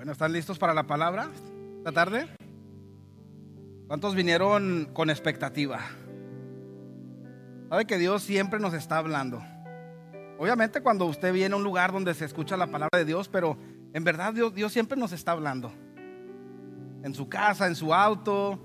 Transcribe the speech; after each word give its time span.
Bueno, 0.00 0.12
¿están 0.12 0.32
listos 0.32 0.58
para 0.58 0.72
la 0.72 0.84
palabra 0.84 1.28
esta 1.76 1.92
tarde? 1.92 2.26
¿Cuántos 3.86 4.14
vinieron 4.14 4.88
con 4.94 5.10
expectativa? 5.10 5.78
Sabe 7.68 7.84
que 7.84 7.98
Dios 7.98 8.22
siempre 8.22 8.58
nos 8.58 8.72
está 8.72 8.96
hablando. 8.96 9.42
Obviamente 10.38 10.80
cuando 10.80 11.04
usted 11.04 11.34
viene 11.34 11.52
a 11.52 11.58
un 11.58 11.64
lugar 11.64 11.92
donde 11.92 12.14
se 12.14 12.24
escucha 12.24 12.56
la 12.56 12.68
palabra 12.68 12.98
de 12.98 13.04
Dios, 13.04 13.28
pero 13.28 13.58
en 13.92 14.02
verdad 14.02 14.32
Dios, 14.32 14.54
Dios 14.54 14.72
siempre 14.72 14.98
nos 14.98 15.12
está 15.12 15.32
hablando. 15.32 15.70
En 17.02 17.12
su 17.14 17.28
casa, 17.28 17.66
en 17.66 17.76
su 17.76 17.92
auto, 17.92 18.58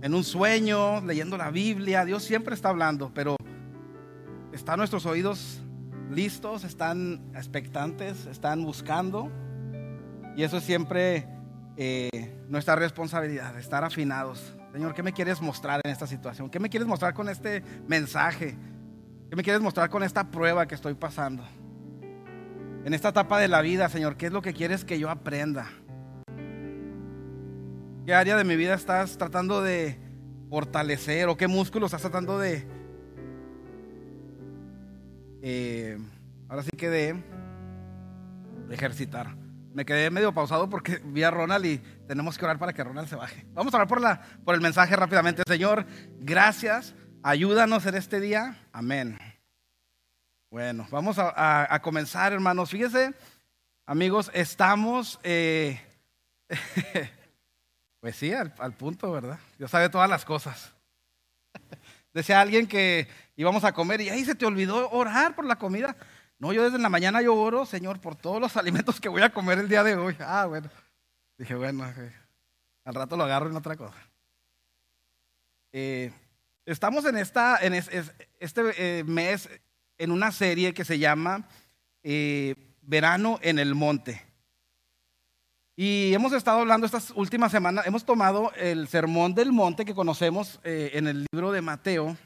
en 0.00 0.14
un 0.14 0.24
sueño, 0.24 1.02
leyendo 1.02 1.36
la 1.36 1.50
Biblia, 1.50 2.06
Dios 2.06 2.22
siempre 2.22 2.54
está 2.54 2.70
hablando, 2.70 3.12
pero 3.12 3.36
¿están 4.54 4.78
nuestros 4.78 5.04
oídos 5.04 5.60
listos? 6.10 6.64
¿Están 6.64 7.30
expectantes? 7.34 8.24
¿Están 8.24 8.64
buscando? 8.64 9.30
Y 10.38 10.44
eso 10.44 10.58
es 10.58 10.62
siempre 10.62 11.26
eh, 11.76 12.44
nuestra 12.48 12.76
responsabilidad, 12.76 13.58
estar 13.58 13.82
afinados. 13.82 14.54
Señor, 14.72 14.94
¿qué 14.94 15.02
me 15.02 15.12
quieres 15.12 15.40
mostrar 15.40 15.80
en 15.82 15.90
esta 15.90 16.06
situación? 16.06 16.48
¿Qué 16.48 16.60
me 16.60 16.70
quieres 16.70 16.86
mostrar 16.86 17.12
con 17.12 17.28
este 17.28 17.60
mensaje? 17.88 18.56
¿Qué 19.28 19.34
me 19.34 19.42
quieres 19.42 19.60
mostrar 19.60 19.90
con 19.90 20.04
esta 20.04 20.30
prueba 20.30 20.68
que 20.68 20.76
estoy 20.76 20.94
pasando? 20.94 21.42
En 22.84 22.94
esta 22.94 23.08
etapa 23.08 23.40
de 23.40 23.48
la 23.48 23.62
vida, 23.62 23.88
Señor, 23.88 24.16
¿qué 24.16 24.26
es 24.26 24.32
lo 24.32 24.40
que 24.40 24.54
quieres 24.54 24.84
que 24.84 25.00
yo 25.00 25.10
aprenda? 25.10 25.66
¿Qué 28.06 28.14
área 28.14 28.36
de 28.36 28.44
mi 28.44 28.54
vida 28.54 28.74
estás 28.74 29.18
tratando 29.18 29.60
de 29.60 29.98
fortalecer 30.50 31.28
o 31.28 31.36
qué 31.36 31.48
músculos 31.48 31.88
estás 31.88 32.02
tratando 32.02 32.38
de... 32.38 32.64
Eh, 35.42 35.98
ahora 36.48 36.62
sí 36.62 36.70
que 36.76 36.88
de, 36.88 37.24
de 38.68 38.74
ejercitar 38.76 39.47
me 39.74 39.84
quedé 39.84 40.10
medio 40.10 40.32
pausado 40.32 40.68
porque 40.68 41.00
vi 41.04 41.22
a 41.22 41.30
Ronald 41.30 41.64
y 41.66 41.78
tenemos 42.06 42.38
que 42.38 42.44
orar 42.44 42.58
para 42.58 42.72
que 42.72 42.84
Ronald 42.84 43.08
se 43.08 43.16
baje. 43.16 43.46
Vamos 43.52 43.72
a 43.72 43.76
orar 43.78 43.88
por, 43.88 44.00
la, 44.00 44.20
por 44.44 44.54
el 44.54 44.60
mensaje 44.60 44.96
rápidamente. 44.96 45.42
Señor, 45.46 45.86
gracias. 46.20 46.94
Ayúdanos 47.22 47.84
en 47.86 47.94
este 47.94 48.20
día. 48.20 48.56
Amén. 48.72 49.18
Bueno, 50.50 50.86
vamos 50.90 51.16
a, 51.18 51.78
comenzar, 51.82 52.32
hermanos. 52.32 52.70
Fíjese, 52.70 53.12
amigos, 53.84 54.30
estamos, 54.32 55.20
eh, 55.22 55.78
pues 58.00 58.16
sí, 58.16 58.32
al, 58.32 58.72
punto, 58.72 59.12
¿verdad? 59.12 59.38
Dios 59.58 59.70
sabe 59.70 59.90
todas 59.90 60.08
las 60.08 60.24
cosas. 60.24 60.72
Decía 62.14 62.40
alguien 62.40 62.66
que 62.66 63.08
íbamos 63.36 63.62
a 63.64 63.72
comer 63.72 64.00
y 64.00 64.08
ahí 64.08 64.24
se 64.24 64.34
te 64.34 64.46
olvidó 64.46 64.88
orar 64.90 65.34
por 65.34 65.44
la 65.44 65.56
comida. 65.56 65.96
No, 66.38 66.52
yo 66.52 66.62
desde 66.62 66.78
la 66.78 66.88
mañana 66.88 67.20
yo 67.20 67.34
oro, 67.34 67.66
Señor, 67.66 68.00
por 68.00 68.14
todos 68.14 68.40
los 68.40 68.56
alimentos 68.56 69.00
que 69.00 69.08
voy 69.08 69.22
a 69.22 69.32
comer 69.32 69.58
el 69.58 69.68
día 69.68 69.82
de 69.82 69.96
hoy. 69.96 70.16
Ah, 70.20 70.46
bueno. 70.46 70.70
Dije, 71.36 71.54
bueno, 71.54 71.84
al 72.84 72.94
rato 72.94 73.16
lo 73.16 73.24
agarro 73.24 73.48
en 73.48 73.56
otra 73.56 73.76
cosa. 73.76 73.98
Eh, 75.72 76.12
estamos 76.64 77.04
en, 77.04 77.16
esta, 77.16 77.58
en 77.60 77.74
este 77.74 78.62
eh, 78.76 79.04
mes 79.04 79.48
en 79.98 80.10
una 80.10 80.32
serie 80.32 80.74
que 80.74 80.84
se 80.84 80.98
llama 80.98 81.46
eh, 82.02 82.54
Verano 82.82 83.38
en 83.42 83.58
el 83.58 83.74
Monte. 83.74 84.24
Y 85.76 86.12
hemos 86.12 86.32
estado 86.32 86.60
hablando 86.60 86.86
estas 86.86 87.10
últimas 87.10 87.52
semanas, 87.52 87.86
hemos 87.86 88.04
tomado 88.04 88.52
el 88.56 88.88
Sermón 88.88 89.34
del 89.34 89.52
Monte 89.52 89.84
que 89.84 89.94
conocemos 89.94 90.58
en 90.64 91.06
el 91.06 91.24
libro 91.30 91.52
de 91.52 91.62
Mateo 91.62 92.16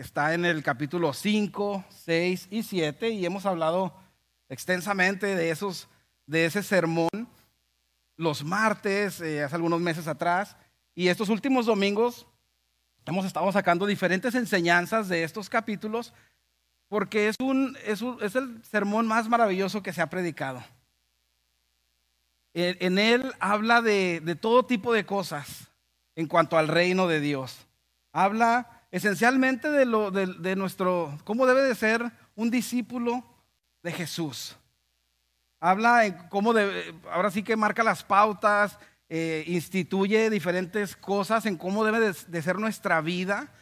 está 0.00 0.32
en 0.32 0.46
el 0.46 0.62
capítulo 0.62 1.12
5, 1.12 1.84
6 1.90 2.48
y 2.50 2.62
7 2.62 3.10
y 3.10 3.26
hemos 3.26 3.44
hablado 3.44 3.94
extensamente 4.48 5.36
de, 5.36 5.50
esos, 5.50 5.88
de 6.26 6.46
ese 6.46 6.62
sermón 6.62 7.28
los 8.16 8.42
martes, 8.42 9.20
eh, 9.20 9.42
hace 9.42 9.56
algunos 9.56 9.80
meses 9.80 10.08
atrás, 10.08 10.56
y 10.94 11.08
estos 11.08 11.28
últimos 11.28 11.66
domingos 11.66 12.26
hemos 13.04 13.26
estado 13.26 13.52
sacando 13.52 13.84
diferentes 13.84 14.34
enseñanzas 14.34 15.08
de 15.08 15.22
estos 15.22 15.50
capítulos 15.50 16.14
porque 16.88 17.28
es, 17.28 17.36
un, 17.38 17.76
es, 17.84 18.02
es 18.22 18.34
el 18.36 18.64
sermón 18.64 19.06
más 19.06 19.28
maravilloso 19.28 19.82
que 19.82 19.92
se 19.92 20.00
ha 20.00 20.08
predicado. 20.08 20.62
En, 22.54 22.98
él 22.98 23.32
habla 23.38 23.82
de, 23.82 24.20
de 24.24 24.34
todo 24.34 24.64
tipo 24.64 24.94
de 24.94 25.04
cosas 25.04 25.68
en 26.16 26.26
cuanto 26.26 26.56
al 26.56 26.68
reino 26.68 27.06
de 27.06 27.20
Dios. 27.20 27.66
Habla 28.12 28.79
esencialmente 28.90 29.70
de, 29.70 29.84
lo, 29.84 30.10
de, 30.10 30.56
nuestro, 30.56 31.18
cómo 31.24 31.46
debe 31.46 31.62
de 31.62 31.74
ser 31.74 32.10
un 32.34 32.50
discípulo 32.50 33.24
de 33.82 33.92
Jesús. 33.92 34.56
Habla 35.60 36.06
en 36.06 36.14
cómo 36.28 36.52
ahora 37.10 37.30
sí 37.30 37.42
que 37.42 37.56
marca 37.56 37.82
las 37.82 38.02
pautas, 38.02 38.78
eh, 39.08 39.44
instituye 39.46 40.30
diferentes 40.30 40.96
cosas 40.96 41.46
en 41.46 41.56
cómo 41.56 41.84
debe 41.84 42.12
de, 42.12 42.42
ser 42.42 42.58
nuestra 42.58 43.00
vida 43.00 43.52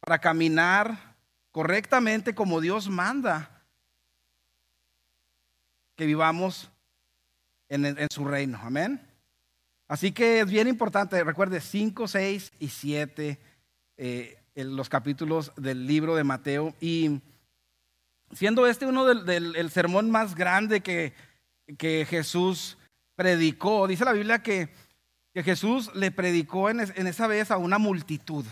para 0.00 0.18
caminar 0.18 1.16
correctamente 1.50 2.34
como 2.34 2.60
Dios 2.60 2.88
manda 2.88 3.64
que 5.96 6.06
vivamos 6.06 6.70
en, 7.68 8.08
su 8.10 8.24
reino. 8.24 8.58
Amén. 8.62 9.00
Así 9.88 10.12
que 10.12 10.40
es 10.40 10.50
bien 10.50 10.68
importante, 10.68 11.22
recuerde 11.22 11.60
5, 11.60 12.08
6 12.08 12.52
y 12.58 12.68
7 12.68 13.38
los 14.54 14.88
capítulos 14.88 15.52
del 15.56 15.86
libro 15.86 16.14
de 16.14 16.24
Mateo. 16.24 16.74
Y 16.80 17.20
siendo 18.32 18.66
este 18.66 18.86
uno 18.86 19.04
del, 19.04 19.70
sermón 19.70 20.10
más 20.10 20.34
grande 20.34 20.80
que, 20.80 21.14
que, 21.78 22.06
Jesús 22.08 22.78
predicó, 23.14 23.86
dice 23.86 24.04
la 24.04 24.12
Biblia 24.12 24.42
que, 24.42 24.70
que 25.34 25.42
Jesús 25.42 25.94
le 25.94 26.10
predicó 26.10 26.70
en, 26.70 26.80
en, 26.80 27.06
esa 27.06 27.26
vez 27.26 27.50
a 27.50 27.56
una 27.56 27.78
multitud, 27.78 28.44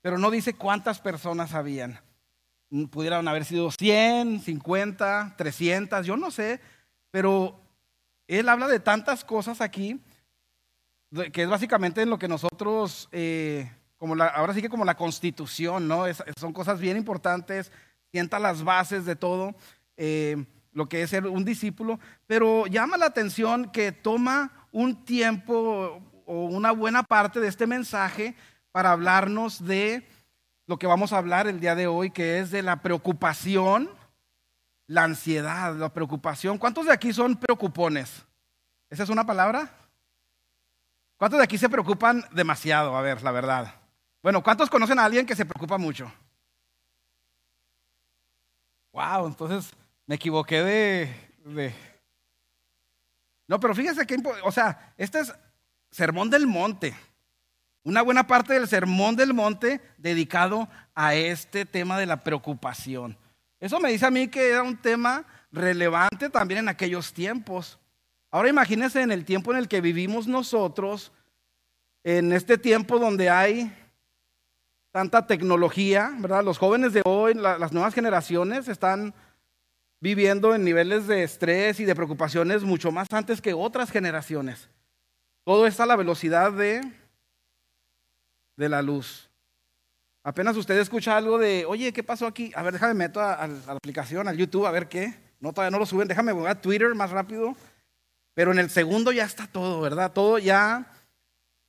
pero 0.00 0.18
no 0.18 0.30
dice 0.30 0.54
cuántas 0.54 1.00
personas 1.00 1.54
habían. 1.54 2.00
Pudieran 2.90 3.26
haber 3.26 3.44
sido 3.44 3.70
100, 3.70 4.40
50, 4.40 5.34
300, 5.36 6.06
yo 6.06 6.16
no 6.16 6.30
sé, 6.30 6.60
pero 7.10 7.60
él 8.28 8.48
habla 8.48 8.68
de 8.68 8.78
tantas 8.78 9.24
cosas 9.24 9.60
aquí, 9.60 10.00
que 11.32 11.42
es 11.42 11.48
básicamente 11.48 12.02
en 12.02 12.10
lo 12.10 12.18
que 12.18 12.28
nosotros 12.28 13.08
eh, 13.10 13.68
como 14.00 14.20
ahora 14.22 14.54
sí 14.54 14.62
que 14.62 14.70
como 14.70 14.86
la 14.86 14.96
constitución, 14.96 15.86
¿no? 15.86 16.04
son 16.38 16.54
cosas 16.54 16.80
bien 16.80 16.96
importantes, 16.96 17.70
sienta 18.10 18.38
las 18.38 18.64
bases 18.64 19.04
de 19.04 19.14
todo 19.14 19.54
eh, 19.98 20.42
lo 20.72 20.88
que 20.88 21.02
es 21.02 21.10
ser 21.10 21.26
un 21.26 21.44
discípulo, 21.44 22.00
pero 22.26 22.66
llama 22.66 22.96
la 22.96 23.04
atención 23.04 23.70
que 23.70 23.92
toma 23.92 24.66
un 24.72 25.04
tiempo 25.04 26.00
o 26.24 26.44
una 26.46 26.70
buena 26.70 27.02
parte 27.02 27.40
de 27.40 27.48
este 27.48 27.66
mensaje 27.66 28.34
para 28.72 28.92
hablarnos 28.92 29.66
de 29.66 30.08
lo 30.66 30.78
que 30.78 30.86
vamos 30.86 31.12
a 31.12 31.18
hablar 31.18 31.46
el 31.46 31.60
día 31.60 31.74
de 31.74 31.86
hoy, 31.86 32.10
que 32.10 32.38
es 32.38 32.50
de 32.50 32.62
la 32.62 32.80
preocupación, 32.80 33.90
la 34.86 35.04
ansiedad, 35.04 35.76
la 35.76 35.92
preocupación. 35.92 36.56
¿Cuántos 36.56 36.86
de 36.86 36.92
aquí 36.92 37.12
son 37.12 37.36
preocupones? 37.36 38.24
¿Esa 38.88 39.02
es 39.02 39.10
una 39.10 39.26
palabra? 39.26 39.70
¿Cuántos 41.18 41.36
de 41.36 41.44
aquí 41.44 41.58
se 41.58 41.68
preocupan 41.68 42.24
demasiado? 42.32 42.96
A 42.96 43.02
ver, 43.02 43.22
la 43.22 43.30
verdad. 43.30 43.79
Bueno, 44.22 44.42
¿cuántos 44.42 44.68
conocen 44.68 44.98
a 44.98 45.04
alguien 45.04 45.24
que 45.24 45.34
se 45.34 45.46
preocupa 45.46 45.78
mucho? 45.78 46.12
Wow, 48.92 49.26
entonces 49.26 49.72
me 50.06 50.16
equivoqué 50.16 50.62
de, 50.62 51.74
No, 53.46 53.58
pero 53.58 53.74
fíjense 53.74 54.06
que, 54.06 54.16
o 54.44 54.52
sea, 54.52 54.92
este 54.98 55.20
es 55.20 55.32
Sermón 55.90 56.28
del 56.28 56.46
Monte. 56.46 56.94
Una 57.82 58.02
buena 58.02 58.26
parte 58.26 58.54
del 58.54 58.68
Sermón 58.68 59.16
del 59.16 59.32
Monte 59.32 59.80
dedicado 59.96 60.68
a 60.94 61.14
este 61.14 61.64
tema 61.64 61.98
de 61.98 62.06
la 62.06 62.22
preocupación. 62.22 63.16
Eso 63.58 63.80
me 63.80 63.90
dice 63.90 64.04
a 64.06 64.10
mí 64.10 64.28
que 64.28 64.50
era 64.50 64.62
un 64.62 64.76
tema 64.76 65.24
relevante 65.50 66.28
también 66.28 66.60
en 66.60 66.68
aquellos 66.68 67.12
tiempos. 67.14 67.78
Ahora 68.30 68.50
imagínense 68.50 69.00
en 69.00 69.12
el 69.12 69.24
tiempo 69.24 69.50
en 69.52 69.58
el 69.58 69.68
que 69.68 69.80
vivimos 69.80 70.26
nosotros, 70.26 71.10
en 72.04 72.32
este 72.32 72.58
tiempo 72.58 72.98
donde 72.98 73.30
hay 73.30 73.72
tanta 74.90 75.26
tecnología, 75.26 76.12
¿verdad? 76.18 76.44
Los 76.44 76.58
jóvenes 76.58 76.92
de 76.92 77.02
hoy, 77.04 77.34
las 77.34 77.72
nuevas 77.72 77.94
generaciones 77.94 78.68
están 78.68 79.14
viviendo 80.00 80.54
en 80.54 80.64
niveles 80.64 81.06
de 81.06 81.22
estrés 81.22 81.78
y 81.78 81.84
de 81.84 81.94
preocupaciones 81.94 82.62
mucho 82.62 82.90
más 82.90 83.06
antes 83.12 83.40
que 83.40 83.54
otras 83.54 83.90
generaciones. 83.90 84.68
Todo 85.44 85.66
está 85.66 85.84
a 85.84 85.86
la 85.86 85.96
velocidad 85.96 86.52
de, 86.52 86.80
de 88.56 88.68
la 88.68 88.82
luz. 88.82 89.30
Apenas 90.22 90.56
usted 90.56 90.78
escucha 90.78 91.16
algo 91.16 91.38
de, 91.38 91.64
oye, 91.66 91.92
¿qué 91.92 92.02
pasó 92.02 92.26
aquí? 92.26 92.52
A 92.54 92.62
ver, 92.62 92.74
déjame 92.74 92.94
meto 92.94 93.20
a, 93.20 93.46
la 93.46 93.72
aplicación, 93.72 94.28
al 94.28 94.36
YouTube, 94.36 94.66
a 94.66 94.70
ver 94.70 94.88
qué. 94.88 95.14
No, 95.38 95.52
todavía 95.52 95.70
no 95.70 95.78
lo 95.78 95.86
suben, 95.86 96.08
déjame 96.08 96.32
voy 96.32 96.48
a 96.48 96.60
Twitter 96.60 96.94
más 96.94 97.10
rápido. 97.10 97.56
Pero 98.34 98.52
en 98.52 98.58
el 98.58 98.70
segundo 98.70 99.12
ya 99.12 99.24
está 99.24 99.46
todo, 99.46 99.80
¿verdad? 99.80 100.12
Todo 100.12 100.38
ya 100.38 100.92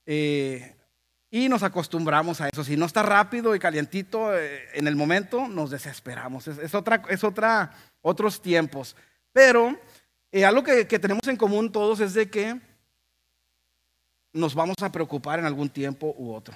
eh, 0.06 0.76
y 1.34 1.48
nos 1.48 1.64
acostumbramos 1.64 2.42
a 2.42 2.50
eso. 2.50 2.62
Si 2.62 2.76
no 2.76 2.86
está 2.86 3.02
rápido 3.02 3.56
y 3.56 3.60
calientito 3.60 4.38
eh, 4.38 4.68
en 4.74 4.86
el 4.86 4.98
momento, 4.98 5.48
nos 5.48 5.70
desesperamos. 5.70 6.46
Es, 6.50 6.76
otra, 6.76 7.04
es 7.08 7.24
otra, 7.24 7.72
otros 8.02 8.42
tiempos. 8.42 8.98
Pero 9.32 9.80
eh, 10.30 10.44
algo 10.44 10.62
que, 10.62 10.86
que 10.86 11.00
tenemos 11.00 11.26
en 11.30 11.38
común 11.38 11.72
todos 11.72 12.02
es 12.02 12.14
de 12.14 12.30
que 12.30 12.60
nos 14.34 14.54
vamos 14.54 14.76
a 14.82 14.92
preocupar 14.92 15.40
en 15.40 15.46
algún 15.46 15.70
tiempo 15.70 16.14
u 16.18 16.34
otro. 16.34 16.54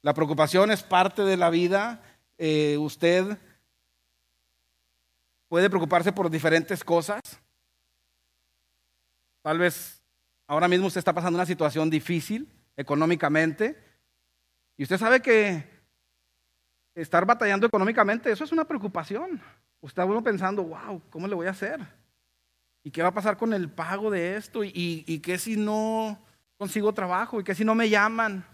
La 0.00 0.14
preocupación 0.14 0.70
es 0.70 0.82
parte 0.82 1.22
de 1.22 1.36
la 1.36 1.50
vida. 1.50 2.00
Eh, 2.38 2.78
usted 2.78 3.36
puede 5.48 5.68
preocuparse 5.68 6.12
por 6.12 6.30
diferentes 6.30 6.82
cosas. 6.82 7.20
Tal 9.42 9.58
vez 9.58 10.02
ahora 10.46 10.66
mismo 10.66 10.86
usted 10.86 11.00
está 11.00 11.12
pasando 11.12 11.36
una 11.36 11.46
situación 11.46 11.90
difícil 11.90 12.48
económicamente 12.78 13.76
y 14.76 14.84
usted 14.84 14.96
sabe 14.96 15.20
que 15.20 15.68
estar 16.94 17.26
batallando 17.26 17.66
económicamente, 17.66 18.30
eso 18.30 18.44
es 18.44 18.52
una 18.52 18.64
preocupación. 18.64 19.42
Usted 19.80 20.04
uno 20.04 20.22
pensando, 20.22 20.62
wow, 20.62 21.02
¿cómo 21.10 21.26
le 21.26 21.34
voy 21.34 21.48
a 21.48 21.50
hacer? 21.50 21.80
¿Y 22.84 22.92
qué 22.92 23.02
va 23.02 23.08
a 23.08 23.14
pasar 23.14 23.36
con 23.36 23.52
el 23.52 23.68
pago 23.68 24.10
de 24.10 24.36
esto? 24.36 24.62
¿Y, 24.62 25.04
y 25.06 25.18
qué 25.18 25.36
si 25.36 25.56
no 25.56 26.18
consigo 26.56 26.94
trabajo? 26.94 27.40
¿Y 27.40 27.44
qué 27.44 27.56
si 27.56 27.64
no 27.64 27.74
me 27.74 27.88
llaman? 27.88 28.46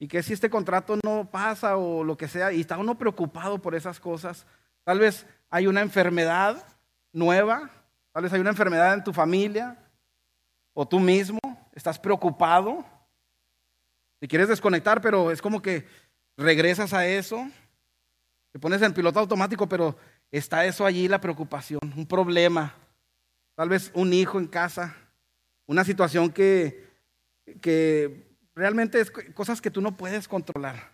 ¿Y 0.00 0.08
qué 0.08 0.22
si 0.22 0.32
este 0.32 0.50
contrato 0.50 0.98
no 1.04 1.30
pasa 1.30 1.76
o 1.76 2.02
lo 2.02 2.16
que 2.16 2.26
sea? 2.26 2.52
Y 2.52 2.60
está 2.60 2.76
uno 2.76 2.98
preocupado 2.98 3.62
por 3.62 3.76
esas 3.76 4.00
cosas. 4.00 4.46
Tal 4.82 4.98
vez 4.98 5.24
hay 5.48 5.68
una 5.68 5.80
enfermedad 5.80 6.64
nueva, 7.12 7.70
tal 8.12 8.24
vez 8.24 8.32
hay 8.32 8.40
una 8.40 8.50
enfermedad 8.50 8.94
en 8.94 9.04
tu 9.04 9.12
familia 9.12 9.76
o 10.74 10.86
tú 10.86 10.98
mismo, 10.98 11.38
estás 11.72 11.98
preocupado. 11.98 12.84
Te 14.20 14.28
quieres 14.28 14.48
desconectar, 14.48 15.00
pero 15.00 15.30
es 15.30 15.40
como 15.40 15.62
que 15.62 15.86
regresas 16.36 16.92
a 16.92 17.06
eso, 17.06 17.48
te 18.52 18.58
pones 18.58 18.82
en 18.82 18.92
piloto 18.92 19.18
automático, 19.18 19.66
pero 19.66 19.96
está 20.30 20.66
eso 20.66 20.84
allí, 20.84 21.08
la 21.08 21.20
preocupación, 21.20 21.80
un 21.96 22.06
problema, 22.06 22.74
tal 23.54 23.70
vez 23.70 23.90
un 23.94 24.12
hijo 24.12 24.38
en 24.38 24.46
casa, 24.46 24.94
una 25.66 25.84
situación 25.84 26.30
que, 26.30 26.86
que 27.62 28.36
realmente 28.54 29.00
es 29.00 29.10
cosas 29.10 29.62
que 29.62 29.70
tú 29.70 29.80
no 29.80 29.96
puedes 29.96 30.28
controlar. 30.28 30.92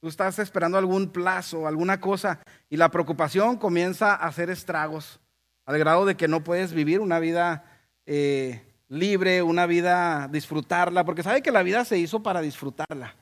Tú 0.00 0.08
estás 0.08 0.40
esperando 0.40 0.78
algún 0.78 1.10
plazo, 1.10 1.68
alguna 1.68 2.00
cosa, 2.00 2.40
y 2.68 2.76
la 2.76 2.90
preocupación 2.90 3.56
comienza 3.56 4.14
a 4.14 4.26
hacer 4.26 4.50
estragos, 4.50 5.20
al 5.64 5.78
grado 5.78 6.04
de 6.04 6.16
que 6.16 6.26
no 6.26 6.42
puedes 6.42 6.72
vivir 6.72 6.98
una 6.98 7.20
vida 7.20 7.64
eh, 8.04 8.65
libre, 8.88 9.42
una 9.42 9.66
vida 9.66 10.28
disfrutarla, 10.28 11.04
porque 11.04 11.22
sabe 11.22 11.42
que 11.42 11.50
la 11.50 11.62
vida 11.62 11.84
se 11.84 11.98
hizo 11.98 12.22
para 12.22 12.40
disfrutarla, 12.40 13.14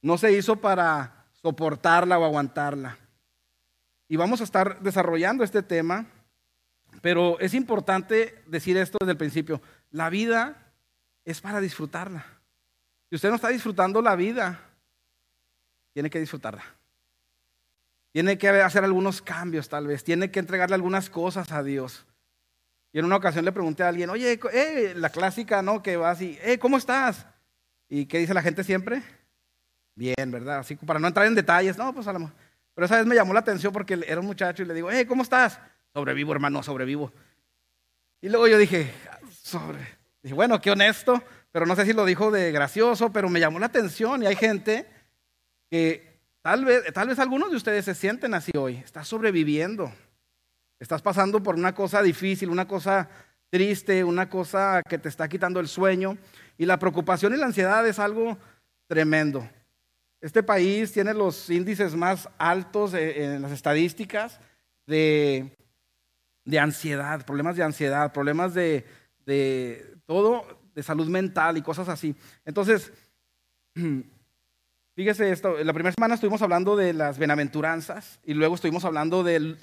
no 0.00 0.18
se 0.18 0.32
hizo 0.32 0.56
para 0.56 1.26
soportarla 1.32 2.18
o 2.18 2.24
aguantarla. 2.24 2.98
Y 4.08 4.16
vamos 4.16 4.40
a 4.40 4.44
estar 4.44 4.80
desarrollando 4.80 5.42
este 5.42 5.62
tema, 5.62 6.06
pero 7.00 7.38
es 7.40 7.54
importante 7.54 8.42
decir 8.46 8.76
esto 8.76 8.98
desde 9.00 9.12
el 9.12 9.18
principio, 9.18 9.62
la 9.90 10.10
vida 10.10 10.72
es 11.24 11.40
para 11.40 11.60
disfrutarla. 11.60 12.26
Si 13.08 13.16
usted 13.16 13.30
no 13.30 13.36
está 13.36 13.48
disfrutando 13.48 14.02
la 14.02 14.16
vida, 14.16 14.60
tiene 15.92 16.10
que 16.10 16.20
disfrutarla. 16.20 16.64
Tiene 18.12 18.36
que 18.36 18.48
hacer 18.48 18.84
algunos 18.84 19.22
cambios 19.22 19.68
tal 19.68 19.86
vez, 19.86 20.04
tiene 20.04 20.30
que 20.30 20.40
entregarle 20.40 20.74
algunas 20.74 21.08
cosas 21.08 21.50
a 21.52 21.62
Dios. 21.62 22.04
Y 22.92 22.98
en 22.98 23.06
una 23.06 23.16
ocasión 23.16 23.44
le 23.44 23.52
pregunté 23.52 23.82
a 23.82 23.88
alguien, 23.88 24.10
oye, 24.10 24.38
eh, 24.52 24.92
la 24.94 25.08
clásica, 25.08 25.62
¿no? 25.62 25.82
Que 25.82 25.96
va 25.96 26.10
así, 26.10 26.38
eh, 26.42 26.58
¿cómo 26.58 26.76
estás? 26.76 27.26
¿Y 27.88 28.06
qué 28.06 28.18
dice 28.18 28.34
la 28.34 28.42
gente 28.42 28.64
siempre? 28.64 29.02
Bien, 29.94 30.30
¿verdad? 30.30 30.58
Así 30.58 30.76
para 30.76 30.98
no 30.98 31.08
entrar 31.08 31.26
en 31.26 31.34
detalles, 31.34 31.78
no, 31.78 31.92
pues 31.94 32.06
a 32.06 32.12
lo 32.12 32.20
mejor. 32.20 32.34
Pero 32.74 32.84
esa 32.84 32.96
vez 32.96 33.06
me 33.06 33.14
llamó 33.14 33.32
la 33.32 33.40
atención 33.40 33.72
porque 33.72 33.98
era 34.06 34.20
un 34.20 34.26
muchacho 34.26 34.62
y 34.62 34.66
le 34.66 34.74
digo, 34.74 34.90
eh, 34.90 35.06
¿cómo 35.06 35.22
estás? 35.22 35.58
Sobrevivo, 35.94 36.32
hermano, 36.32 36.62
sobrevivo. 36.62 37.12
Y 38.20 38.28
luego 38.28 38.46
yo 38.46 38.58
dije, 38.58 38.92
sobre. 39.42 39.78
Dije, 40.22 40.34
bueno, 40.34 40.60
qué 40.60 40.70
honesto, 40.70 41.22
pero 41.50 41.66
no 41.66 41.74
sé 41.74 41.84
si 41.84 41.92
lo 41.92 42.04
dijo 42.04 42.30
de 42.30 42.52
gracioso, 42.52 43.12
pero 43.12 43.28
me 43.28 43.40
llamó 43.40 43.58
la 43.58 43.66
atención 43.66 44.22
y 44.22 44.26
hay 44.26 44.36
gente 44.36 44.86
que 45.70 46.20
tal 46.42 46.64
vez, 46.64 46.92
tal 46.92 47.08
vez 47.08 47.18
algunos 47.18 47.50
de 47.50 47.56
ustedes 47.56 47.84
se 47.84 47.94
sienten 47.94 48.32
así 48.34 48.52
hoy, 48.56 48.76
estás 48.76 49.08
sobreviviendo, 49.08 49.92
estás 50.82 51.00
pasando 51.00 51.40
por 51.40 51.54
una 51.54 51.74
cosa 51.74 52.02
difícil, 52.02 52.50
una 52.50 52.66
cosa 52.66 53.08
triste, 53.48 54.02
una 54.02 54.28
cosa 54.28 54.82
que 54.82 54.98
te 54.98 55.08
está 55.08 55.28
quitando 55.28 55.60
el 55.60 55.68
sueño 55.68 56.18
y 56.58 56.66
la 56.66 56.78
preocupación 56.78 57.32
y 57.32 57.36
la 57.36 57.46
ansiedad 57.46 57.86
es 57.86 58.00
algo 58.00 58.36
tremendo. 58.88 59.48
Este 60.20 60.42
país 60.42 60.92
tiene 60.92 61.14
los 61.14 61.48
índices 61.50 61.94
más 61.94 62.28
altos 62.36 62.94
en 62.94 63.40
las 63.42 63.52
estadísticas 63.52 64.40
de, 64.84 65.56
de 66.44 66.58
ansiedad, 66.58 67.24
problemas 67.24 67.56
de 67.56 67.62
ansiedad, 67.62 68.12
problemas 68.12 68.52
de, 68.52 68.84
de 69.24 69.96
todo, 70.04 70.44
de 70.74 70.82
salud 70.82 71.06
mental 71.08 71.56
y 71.58 71.62
cosas 71.62 71.88
así. 71.88 72.16
Entonces, 72.44 72.92
Fíjese 74.94 75.32
esto, 75.32 75.56
la 75.64 75.72
primera 75.72 75.94
semana 75.94 76.16
estuvimos 76.16 76.42
hablando 76.42 76.76
de 76.76 76.92
las 76.92 77.16
bienaventuranzas 77.16 78.20
y 78.24 78.34
luego 78.34 78.56
estuvimos 78.56 78.84
hablando 78.84 79.22
de, 79.22 79.56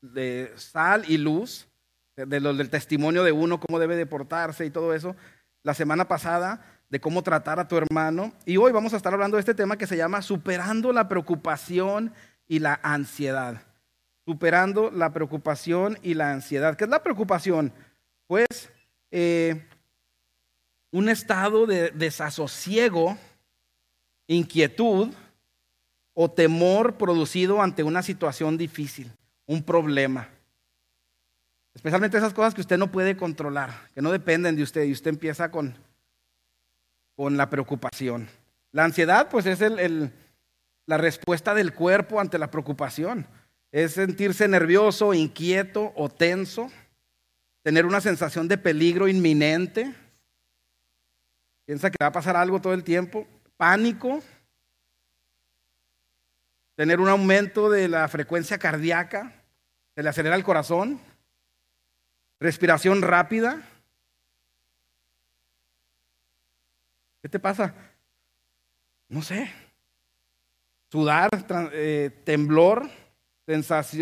de 0.00 0.52
sal 0.56 1.04
y 1.08 1.18
luz, 1.18 1.68
de, 2.16 2.40
lo, 2.40 2.54
del 2.54 2.70
testimonio 2.70 3.24
de 3.24 3.32
uno, 3.32 3.60
cómo 3.60 3.78
debe 3.78 3.96
de 3.96 4.06
portarse 4.06 4.66
y 4.66 4.70
todo 4.70 4.94
eso. 4.94 5.16
La 5.62 5.74
semana 5.74 6.08
pasada 6.08 6.64
de 6.88 7.00
cómo 7.00 7.22
tratar 7.22 7.60
a 7.60 7.68
tu 7.68 7.76
hermano 7.76 8.32
y 8.44 8.56
hoy 8.56 8.72
vamos 8.72 8.92
a 8.92 8.96
estar 8.96 9.12
hablando 9.12 9.36
de 9.36 9.40
este 9.40 9.54
tema 9.54 9.78
que 9.78 9.86
se 9.86 9.96
llama 9.96 10.22
superando 10.22 10.92
la 10.92 11.08
preocupación 11.08 12.12
y 12.48 12.58
la 12.58 12.80
ansiedad. 12.82 13.62
Superando 14.26 14.90
la 14.90 15.12
preocupación 15.12 15.98
y 16.02 16.14
la 16.14 16.32
ansiedad. 16.32 16.76
¿Qué 16.76 16.84
es 16.84 16.90
la 16.90 17.02
preocupación? 17.02 17.72
Pues 18.26 18.70
eh, 19.10 19.66
un 20.90 21.08
estado 21.08 21.66
de 21.66 21.90
desasosiego 21.90 23.16
inquietud 24.26 25.08
o 26.14 26.30
temor 26.30 26.94
producido 26.96 27.62
ante 27.62 27.82
una 27.82 28.02
situación 28.02 28.56
difícil, 28.56 29.10
un 29.50 29.64
problema. 29.64 30.28
Especialmente 31.74 32.16
esas 32.16 32.32
cosas 32.32 32.54
que 32.54 32.60
usted 32.60 32.78
no 32.78 32.92
puede 32.92 33.16
controlar, 33.16 33.90
que 33.92 34.00
no 34.00 34.12
dependen 34.12 34.54
de 34.54 34.62
usted 34.62 34.84
y 34.84 34.92
usted 34.92 35.10
empieza 35.10 35.50
con, 35.50 35.76
con 37.16 37.36
la 37.36 37.50
preocupación. 37.50 38.28
La 38.70 38.84
ansiedad 38.84 39.28
pues 39.28 39.46
es 39.46 39.60
el, 39.60 40.12
la 40.86 40.98
respuesta 40.98 41.52
del 41.52 41.74
cuerpo 41.74 42.20
ante 42.20 42.38
la 42.38 42.48
preocupación. 42.52 43.26
Es 43.72 43.94
sentirse 43.94 44.46
nervioso, 44.46 45.14
inquieto 45.14 45.92
o 45.96 46.08
tenso, 46.08 46.70
tener 47.64 47.86
una 47.86 48.00
sensación 48.00 48.46
de 48.46 48.56
peligro 48.56 49.08
inminente. 49.08 49.92
Piensa 51.64 51.90
que 51.90 51.96
va 52.00 52.06
a 52.06 52.12
pasar 52.12 52.36
algo 52.36 52.60
todo 52.60 52.72
el 52.72 52.84
tiempo 52.84 53.26
pánico, 53.56 54.22
tener 56.76 57.00
un 57.00 57.08
aumento 57.08 57.68
de 57.68 57.88
la 57.88 58.06
frecuencia 58.06 58.56
cardíaca, 58.56 59.39
se 60.00 60.04
le 60.04 60.08
acelera 60.08 60.34
el 60.34 60.44
corazón, 60.44 60.98
respiración 62.38 63.02
rápida. 63.02 63.60
¿Qué 67.20 67.28
te 67.28 67.38
pasa? 67.38 67.74
No 69.10 69.20
sé. 69.20 69.52
Sudar, 70.90 71.28
eh, 71.74 72.22
temblor, 72.24 72.88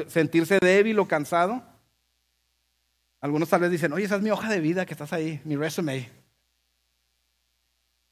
sentirse 0.07 0.61
débil 0.61 1.01
o 1.01 1.09
cansado. 1.09 1.65
Algunos 3.21 3.49
tal 3.49 3.63
vez 3.63 3.73
dicen, 3.73 3.93
oye, 3.93 4.05
esa 4.05 4.15
es 4.15 4.23
mi 4.23 4.31
hoja 4.31 4.49
de 4.49 4.61
vida 4.61 4.87
que 4.87 4.95
estás 4.95 5.13
ahí, 5.13 5.41
mi 5.43 5.57
resume. 5.57 6.09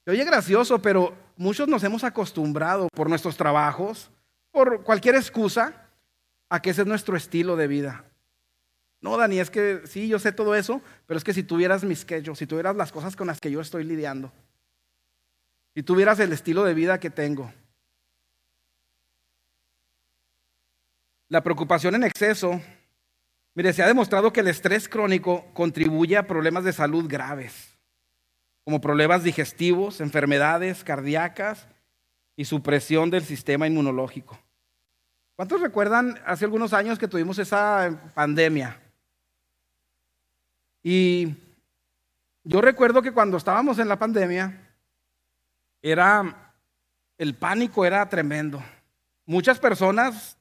Oye 0.08 0.24
gracioso, 0.24 0.82
pero 0.82 1.16
muchos 1.36 1.68
nos 1.68 1.84
hemos 1.84 2.02
acostumbrado 2.02 2.88
por 2.88 3.08
nuestros 3.08 3.36
trabajos, 3.36 4.10
por 4.50 4.82
cualquier 4.82 5.14
excusa, 5.14 5.85
a 6.48 6.60
que 6.60 6.70
ese 6.70 6.82
es 6.82 6.86
nuestro 6.86 7.16
estilo 7.16 7.56
de 7.56 7.66
vida. 7.66 8.04
No, 9.00 9.16
Dani, 9.16 9.38
es 9.38 9.50
que 9.50 9.82
sí, 9.86 10.08
yo 10.08 10.18
sé 10.18 10.32
todo 10.32 10.54
eso, 10.54 10.80
pero 11.06 11.18
es 11.18 11.24
que 11.24 11.34
si 11.34 11.42
tuvieras 11.42 11.84
mis 11.84 12.00
schedule, 12.00 12.36
si 12.36 12.46
tuvieras 12.46 12.76
las 12.76 12.92
cosas 12.92 13.14
con 13.16 13.26
las 13.26 13.40
que 13.40 13.50
yo 13.50 13.60
estoy 13.60 13.84
lidiando, 13.84 14.32
si 15.74 15.82
tuvieras 15.82 16.18
el 16.20 16.32
estilo 16.32 16.64
de 16.64 16.74
vida 16.74 16.98
que 16.98 17.10
tengo, 17.10 17.52
la 21.28 21.42
preocupación 21.42 21.94
en 21.94 22.04
exceso, 22.04 22.60
mire, 23.54 23.72
se 23.72 23.82
ha 23.82 23.86
demostrado 23.86 24.32
que 24.32 24.40
el 24.40 24.48
estrés 24.48 24.88
crónico 24.88 25.46
contribuye 25.52 26.16
a 26.16 26.26
problemas 26.26 26.64
de 26.64 26.72
salud 26.72 27.06
graves 27.08 27.76
como 28.66 28.80
problemas 28.80 29.22
digestivos, 29.22 30.00
enfermedades 30.00 30.82
cardíacas 30.82 31.68
y 32.34 32.46
supresión 32.46 33.10
del 33.10 33.22
sistema 33.22 33.68
inmunológico. 33.68 34.40
¿Cuántos 35.36 35.60
recuerdan 35.60 36.18
hace 36.24 36.46
algunos 36.46 36.72
años 36.72 36.98
que 36.98 37.08
tuvimos 37.08 37.38
esa 37.38 37.94
pandemia? 38.14 38.80
Y 40.82 41.34
yo 42.42 42.62
recuerdo 42.62 43.02
que 43.02 43.12
cuando 43.12 43.36
estábamos 43.36 43.78
en 43.78 43.88
la 43.88 43.98
pandemia, 43.98 44.58
era 45.82 46.54
el 47.18 47.34
pánico 47.34 47.84
era 47.84 48.08
tremendo. 48.08 48.62
Muchas 49.26 49.58
personas 49.58 50.38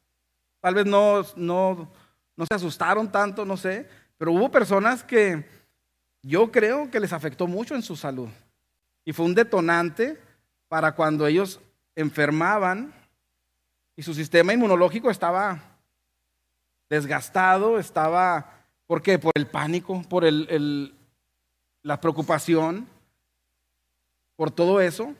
tal 0.61 0.75
vez 0.75 0.85
no, 0.85 1.25
no, 1.35 1.91
no 2.37 2.45
se 2.45 2.55
asustaron 2.55 3.11
tanto, 3.11 3.43
no 3.43 3.57
sé, 3.57 3.89
pero 4.17 4.31
hubo 4.31 4.49
personas 4.49 5.03
que 5.03 5.45
yo 6.21 6.53
creo 6.53 6.89
que 6.89 7.01
les 7.01 7.11
afectó 7.11 7.47
mucho 7.47 7.75
en 7.75 7.81
su 7.81 7.97
salud. 7.97 8.29
Y 9.03 9.11
fue 9.11 9.25
un 9.25 9.35
detonante 9.35 10.17
para 10.69 10.93
cuando 10.93 11.27
ellos 11.27 11.59
enfermaban 11.95 12.93
y 13.95 14.03
su 14.03 14.13
sistema 14.13 14.53
inmunológico 14.53 15.09
estaba 15.09 15.61
desgastado, 16.89 17.79
estaba, 17.79 18.51
¿por 18.87 19.01
qué? 19.01 19.17
Por 19.19 19.31
el 19.35 19.47
pánico, 19.47 20.01
por 20.09 20.25
el, 20.25 20.93
la 21.81 21.99
preocupación, 21.99 22.87
por 24.35 24.51
todo 24.51 24.81
eso. 24.81 25.13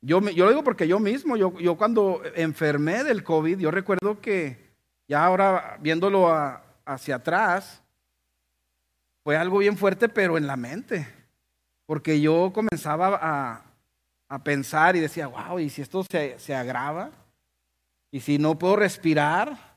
Yo, 0.00 0.20
yo 0.30 0.44
lo 0.44 0.50
digo 0.50 0.64
porque 0.64 0.86
yo 0.86 0.98
mismo, 0.98 1.36
yo, 1.36 1.58
yo 1.58 1.76
cuando 1.76 2.22
enfermé 2.34 3.04
del 3.04 3.24
COVID, 3.24 3.58
yo 3.58 3.70
recuerdo 3.70 4.20
que 4.20 4.66
ya 5.08 5.24
ahora 5.24 5.78
viéndolo 5.80 6.28
hacia 6.84 7.16
atrás, 7.16 7.82
fue 9.22 9.36
algo 9.36 9.58
bien 9.58 9.76
fuerte, 9.76 10.08
pero 10.08 10.38
en 10.38 10.46
la 10.46 10.56
mente. 10.56 11.06
Porque 11.86 12.20
yo 12.20 12.52
comenzaba 12.52 13.18
a, 13.20 13.62
a 14.28 14.38
pensar 14.44 14.96
y 14.96 15.00
decía, 15.00 15.28
wow, 15.28 15.58
¿y 15.58 15.70
si 15.70 15.82
esto 15.82 16.04
se, 16.08 16.38
se, 16.38 16.54
agrava? 16.54 17.10
¿Y 18.16 18.20
si 18.20 18.38
no 18.38 18.58
puedo 18.58 18.76
respirar? 18.76 19.76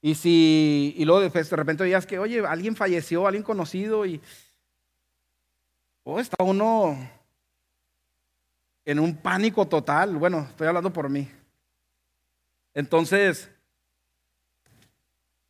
¿Y 0.00 0.14
si, 0.14 0.94
y 0.96 1.04
luego 1.04 1.20
después 1.20 1.50
de 1.50 1.56
repente 1.56 1.82
oías 1.82 2.06
que, 2.06 2.16
oye, 2.16 2.38
alguien 2.46 2.76
falleció, 2.76 3.26
alguien 3.26 3.42
conocido 3.42 4.06
y, 4.06 4.20
oh, 6.04 6.20
está 6.20 6.36
uno 6.44 6.96
en 8.84 9.00
un 9.00 9.16
pánico 9.16 9.66
total. 9.66 10.16
Bueno, 10.16 10.46
estoy 10.48 10.68
hablando 10.68 10.92
por 10.92 11.08
mí. 11.08 11.28
Entonces, 12.72 13.50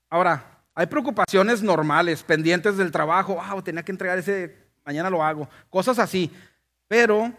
ahora, 0.09 0.59
hay 0.75 0.87
preocupaciones 0.87 1.63
normales, 1.63 2.23
pendientes 2.23 2.79
del 2.79 2.91
trabajo, 2.91 3.35
wow, 3.35 3.61
tenía 3.61 3.83
que 3.83 3.93
entregar 3.93 4.19
ese, 4.19 4.57
mañana 4.87 5.11
lo 5.11 5.23
hago, 5.23 5.51
cosas 5.69 5.99
así. 5.99 6.33
Pero 6.89 7.31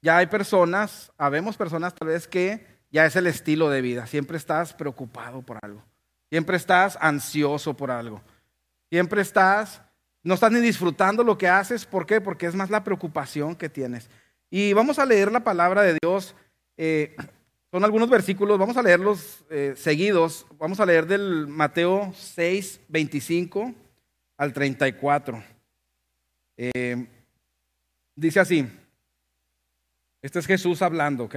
ya 0.00 0.16
hay 0.16 0.26
personas, 0.26 1.12
habemos 1.18 1.54
personas 1.58 1.94
tal 1.94 2.08
vez 2.08 2.26
que 2.26 2.71
ya 2.92 3.06
es 3.06 3.16
el 3.16 3.26
estilo 3.26 3.70
de 3.70 3.80
vida, 3.80 4.06
siempre 4.06 4.36
estás 4.36 4.74
preocupado 4.74 5.42
por 5.42 5.58
algo, 5.62 5.82
siempre 6.28 6.56
estás 6.56 6.96
ansioso 7.00 7.74
por 7.74 7.90
algo, 7.90 8.20
siempre 8.90 9.22
estás, 9.22 9.82
no 10.22 10.34
estás 10.34 10.52
ni 10.52 10.60
disfrutando 10.60 11.24
lo 11.24 11.36
que 11.36 11.48
haces, 11.48 11.86
¿por 11.86 12.06
qué? 12.06 12.20
Porque 12.20 12.46
es 12.46 12.54
más 12.54 12.70
la 12.70 12.84
preocupación 12.84 13.56
que 13.56 13.68
tienes. 13.68 14.08
Y 14.50 14.74
vamos 14.74 14.98
a 14.98 15.06
leer 15.06 15.32
la 15.32 15.42
palabra 15.42 15.80
de 15.80 15.96
Dios. 16.02 16.36
Eh, 16.76 17.16
son 17.70 17.84
algunos 17.84 18.10
versículos, 18.10 18.58
vamos 18.58 18.76
a 18.76 18.82
leerlos 18.82 19.42
eh, 19.48 19.72
seguidos. 19.78 20.46
Vamos 20.58 20.78
a 20.78 20.84
leer 20.84 21.06
del 21.06 21.46
Mateo 21.46 22.12
6, 22.14 22.82
25 22.86 23.72
al 24.36 24.52
34. 24.52 25.42
Eh, 26.58 27.06
dice 28.14 28.40
así, 28.40 28.68
este 30.20 30.38
es 30.38 30.46
Jesús 30.46 30.82
hablando, 30.82 31.24
¿ok? 31.24 31.36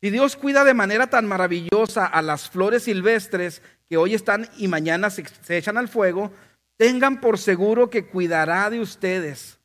Si 0.00 0.10
Dios 0.10 0.36
cuida 0.36 0.64
de 0.64 0.74
manera 0.74 1.08
tan 1.08 1.26
maravillosa 1.26 2.06
a 2.06 2.20
las 2.20 2.50
flores 2.50 2.84
silvestres 2.84 3.62
que 3.88 3.96
hoy 3.96 4.14
están 4.14 4.48
y 4.58 4.68
mañana 4.68 5.10
se, 5.10 5.24
echan 5.48 5.78
al 5.78 5.88
fuego, 5.88 6.32
tengan 6.76 7.20
por 7.20 7.38
seguro 7.38 7.88
que 7.88 8.06
cuidará 8.06 8.68
de 8.68 8.80
ustedes. 8.80 9.58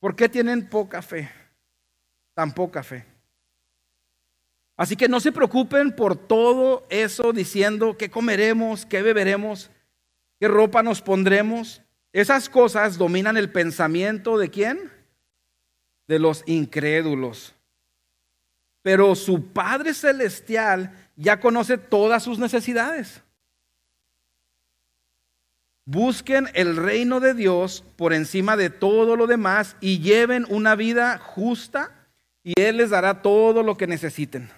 ¿Por 0.00 0.16
qué 0.16 0.28
tienen 0.28 0.68
poca 0.68 1.02
fe? 1.02 1.30
Tan 2.32 2.52
poca 2.52 2.82
fe. 2.82 3.04
Así 4.76 4.96
que 4.96 5.08
no 5.08 5.20
se 5.20 5.30
preocupen 5.30 5.94
por 5.94 6.16
todo 6.16 6.86
eso 6.88 7.32
diciendo 7.32 7.96
qué 7.96 8.10
comeremos, 8.10 8.86
qué 8.86 9.02
beberemos, 9.02 9.70
qué 10.40 10.48
ropa 10.48 10.82
nos 10.82 11.00
pondremos. 11.00 11.82
Esas 12.12 12.48
cosas 12.48 12.98
dominan 12.98 13.36
el 13.36 13.52
pensamiento 13.52 14.36
de 14.38 14.50
quién? 14.50 14.90
De 16.08 16.18
los 16.18 16.42
incrédulos. 16.46 17.54
Pero 18.84 19.14
su 19.14 19.46
Padre 19.46 19.94
Celestial 19.94 20.92
ya 21.16 21.40
conoce 21.40 21.78
todas 21.78 22.22
sus 22.22 22.38
necesidades. 22.38 23.22
Busquen 25.86 26.50
el 26.52 26.76
reino 26.76 27.18
de 27.18 27.32
Dios 27.32 27.82
por 27.96 28.12
encima 28.12 28.58
de 28.58 28.68
todo 28.68 29.16
lo 29.16 29.26
demás 29.26 29.74
y 29.80 30.00
lleven 30.00 30.44
una 30.50 30.74
vida 30.76 31.16
justa 31.16 32.10
y 32.42 32.52
Él 32.60 32.76
les 32.76 32.90
dará 32.90 33.22
todo 33.22 33.62
lo 33.62 33.78
que 33.78 33.86
necesiten. 33.86 34.50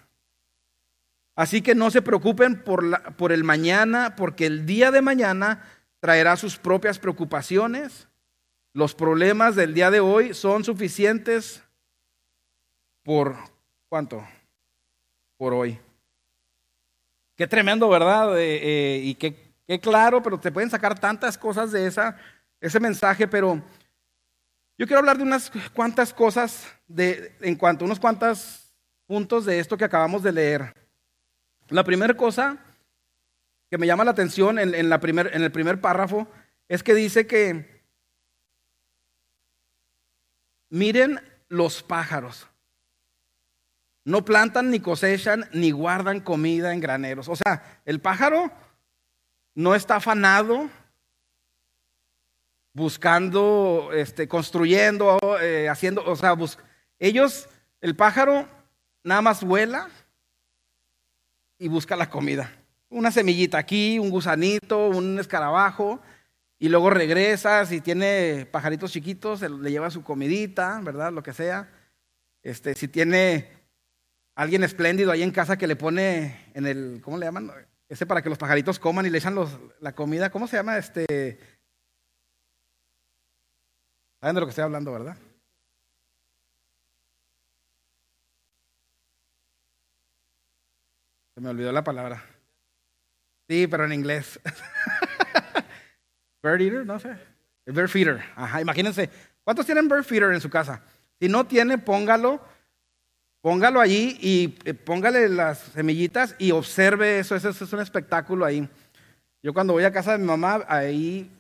Así 1.37 1.63
que 1.63 1.77
no 1.77 1.93
se 1.93 2.03
preocupen 2.03 2.65
por, 2.65 3.15
por 3.15 3.31
el 3.31 3.45
mañana, 3.45 4.17
porque 4.17 4.47
el 4.47 4.67
día 4.67 4.91
de 4.91 5.03
mañana 5.03 5.63
traerá 6.01 6.37
sus 6.37 6.59
propias 6.59 6.99
preocupaciones. 6.99 8.09
Los 8.73 8.93
problemas 8.97 9.55
del 9.55 9.73
día 9.73 9.93
de 9.93 10.01
hoy 10.01 10.35
son 10.35 10.65
suficientes 10.65 11.63
por 13.05 13.55
cuánto? 13.89 14.27
Por 15.37 15.55
hoy. 15.55 15.79
Qué 17.37 17.47
tremendo, 17.47 17.89
¿verdad? 17.89 18.39
Eh, 18.39 18.61
eh, 18.63 19.01
y 19.03 19.15
qué, 19.15 19.81
claro, 19.81 20.23
pero 20.23 20.41
te 20.41 20.51
pueden 20.51 20.71
sacar 20.71 20.99
tantas 20.99 21.37
cosas 21.37 21.71
de 21.71 21.87
ese 22.61 22.81
mensaje, 22.81 23.29
pero 23.29 23.63
yo 24.79 24.87
quiero 24.87 24.99
hablar 24.99 25.19
de 25.19 25.23
unas 25.23 25.51
cuantas 25.75 26.13
cosas 26.15 26.67
de, 26.87 27.37
en 27.41 27.57
cuanto 27.57 27.85
a 27.85 27.87
unos 27.87 28.01
cuantos 28.01 28.73
puntos 29.07 29.45
de 29.45 29.59
esto 29.59 29.77
que 29.77 29.85
acabamos 29.85 30.23
de 30.23 30.33
leer. 30.33 30.75
La 31.69 31.85
primera 31.85 32.15
cosa 32.15 32.59
que 33.71 33.79
me 33.79 33.87
llama 33.87 34.05
la 34.05 34.13
atención 34.13 34.59
en 34.59 34.75
el 34.75 35.53
primer 35.53 35.81
párrafo 35.81 36.29
es 36.69 36.83
que 36.83 36.95
dice 36.95 37.27
que 37.27 37.85
miren 40.69 41.21
los 41.49 41.83
pájaros. 41.83 42.49
No 44.07 44.25
plantan 44.25 44.71
ni 44.71 44.79
cosechan 44.79 45.49
ni 45.53 45.73
guardan 45.73 46.21
comida 46.21 46.73
en 46.73 46.79
graneros. 46.79 47.29
O 47.29 47.35
sea, 47.35 47.81
el 47.85 48.01
pájaro 48.01 48.53
no 49.53 49.75
está 49.75 49.97
afanado 49.97 50.71
buscando, 52.73 53.91
este, 53.93 54.29
construyendo, 54.29 55.19
eh, 55.43 55.69
haciendo, 55.69 56.05
o 56.05 56.15
sea, 56.15 56.37
ellos, 57.01 57.49
el 57.81 57.97
pájaro 57.97 58.47
nada 59.03 59.23
más 59.23 59.43
vuela 59.43 59.89
y 61.59 61.67
busca 61.67 61.97
la 61.97 62.09
comida. 62.09 62.53
Una 62.89 63.11
semillita 63.11 63.59
aquí, 63.59 63.99
un 63.99 64.11
gusanito, 64.11 64.87
un 64.87 65.19
escarabajo, 65.19 66.01
y 66.61 66.69
luego 66.69 66.91
regresa, 66.91 67.67
si 67.67 67.81
tiene 67.81 68.47
pajaritos 68.53 68.93
chiquitos, 68.93 69.41
le 69.41 69.71
lleva 69.73 69.91
su 69.91 70.05
comidita, 70.05 70.79
¿verdad? 70.85 71.13
Lo 71.13 71.25
que 71.25 71.33
sea. 71.33 71.69
Este, 72.45 72.77
si 72.77 72.87
tiene 72.87 73.56
alguien 74.37 74.63
espléndido 74.63 75.11
ahí 75.11 75.23
en 75.23 75.33
casa 75.33 75.57
que 75.57 75.67
le 75.67 75.75
pone 75.75 76.51
en 76.55 76.67
el, 76.67 77.01
¿cómo 77.03 77.19
le 77.19 77.27
llaman? 77.27 77.51
Ese 77.89 78.07
para 78.07 78.23
que 78.23 78.29
los 78.29 78.39
pajaritos 78.39 78.79
coman 78.79 79.07
y 79.07 79.11
le 79.11 79.19
echan 79.19 79.35
los, 79.35 79.51
la 79.81 79.95
comida, 79.95 80.31
¿cómo 80.31 80.47
se 80.47 80.57
llama? 80.57 80.77
Este, 80.77 81.41
¿Saben 84.21 84.35
de 84.35 84.41
lo 84.41 84.47
que 84.47 84.51
estoy 84.51 84.65
hablando, 84.65 84.93
verdad? 84.93 85.17
Se 91.35 91.41
me 91.41 91.51
olvidó 91.51 91.73
la 91.73 91.85
palabra. 91.85 92.25
Sí, 93.49 93.67
pero 93.67 93.85
en 93.85 93.93
inglés. 93.93 94.41
Bird 96.43 96.61
eater, 96.61 96.87
no 96.87 96.99
sé. 96.99 97.17
Bird 97.67 97.89
feeder. 97.89 98.23
Ajá, 98.35 98.61
imagínense. 98.61 99.11
¿Cuántos 99.45 99.67
tienen 99.67 99.89
bird 99.89 100.05
feeder 100.05 100.33
en 100.33 100.41
su 100.41 100.51
casa? 100.51 100.83
Si 101.21 101.29
no 101.29 101.47
tiene, 101.47 101.79
póngalo. 101.79 102.56
Póngalo 103.47 103.81
allí 103.81 104.19
y 104.21 104.59
eh, 104.65 104.75
póngale 104.75 105.29
las 105.29 105.59
semillitas 105.73 106.35
y 106.37 106.51
observe 106.51 107.21
eso. 107.21 107.37
Eso, 107.37 107.51
es 107.51 107.73
un 107.73 107.79
espectáculo 107.79 108.45
ahí. 108.45 108.69
Yo 109.41 109.55
cuando 109.55 109.73
voy 109.73 109.85
a 109.85 109.93
casa 109.93 110.11
de 110.11 110.19
mi 110.19 110.25
mamá, 110.25 110.65
ahí 110.67 111.31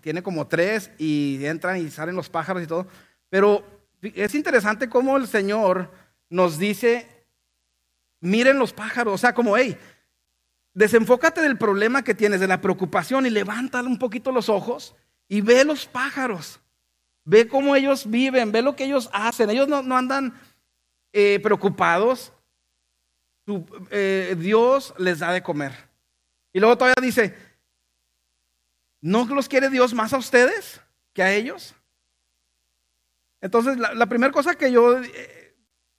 tiene 0.00 0.22
como 0.22 0.46
tres 0.46 0.92
y 0.96 1.44
entran 1.44 1.78
y 1.78 1.90
salen 1.90 2.14
los 2.14 2.28
pájaros 2.28 2.62
y 2.62 2.68
todo. 2.68 2.86
Pero 3.28 3.64
es 4.02 4.36
interesante 4.36 4.88
cómo 4.88 5.16
el 5.16 5.26
Señor 5.26 5.90
nos 6.30 6.58
dice, 6.58 7.08
miren 8.20 8.60
los 8.60 8.72
pájaros, 8.72 9.14
o 9.14 9.18
sea, 9.18 9.34
como, 9.34 9.56
hey, 9.56 9.76
desenfócate 10.74 11.40
del 11.40 11.58
problema 11.58 12.04
que 12.04 12.14
tienes, 12.14 12.38
de 12.38 12.46
la 12.46 12.60
preocupación 12.60 13.26
y 13.26 13.30
levanta 13.30 13.82
un 13.82 13.98
poquito 13.98 14.30
los 14.30 14.48
ojos 14.48 14.94
y 15.26 15.40
ve 15.40 15.64
los 15.64 15.86
pájaros. 15.86 16.60
Ve 17.24 17.48
cómo 17.48 17.74
ellos 17.74 18.08
viven, 18.08 18.52
ve 18.52 18.62
lo 18.62 18.76
que 18.76 18.84
ellos 18.84 19.10
hacen. 19.12 19.50
Ellos 19.50 19.66
no, 19.66 19.96
andan 19.96 20.34
eh, 21.16 21.38
preocupados. 21.38 22.32
Eh, 23.90 24.34
Dios 24.36 24.92
les 24.98 25.20
da 25.20 25.30
de 25.30 25.44
comer. 25.44 25.72
Y 26.52 26.58
luego 26.58 26.76
todavía 26.76 27.00
dice, 27.00 27.36
¿no 29.00 29.24
los 29.26 29.48
quiere 29.48 29.70
Dios 29.70 29.94
más 29.94 30.12
a 30.12 30.18
ustedes 30.18 30.80
que 31.12 31.22
a 31.22 31.32
ellos? 31.32 31.76
Entonces, 33.40 33.78
la, 33.78 34.06
primera 34.06 34.32
cosa 34.32 34.56
que 34.56 34.72
yo 34.72 35.00
eh, 35.04 35.54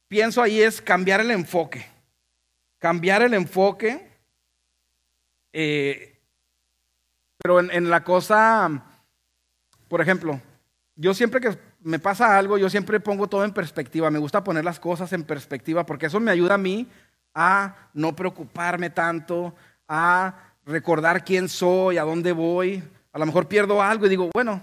pienso 0.09 0.41
ahí 0.41 0.61
es 0.61 0.81
cambiar 0.81 1.21
el 1.21 1.31
enfoque. 1.31 1.85
Cambiar 2.77 3.21
el 3.21 3.35
enfoque. 3.35 4.11
pero 7.37 7.61
en 7.61 7.89
la 7.89 8.03
cosa, 8.03 8.83
por 9.87 10.01
ejemplo, 10.01 10.41
yo 10.95 11.13
siempre 11.13 11.39
que 11.39 11.57
me 11.85 11.99
pasa 11.99 12.35
algo, 12.35 12.57
yo 12.57 12.67
siempre 12.67 12.99
pongo 12.99 13.27
todo 13.27 13.45
en 13.45 13.53
perspectiva. 13.53 14.09
Me 14.09 14.17
gusta 14.17 14.43
poner 14.43 14.65
las 14.65 14.79
cosas 14.79 15.13
en 15.13 15.23
perspectiva 15.23 15.85
porque 15.85 16.07
eso 16.07 16.19
me 16.19 16.31
ayuda 16.31 16.55
a 16.55 16.57
mí 16.57 16.87
a 17.35 17.75
no 17.93 18.15
preocuparme 18.15 18.89
tanto, 18.89 19.53
a 19.87 20.33
recordar 20.65 21.23
quién 21.23 21.47
soy, 21.47 21.99
a 21.99 22.03
dónde 22.03 22.31
voy. 22.31 22.83
A 23.13 23.19
lo 23.19 23.27
mejor 23.27 23.47
pierdo 23.47 23.83
algo 23.83 24.07
y 24.07 24.09
digo, 24.09 24.31
bueno, 24.33 24.59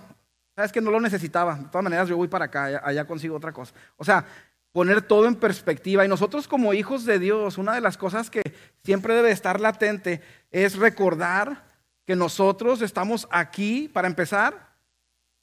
sabes 0.57 0.73
que 0.73 0.81
no 0.81 0.91
lo 0.91 1.01
necesitaba. 1.01 1.55
De 1.55 1.67
todas 1.67 1.85
maneras, 1.85 2.09
yo 2.09 2.17
voy 2.17 2.27
para 2.27 2.47
acá, 2.47 2.83
allá 2.85 3.05
consigo 3.05 3.37
otra 3.37 3.53
cosa. 3.53 3.73
O 3.97 4.05
sea, 4.05 4.25
poner 4.73 5.01
todo 5.03 5.29
en 5.29 5.37
perspectiva. 5.37 6.05
Y 6.05 6.09
nosotros 6.09 6.49
como 6.49 6.75
hijos 6.75 7.05
de 7.05 7.21
Dios, 7.21 7.57
una 7.57 7.73
de 7.73 7.83
las 7.83 7.97
cosas 7.97 8.31
que 8.31 8.43
siempre 8.83 9.15
debe 9.15 9.31
estar 9.31 9.61
latente 9.61 10.21
es 10.51 10.75
recordar 10.77 11.63
que 12.05 12.17
nosotros 12.17 12.83
estamos 12.83 13.29
aquí, 13.31 13.89
para 13.93 14.09
empezar, 14.09 14.72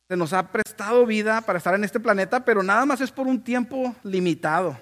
se 0.09 0.17
nos 0.17 0.33
ha 0.33 0.51
prestado 0.51 1.05
vida 1.05 1.39
para 1.41 1.59
estar 1.59 1.75
en 1.75 1.83
este 1.83 1.99
planeta, 1.99 2.43
pero 2.43 2.63
nada 2.63 2.83
más 2.83 2.99
es 2.99 3.11
por 3.11 3.27
un 3.27 3.43
tiempo 3.43 3.95
limitado. 4.01 4.75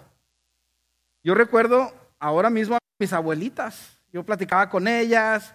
Yo 1.21 1.35
recuerdo 1.35 1.93
ahora 2.17 2.49
mismo 2.49 2.75
a 2.75 2.79
mis 2.97 3.11
abuelitas. 3.11 3.99
Yo 4.13 4.25
platicaba 4.25 4.69
con 4.69 4.87
ellas, 4.87 5.53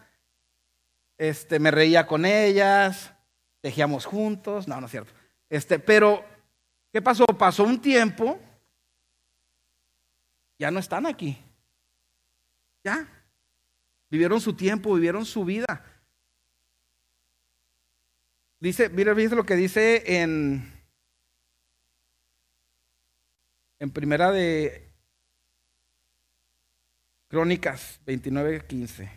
este, 1.16 1.58
me 1.58 1.70
reía 1.70 2.06
con 2.06 2.26
ellas, 2.26 3.14
tejíamos 3.62 4.04
juntos. 4.04 4.68
No, 4.68 4.78
no 4.78 4.84
es 4.84 4.90
cierto. 4.90 5.14
Este, 5.48 5.78
pero, 5.78 6.22
¿qué 6.92 7.00
pasó? 7.00 7.24
Pasó 7.24 7.64
un 7.64 7.80
tiempo, 7.80 8.38
ya 10.58 10.70
no 10.70 10.80
están 10.80 11.06
aquí. 11.06 11.42
Ya. 12.84 13.08
Vivieron 14.10 14.38
su 14.38 14.52
tiempo, 14.52 14.92
vivieron 14.92 15.24
su 15.24 15.46
vida. 15.46 15.82
Dice, 18.62 18.90
mira, 18.90 19.12
lo 19.12 19.44
que 19.44 19.56
dice 19.56 20.20
en, 20.22 20.72
en 23.80 23.90
primera 23.90 24.30
de 24.30 24.88
Crónicas 27.26 27.98
29, 28.06 28.64
15. 28.64 29.10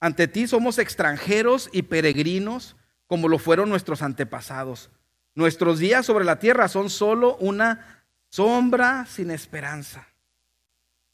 Ante 0.00 0.26
ti 0.26 0.48
somos 0.48 0.80
extranjeros 0.80 1.70
y 1.72 1.82
peregrinos 1.82 2.74
como 3.06 3.28
lo 3.28 3.38
fueron 3.38 3.68
nuestros 3.68 4.02
antepasados. 4.02 4.90
Nuestros 5.36 5.78
días 5.78 6.04
sobre 6.04 6.24
la 6.24 6.40
tierra 6.40 6.66
son 6.66 6.90
solo 6.90 7.36
una 7.36 8.04
sombra 8.30 9.06
sin 9.06 9.30
esperanza. 9.30 10.08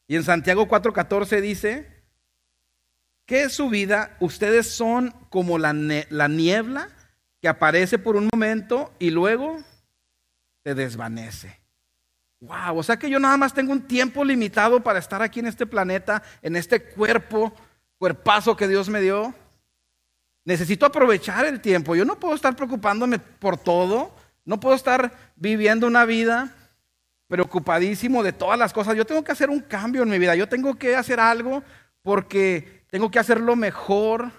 Y 0.07 0.15
en 0.15 0.23
Santiago 0.23 0.67
4:14 0.67 1.39
dice, 1.39 2.01
¿qué 3.27 3.43
es 3.43 3.53
su 3.53 3.69
vida? 3.69 4.17
Ustedes 4.21 4.71
son 4.71 5.11
como 5.29 5.59
la, 5.59 5.71
la 6.09 6.27
niebla 6.27 6.89
que 7.43 7.49
aparece 7.49 7.99
por 7.99 8.15
un 8.15 8.29
momento 8.31 8.93
y 8.99 9.09
luego 9.09 9.61
se 10.63 10.73
desvanece. 10.73 11.59
Wow, 12.39 12.77
o 12.77 12.83
sea 12.83 12.95
que 12.95 13.09
yo 13.09 13.19
nada 13.19 13.35
más 13.35 13.53
tengo 13.53 13.73
un 13.73 13.81
tiempo 13.81 14.23
limitado 14.23 14.81
para 14.81 14.97
estar 14.97 15.21
aquí 15.21 15.41
en 15.41 15.47
este 15.47 15.65
planeta, 15.65 16.23
en 16.41 16.55
este 16.55 16.81
cuerpo, 16.81 17.53
cuerpazo 17.97 18.55
que 18.55 18.69
Dios 18.69 18.87
me 18.87 19.01
dio. 19.01 19.33
Necesito 20.45 20.85
aprovechar 20.85 21.45
el 21.45 21.59
tiempo. 21.59 21.97
Yo 21.97 22.05
no 22.05 22.17
puedo 22.17 22.33
estar 22.33 22.55
preocupándome 22.55 23.19
por 23.19 23.57
todo. 23.57 24.15
No 24.45 24.61
puedo 24.61 24.77
estar 24.77 25.11
viviendo 25.35 25.85
una 25.85 26.05
vida 26.05 26.55
preocupadísimo 27.27 28.23
de 28.23 28.31
todas 28.31 28.57
las 28.57 28.71
cosas. 28.71 28.95
Yo 28.95 29.03
tengo 29.03 29.25
que 29.25 29.33
hacer 29.33 29.49
un 29.49 29.59
cambio 29.59 30.03
en 30.03 30.09
mi 30.09 30.17
vida. 30.17 30.33
Yo 30.33 30.47
tengo 30.47 30.75
que 30.75 30.95
hacer 30.95 31.19
algo 31.19 31.61
porque 32.03 32.85
tengo 32.89 33.11
que 33.11 33.19
hacerlo 33.19 33.57
mejor 33.57 34.31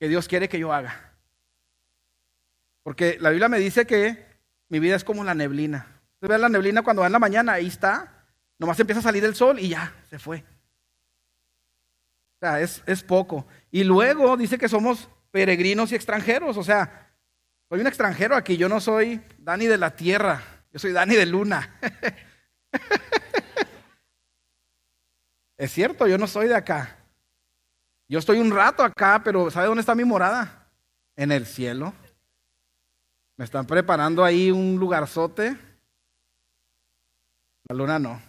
que 0.00 0.08
Dios 0.08 0.26
quiere 0.26 0.48
que 0.48 0.58
yo 0.58 0.72
haga. 0.72 1.12
Porque 2.82 3.18
la 3.20 3.28
Biblia 3.28 3.48
me 3.48 3.58
dice 3.58 3.86
que 3.86 4.26
mi 4.68 4.80
vida 4.80 4.96
es 4.96 5.04
como 5.04 5.22
la 5.22 5.34
neblina. 5.34 6.00
Usted 6.14 6.28
ve 6.28 6.38
la 6.38 6.48
neblina 6.48 6.82
cuando 6.82 7.00
va 7.00 7.06
en 7.06 7.12
la 7.12 7.18
mañana, 7.18 7.52
ahí 7.52 7.66
está. 7.66 8.24
Nomás 8.58 8.80
empieza 8.80 9.00
a 9.00 9.04
salir 9.04 9.24
el 9.24 9.34
sol 9.34 9.60
y 9.60 9.68
ya, 9.68 9.92
se 10.08 10.18
fue. 10.18 10.42
O 12.36 12.38
sea, 12.40 12.60
es, 12.60 12.82
es 12.86 13.02
poco. 13.02 13.46
Y 13.70 13.84
luego 13.84 14.38
dice 14.38 14.56
que 14.56 14.70
somos 14.70 15.10
peregrinos 15.30 15.92
y 15.92 15.96
extranjeros. 15.96 16.56
O 16.56 16.64
sea, 16.64 17.12
soy 17.68 17.80
un 17.80 17.86
extranjero 17.86 18.34
aquí. 18.34 18.56
Yo 18.56 18.70
no 18.70 18.80
soy 18.80 19.20
Dani 19.38 19.66
de 19.66 19.76
la 19.76 19.94
tierra. 19.94 20.42
Yo 20.72 20.78
soy 20.78 20.92
Dani 20.92 21.14
de 21.14 21.26
luna. 21.26 21.78
es 25.58 25.70
cierto, 25.70 26.06
yo 26.06 26.16
no 26.16 26.26
soy 26.26 26.48
de 26.48 26.54
acá. 26.54 26.99
Yo 28.10 28.18
estoy 28.18 28.40
un 28.40 28.50
rato 28.50 28.82
acá, 28.82 29.22
pero 29.22 29.52
¿sabe 29.52 29.68
dónde 29.68 29.82
está 29.82 29.94
mi 29.94 30.02
morada? 30.02 30.66
En 31.14 31.30
el 31.30 31.46
cielo. 31.46 31.94
Me 33.36 33.44
están 33.44 33.64
preparando 33.64 34.24
ahí 34.24 34.50
un 34.50 34.80
lugarzote. 34.80 35.56
La 37.68 37.76
luna 37.76 38.00
no. 38.00 38.20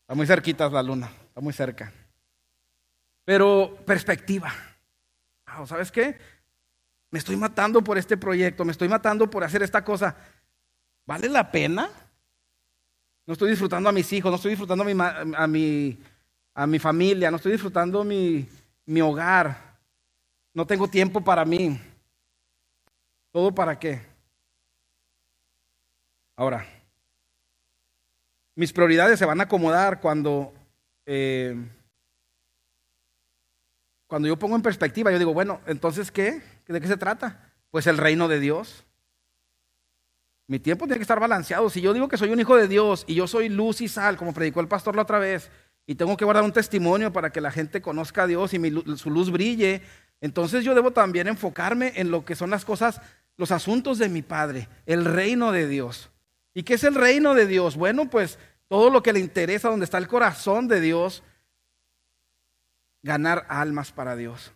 Está 0.00 0.14
muy 0.14 0.26
cerquita 0.26 0.70
la 0.70 0.82
luna, 0.82 1.10
está 1.26 1.42
muy 1.42 1.52
cerca. 1.52 1.92
Pero 3.26 3.76
perspectiva. 3.84 4.50
¿Sabes 5.66 5.92
qué? 5.92 6.18
Me 7.10 7.18
estoy 7.18 7.36
matando 7.36 7.84
por 7.84 7.98
este 7.98 8.16
proyecto, 8.16 8.64
me 8.64 8.72
estoy 8.72 8.88
matando 8.88 9.28
por 9.28 9.44
hacer 9.44 9.62
esta 9.62 9.84
cosa. 9.84 10.16
¿Vale 11.04 11.28
la 11.28 11.52
pena? 11.52 11.90
No 13.26 13.34
estoy 13.34 13.50
disfrutando 13.50 13.90
a 13.90 13.92
mis 13.92 14.10
hijos, 14.14 14.30
no 14.30 14.36
estoy 14.36 14.52
disfrutando 14.52 14.84
a 14.84 14.86
mi, 14.86 15.34
a 15.36 15.46
mi 15.46 15.98
a 16.54 16.66
mi 16.66 16.78
familia, 16.78 17.30
no 17.30 17.36
estoy 17.36 17.52
disfrutando 17.52 18.04
mi, 18.04 18.48
mi 18.86 19.00
hogar, 19.00 19.76
no 20.54 20.66
tengo 20.66 20.88
tiempo 20.88 21.20
para 21.20 21.44
mí. 21.44 21.80
¿Todo 23.32 23.52
para 23.52 23.76
qué? 23.76 24.00
Ahora, 26.36 26.64
mis 28.54 28.72
prioridades 28.72 29.18
se 29.18 29.26
van 29.26 29.40
a 29.40 29.44
acomodar 29.44 30.00
cuando, 30.00 30.54
eh, 31.06 31.56
cuando 34.06 34.28
yo 34.28 34.38
pongo 34.38 34.54
en 34.54 34.62
perspectiva, 34.62 35.10
yo 35.10 35.18
digo, 35.18 35.34
bueno, 35.34 35.60
entonces, 35.66 36.12
¿qué? 36.12 36.40
¿De 36.68 36.80
qué 36.80 36.86
se 36.86 36.96
trata? 36.96 37.52
Pues 37.72 37.88
el 37.88 37.98
reino 37.98 38.28
de 38.28 38.38
Dios. 38.38 38.84
Mi 40.46 40.60
tiempo 40.60 40.84
tiene 40.84 40.98
que 40.98 41.02
estar 41.02 41.18
balanceado. 41.18 41.68
Si 41.70 41.80
yo 41.80 41.92
digo 41.92 42.06
que 42.06 42.18
soy 42.18 42.30
un 42.30 42.38
hijo 42.38 42.56
de 42.56 42.68
Dios 42.68 43.04
y 43.08 43.14
yo 43.14 43.26
soy 43.26 43.48
luz 43.48 43.80
y 43.80 43.88
sal, 43.88 44.16
como 44.16 44.34
predicó 44.34 44.60
el 44.60 44.68
pastor 44.68 44.94
la 44.94 45.02
otra 45.02 45.18
vez, 45.18 45.50
y 45.86 45.94
tengo 45.94 46.16
que 46.16 46.24
guardar 46.24 46.44
un 46.44 46.52
testimonio 46.52 47.12
para 47.12 47.30
que 47.30 47.40
la 47.40 47.50
gente 47.50 47.82
conozca 47.82 48.22
a 48.22 48.26
Dios 48.26 48.54
y 48.54 48.96
su 48.96 49.10
luz 49.10 49.30
brille, 49.30 49.82
entonces 50.20 50.64
yo 50.64 50.74
debo 50.74 50.92
también 50.92 51.28
enfocarme 51.28 51.92
en 51.96 52.10
lo 52.10 52.24
que 52.24 52.34
son 52.34 52.50
las 52.50 52.64
cosas, 52.64 53.00
los 53.36 53.50
asuntos 53.50 53.98
de 53.98 54.08
mi 54.08 54.22
Padre, 54.22 54.68
el 54.86 55.04
reino 55.04 55.52
de 55.52 55.68
Dios. 55.68 56.10
¿Y 56.54 56.62
qué 56.62 56.74
es 56.74 56.84
el 56.84 56.94
reino 56.94 57.34
de 57.34 57.46
Dios? 57.46 57.76
Bueno, 57.76 58.08
pues 58.08 58.38
todo 58.68 58.88
lo 58.88 59.02
que 59.02 59.12
le 59.12 59.20
interesa, 59.20 59.68
donde 59.68 59.84
está 59.84 59.98
el 59.98 60.08
corazón 60.08 60.68
de 60.68 60.80
Dios, 60.80 61.22
ganar 63.02 63.44
almas 63.48 63.92
para 63.92 64.16
Dios. 64.16 64.52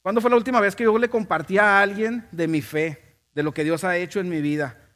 ¿Cuándo 0.00 0.22
fue 0.22 0.30
la 0.30 0.36
última 0.36 0.60
vez 0.60 0.74
que 0.74 0.84
yo 0.84 0.96
le 0.96 1.10
compartí 1.10 1.58
a 1.58 1.80
alguien 1.80 2.26
de 2.32 2.48
mi 2.48 2.62
fe, 2.62 3.18
de 3.34 3.42
lo 3.42 3.52
que 3.52 3.64
Dios 3.64 3.84
ha 3.84 3.98
hecho 3.98 4.20
en 4.20 4.30
mi 4.30 4.40
vida? 4.40 4.87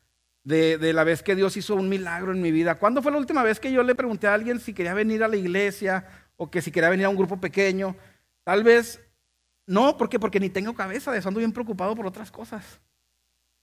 De, 0.45 0.93
la 0.93 1.05
vez 1.05 1.23
que 1.23 1.35
Dios 1.35 1.57
hizo 1.57 1.75
un 1.75 1.89
milagro 1.89 2.33
en 2.33 2.43
mi 2.43 2.51
vida. 2.51 2.77
¿Cuándo 2.77 3.03
fue 3.03 3.13
la 3.13 3.19
última 3.19 3.43
vez 3.43 3.61
que 3.61 3.73
yo 3.73 3.83
le 3.83 3.95
pregunté 3.95 4.27
a 4.27 4.35
alguien 4.35 4.61
si 4.61 4.75
quería 4.75 4.95
venir 4.95 5.23
a 5.23 5.29
la 5.29 5.37
iglesia 5.37 6.07
o 6.37 6.51
que 6.51 6.63
si 6.63 6.71
quería 6.73 6.91
venir 6.91 7.07
a 7.07 7.11
un 7.11 7.17
grupo 7.17 7.41
pequeño? 7.41 7.97
Tal 8.45 8.65
vez 8.65 9.01
No, 9.67 9.97
¿por? 9.97 10.09
Porque 10.19 10.41
ni 10.41 10.51
tengo 10.51 10.75
cabeza, 10.75 11.13
de 11.13 11.19
eso 11.19 11.29
ando 11.29 11.39
bien 11.39 11.53
preocupado 11.53 11.95
por 11.95 12.07
otras 12.07 12.31
cosas. 12.31 12.81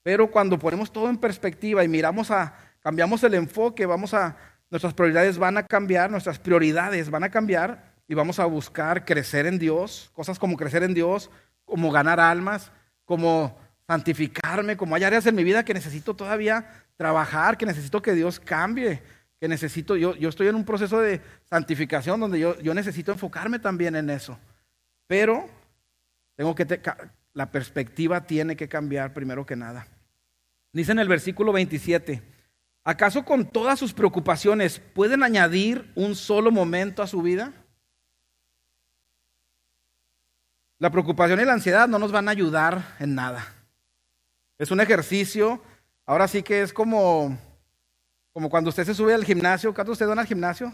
Pero 0.02 0.30
cuando 0.30 0.58
ponemos 0.58 0.90
todo 0.90 1.10
en 1.10 1.18
perspectiva 1.18 1.84
y 1.84 1.88
miramos 1.88 2.30
a, 2.30 2.54
cambiamos 2.80 3.22
el 3.22 3.34
enfoque, 3.34 3.84
vamos 3.84 4.14
a, 4.14 4.36
nuestras 4.70 4.94
prioridades 4.94 5.36
van 5.36 5.58
a 5.58 5.66
cambiar, 5.66 6.10
nuestras 6.10 6.38
prioridades 6.38 7.10
van 7.10 7.24
a 7.24 7.30
cambiar 7.30 7.92
y 8.08 8.14
vamos 8.14 8.38
a 8.38 8.46
buscar 8.46 9.04
crecer 9.04 9.46
en 9.46 9.58
Dios, 9.58 10.10
cosas 10.14 10.38
como 10.38 10.56
crecer 10.56 10.82
en 10.82 10.94
Dios, 10.94 11.30
como 11.64 11.90
ganar 11.90 12.18
almas, 12.18 12.72
como 13.04 13.56
santificarme, 13.90 14.76
como 14.76 14.94
hay 14.94 15.02
áreas 15.02 15.26
en 15.26 15.34
mi 15.34 15.42
vida 15.42 15.64
que 15.64 15.74
necesito 15.74 16.14
todavía 16.14 16.64
trabajar, 16.96 17.58
que 17.58 17.66
necesito 17.66 18.00
que 18.00 18.14
Dios 18.14 18.38
cambie, 18.38 19.02
que 19.40 19.48
necesito, 19.48 19.96
yo, 19.96 20.14
yo 20.14 20.28
estoy 20.28 20.46
en 20.46 20.54
un 20.54 20.64
proceso 20.64 21.00
de 21.00 21.20
santificación 21.48 22.20
donde 22.20 22.38
yo, 22.38 22.56
yo 22.60 22.72
necesito 22.72 23.10
enfocarme 23.10 23.58
también 23.58 23.96
en 23.96 24.08
eso. 24.08 24.38
Pero 25.08 25.44
tengo 26.36 26.54
que, 26.54 26.80
la 27.32 27.50
perspectiva 27.50 28.20
tiene 28.20 28.54
que 28.54 28.68
cambiar 28.68 29.12
primero 29.12 29.44
que 29.44 29.56
nada. 29.56 29.88
Dice 30.72 30.92
en 30.92 31.00
el 31.00 31.08
versículo 31.08 31.52
27, 31.52 32.22
¿acaso 32.84 33.24
con 33.24 33.44
todas 33.44 33.76
sus 33.76 33.92
preocupaciones 33.92 34.78
pueden 34.78 35.24
añadir 35.24 35.90
un 35.96 36.14
solo 36.14 36.52
momento 36.52 37.02
a 37.02 37.08
su 37.08 37.22
vida? 37.22 37.52
La 40.78 40.92
preocupación 40.92 41.40
y 41.40 41.44
la 41.44 41.54
ansiedad 41.54 41.88
no 41.88 41.98
nos 41.98 42.12
van 42.12 42.28
a 42.28 42.30
ayudar 42.30 42.94
en 43.00 43.16
nada. 43.16 43.56
Es 44.60 44.70
un 44.70 44.78
ejercicio, 44.78 45.58
ahora 46.04 46.28
sí 46.28 46.42
que 46.42 46.60
es 46.60 46.70
como, 46.70 47.34
como 48.30 48.50
cuando 48.50 48.68
usted 48.68 48.84
se 48.84 48.94
sube 48.94 49.14
al 49.14 49.24
gimnasio, 49.24 49.72
cuando 49.72 49.92
usted 49.92 50.06
va 50.06 50.12
al 50.12 50.26
gimnasio 50.26 50.70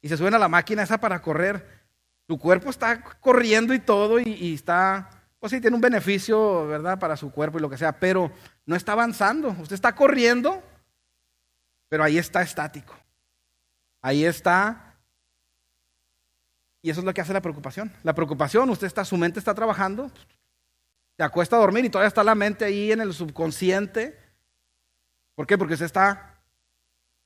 y 0.00 0.08
se 0.08 0.16
suben 0.16 0.32
a 0.32 0.38
la 0.38 0.48
máquina 0.48 0.82
esa 0.82 0.96
para 0.96 1.20
correr, 1.20 1.82
tu 2.24 2.38
cuerpo 2.38 2.70
está 2.70 3.02
corriendo 3.20 3.74
y 3.74 3.80
todo 3.80 4.18
y, 4.18 4.54
está, 4.54 5.10
pues 5.38 5.50
sí, 5.50 5.60
tiene 5.60 5.76
un 5.76 5.82
beneficio, 5.82 6.66
¿verdad? 6.66 6.98
Para 6.98 7.18
su 7.18 7.30
cuerpo 7.30 7.58
y 7.58 7.60
lo 7.60 7.68
que 7.68 7.76
sea, 7.76 7.92
pero 7.92 8.32
no 8.64 8.76
está 8.76 8.92
avanzando. 8.92 9.50
Usted 9.50 9.74
está 9.74 9.94
corriendo, 9.94 10.62
pero 11.90 12.04
ahí 12.04 12.16
está 12.16 12.40
estático. 12.40 12.96
Ahí 14.00 14.24
está. 14.24 14.96
Y 16.80 16.88
eso 16.88 17.00
es 17.00 17.04
lo 17.04 17.12
que 17.12 17.20
hace 17.20 17.34
la 17.34 17.42
preocupación. 17.42 17.92
La 18.04 18.14
preocupación, 18.14 18.70
usted 18.70 18.86
está, 18.86 19.04
su 19.04 19.18
mente 19.18 19.38
está 19.38 19.52
trabajando, 19.52 20.10
se 21.22 21.26
acuesta 21.26 21.56
dormir 21.56 21.84
y 21.84 21.88
todavía 21.88 22.08
está 22.08 22.24
la 22.24 22.34
mente 22.34 22.64
ahí 22.64 22.90
en 22.90 23.00
el 23.00 23.14
subconsciente. 23.14 24.18
¿Por 25.36 25.46
qué? 25.46 25.56
Porque 25.56 25.74
usted 25.74 25.86
está 25.86 26.40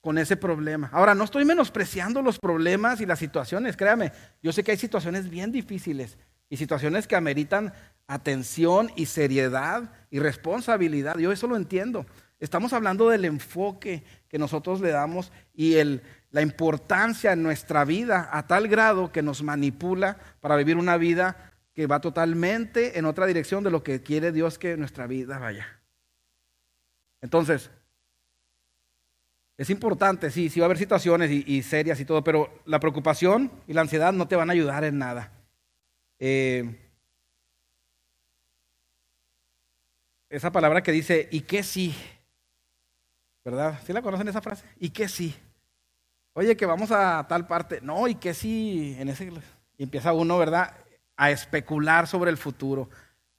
con 0.02 0.18
ese 0.18 0.36
problema. 0.36 0.90
Ahora, 0.92 1.14
no 1.14 1.24
estoy 1.24 1.46
menospreciando 1.46 2.20
los 2.20 2.38
problemas 2.38 3.00
y 3.00 3.06
las 3.06 3.18
situaciones, 3.18 3.74
créame, 3.74 4.12
yo 4.42 4.52
sé 4.52 4.62
que 4.62 4.72
hay 4.72 4.76
situaciones 4.76 5.30
bien 5.30 5.50
difíciles 5.50 6.18
y 6.50 6.58
situaciones 6.58 7.06
que 7.06 7.16
ameritan 7.16 7.72
atención 8.06 8.92
y 8.96 9.06
seriedad 9.06 9.90
y 10.10 10.18
responsabilidad. 10.18 11.16
Yo 11.16 11.32
eso 11.32 11.46
lo 11.46 11.56
entiendo. 11.56 12.04
Estamos 12.38 12.74
hablando 12.74 13.08
del 13.08 13.24
enfoque 13.24 14.04
que 14.28 14.38
nosotros 14.38 14.82
le 14.82 14.90
damos 14.90 15.32
y 15.54 15.76
el, 15.76 16.02
la 16.32 16.42
importancia 16.42 17.32
en 17.32 17.42
nuestra 17.42 17.86
vida 17.86 18.28
a 18.30 18.46
tal 18.46 18.68
grado 18.68 19.10
que 19.10 19.22
nos 19.22 19.42
manipula 19.42 20.18
para 20.42 20.56
vivir 20.56 20.76
una 20.76 20.98
vida 20.98 21.54
que 21.76 21.86
va 21.86 22.00
totalmente 22.00 22.98
en 22.98 23.04
otra 23.04 23.26
dirección 23.26 23.62
de 23.62 23.70
lo 23.70 23.82
que 23.82 24.02
quiere 24.02 24.32
Dios 24.32 24.58
que 24.58 24.78
nuestra 24.78 25.06
vida 25.06 25.38
vaya. 25.38 25.78
Entonces, 27.20 27.70
es 29.58 29.68
importante, 29.68 30.30
sí, 30.30 30.48
sí 30.48 30.58
va 30.58 30.64
a 30.64 30.68
haber 30.68 30.78
situaciones 30.78 31.30
y, 31.30 31.62
serias 31.62 32.00
y 32.00 32.06
todo, 32.06 32.24
pero 32.24 32.62
la 32.64 32.80
preocupación 32.80 33.52
y 33.66 33.74
la 33.74 33.82
ansiedad 33.82 34.14
no 34.14 34.26
te 34.26 34.36
van 34.36 34.48
a 34.48 34.54
ayudar 34.54 34.84
en 34.84 34.96
nada. 34.96 35.30
Eh, 36.18 36.64
esa 40.30 40.50
palabra 40.50 40.82
que 40.82 40.92
dice, 40.92 41.28
¿y 41.30 41.42
qué 41.42 41.62
sí? 41.62 41.94
¿Verdad? 43.44 43.80
¿Sí 43.84 43.92
la 43.92 44.00
conocen 44.00 44.28
esa 44.28 44.40
frase? 44.40 44.64
¿Y 44.80 44.90
qué 44.90 45.08
sí? 45.08 45.36
Oye, 46.32 46.56
que 46.56 46.64
vamos 46.64 46.90
a 46.90 47.26
tal 47.28 47.46
parte. 47.46 47.82
No, 47.82 48.08
¿y 48.08 48.14
qué 48.14 48.32
sí? 48.32 48.96
En 48.98 49.10
ese, 49.10 49.30
y 49.76 49.82
empieza 49.82 50.14
uno, 50.14 50.38
¿verdad? 50.38 50.85
A 51.16 51.30
especular 51.30 52.06
sobre 52.06 52.30
el 52.30 52.36
futuro. 52.36 52.88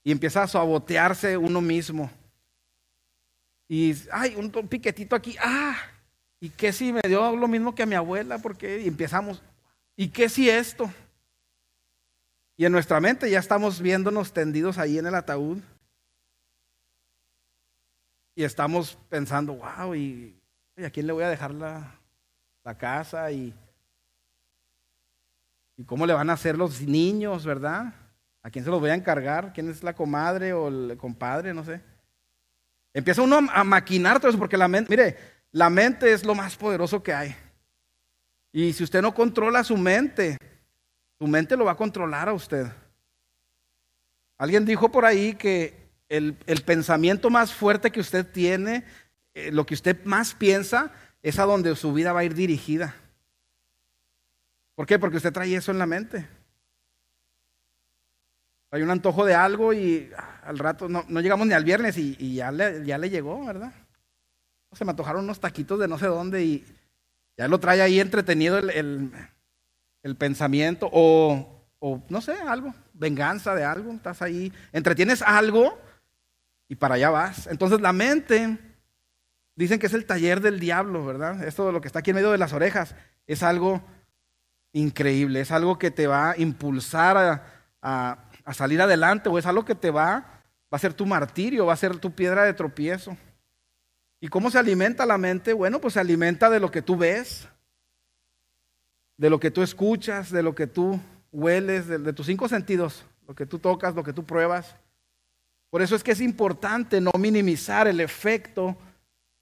Y 0.04 0.12
empieza 0.12 0.44
a 0.44 0.48
sabotearse 0.48 1.38
uno 1.38 1.62
mismo. 1.62 2.10
Y, 3.68 3.96
ay, 4.12 4.36
un 4.36 4.50
piquetito 4.68 5.16
aquí. 5.16 5.36
Ah, 5.40 5.78
¿Y 6.40 6.50
qué 6.50 6.72
si 6.72 6.94
me 6.94 7.02
dio 7.06 7.36
lo 7.36 7.48
mismo 7.48 7.74
que 7.74 7.84
a 7.84 7.88
mi 7.88 7.96
abuela? 7.96 8.38
Porque 8.38 8.82
y 8.82 8.88
empezamos, 8.88 9.42
¿y 9.96 10.10
qué 10.10 10.30
si 10.30 10.50
esto? 10.50 10.92
Y 12.56 12.66
en 12.66 12.72
nuestra 12.72 13.00
mente 13.00 13.30
ya 13.30 13.40
estamos 13.40 13.82
viéndonos 13.82 14.34
tendidos 14.34 14.78
ahí 14.78 14.98
en 14.98 15.08
el 15.08 15.16
ataúd. 15.16 15.60
Y 18.36 18.44
estamos 18.44 18.98
pensando, 19.10 19.56
wow, 19.56 19.96
¿y, 19.96 20.40
a 20.84 20.90
quién 20.92 21.08
le 21.08 21.14
voy 21.14 21.24
a 21.24 21.30
dejar 21.30 21.54
la, 21.54 21.96
la 22.64 22.78
casa? 22.78 23.32
Y, 23.32 23.54
¿Y 25.78 25.86
cómo 25.86 26.06
le 26.08 26.14
van 26.14 26.30
a 26.30 26.34
hacer 26.34 26.58
los 26.58 26.82
niños, 26.82 27.46
verdad? 27.46 27.94
¿A 28.42 28.50
quién 28.50 28.66
se 28.66 28.72
los 28.72 28.80
voy 28.80 28.90
a 28.90 28.96
encargar? 28.96 29.54
¿Quién 29.54 29.70
es 29.70 29.84
la 29.84 29.94
comadre 29.94 30.54
o 30.54 30.68
el 30.68 30.98
compadre? 30.98 31.54
No 31.54 31.64
sé. 31.64 31.82
Empieza 32.94 33.22
uno 33.22 33.40
a 33.54 33.64
maquinar 33.64 34.20
todo 34.20 34.30
eso 34.30 34.40
porque 34.40 34.58
la 34.58 34.68
mente, 34.68 34.90
mire, 34.90 35.18
la 35.52 35.70
mente 35.70 36.12
es 36.12 36.26
lo 36.26 36.34
más 36.34 36.56
poderoso 36.56 37.04
que 37.04 37.14
hay. 37.14 37.36
Y 38.52 38.74
si 38.74 38.84
usted 38.84 39.04
no 39.04 39.14
controla 39.14 39.64
su 39.64 39.78
mente, 39.78 40.38
su 41.20 41.28
mente 41.28 41.56
lo 41.56 41.66
va 41.66 41.74
a 41.74 41.78
controlar 41.78 42.28
a 42.28 42.34
usted. 42.34 42.66
Alguien 44.40 44.66
dijo 44.66 44.90
por 44.90 45.06
ahí 45.06 45.36
que 45.36 45.88
el, 46.10 46.34
pensamiento 46.66 47.30
más 47.30 47.54
fuerte 47.54 47.92
que 47.92 48.00
usted 48.00 48.26
tiene, 48.26 48.84
eh, 49.34 49.52
lo 49.52 49.66
que 49.66 49.76
usted 49.76 50.04
más 50.06 50.34
piensa, 50.34 50.92
es 51.22 51.38
a 51.38 51.44
donde 51.44 51.76
su 51.76 51.94
vida 51.94 52.14
va 52.14 52.22
a 52.22 52.24
ir 52.24 52.34
dirigida. 52.34 52.96
¿Por 54.78 54.86
qué? 54.86 55.00
Porque 55.00 55.18
usted 55.18 55.34
trae 55.34 55.56
eso 55.56 55.72
en 55.72 55.80
la 55.80 55.88
mente. 55.88 56.28
Hay 58.70 58.84
un 58.84 58.92
antojo 58.92 59.26
de 59.26 59.34
algo 59.34 59.74
y 59.74 60.12
al 60.44 60.60
rato 60.60 60.88
no, 60.88 61.04
llegamos 61.20 61.48
ni 61.48 61.54
al 61.54 61.64
viernes 61.64 61.98
y, 61.98 62.36
ya, 62.36 62.52
ya 62.52 62.98
le 63.00 63.10
llegó, 63.10 63.44
¿verdad? 63.44 63.74
se 64.74 64.86
me 64.86 64.92
antojaron 64.92 65.24
unos 65.24 65.40
taquitos 65.40 65.80
de 65.80 65.88
no 65.88 65.98
sé 65.98 66.06
dónde 66.06 66.44
y 66.44 66.64
ya 67.38 67.48
lo 67.48 67.60
trae 67.60 67.82
ahí 67.82 68.00
entretenido 68.00 68.60
el, 68.60 69.12
pensamiento 70.20 70.88
o, 70.94 71.66
o, 71.80 72.04
no 72.10 72.22
sé, 72.22 72.34
algo, 72.34 72.72
venganza 72.94 73.56
de 73.56 73.64
algo, 73.64 73.94
estás 73.94 74.22
ahí, 74.22 74.54
entretienes 74.74 75.24
algo 75.24 75.76
y 76.68 76.76
para 76.76 76.96
allá 76.96 77.10
vas. 77.10 77.48
Entonces 77.48 77.82
la 77.82 77.94
mente, 77.94 78.60
dicen 79.56 79.80
que 79.80 79.88
es 79.88 79.94
el 79.96 80.06
taller 80.06 80.40
del 80.40 80.60
diablo, 80.60 81.04
¿verdad? 81.04 81.44
Esto 81.46 81.66
de 81.66 81.72
lo 81.72 81.82
que 81.82 81.88
está 81.88 82.00
aquí 82.00 82.12
en 82.12 82.18
medio 82.18 82.32
de 82.32 82.38
las 82.38 82.54
orejas 82.54 82.94
es 83.26 83.42
algo 83.42 83.82
increíble, 84.80 85.42
es 85.42 85.52
algo 85.52 85.78
que 85.78 85.92
te 85.92 86.08
va 86.08 86.32
a 86.32 86.38
impulsar 86.38 87.18
a, 87.82 88.30
a 88.48 88.54
salir 88.54 88.82
adelante 88.82 89.28
o 89.28 89.38
es 89.38 89.46
algo 89.46 89.66
que 89.66 89.76
te 89.76 89.92
va, 89.92 90.44
va 90.72 90.78
a 90.78 90.80
ser 90.80 90.94
tu 90.94 91.06
martirio, 91.06 91.66
va 91.66 91.74
a 91.74 91.78
ser 91.78 91.98
tu 91.98 92.12
piedra 92.12 92.44
de 92.44 92.54
tropiezo. 92.54 93.18
¿Y 94.22 94.30
cómo 94.30 94.50
se 94.50 94.58
alimenta 94.58 95.06
la 95.06 95.18
mente? 95.18 95.52
Bueno, 95.52 95.82
pues 95.82 95.96
se 95.96 96.00
alimenta 96.00 96.50
de 96.50 96.62
lo 96.62 96.72
que 96.72 96.82
tú 96.82 96.96
ves, 96.96 97.48
de 99.18 99.30
lo 99.30 99.40
que 99.40 99.52
tú 99.52 99.62
escuchas, 99.62 100.32
de 100.32 100.44
lo 100.44 100.56
que 100.56 100.66
tú 100.66 100.98
hueles, 101.32 101.88
de, 101.88 102.14
tus 102.14 102.26
cinco 102.26 102.48
sentidos, 102.48 103.06
lo 103.28 103.36
que 103.36 103.46
tú 103.46 103.60
tocas, 103.60 103.94
lo 103.94 104.04
que 104.04 104.14
tú 104.14 104.24
pruebas. 104.24 104.76
Por 105.70 105.82
eso 105.82 105.96
es 105.96 106.04
que 106.04 106.12
es 106.12 106.22
importante 106.22 107.02
no 107.02 107.12
minimizar 107.20 107.88
el 107.88 108.00
efecto 108.00 108.78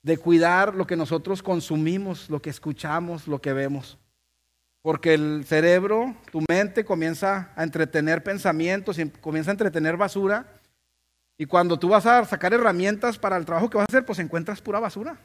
de 0.02 0.18
cuidar 0.18 0.74
lo 0.74 0.88
que 0.88 0.96
nosotros 0.96 1.44
consumimos, 1.44 2.30
lo 2.30 2.42
que 2.42 2.50
escuchamos, 2.50 3.28
lo 3.28 3.40
que 3.40 3.54
vemos. 3.54 4.00
Porque 4.86 5.16
el 5.16 5.46
cerebro, 5.48 6.14
tu 6.32 6.44
mente 6.48 6.86
comienza 6.86 7.50
a 7.56 7.64
entretener 7.64 8.22
pensamientos, 8.24 9.00
y 9.00 9.10
comienza 9.10 9.50
a 9.50 9.54
entretener 9.54 9.98
basura 9.98 10.46
y 11.40 11.48
cuando 11.48 11.80
tú 11.80 11.90
vas 11.90 12.06
a 12.06 12.24
sacar 12.24 12.54
herramientas 12.54 13.18
para 13.18 13.36
el 13.36 13.46
trabajo 13.46 13.68
que 13.68 13.78
vas 13.78 13.88
a 13.90 13.92
hacer, 13.92 14.06
pues 14.06 14.20
encuentras 14.20 14.62
pura 14.62 14.80
basura. 14.80 15.18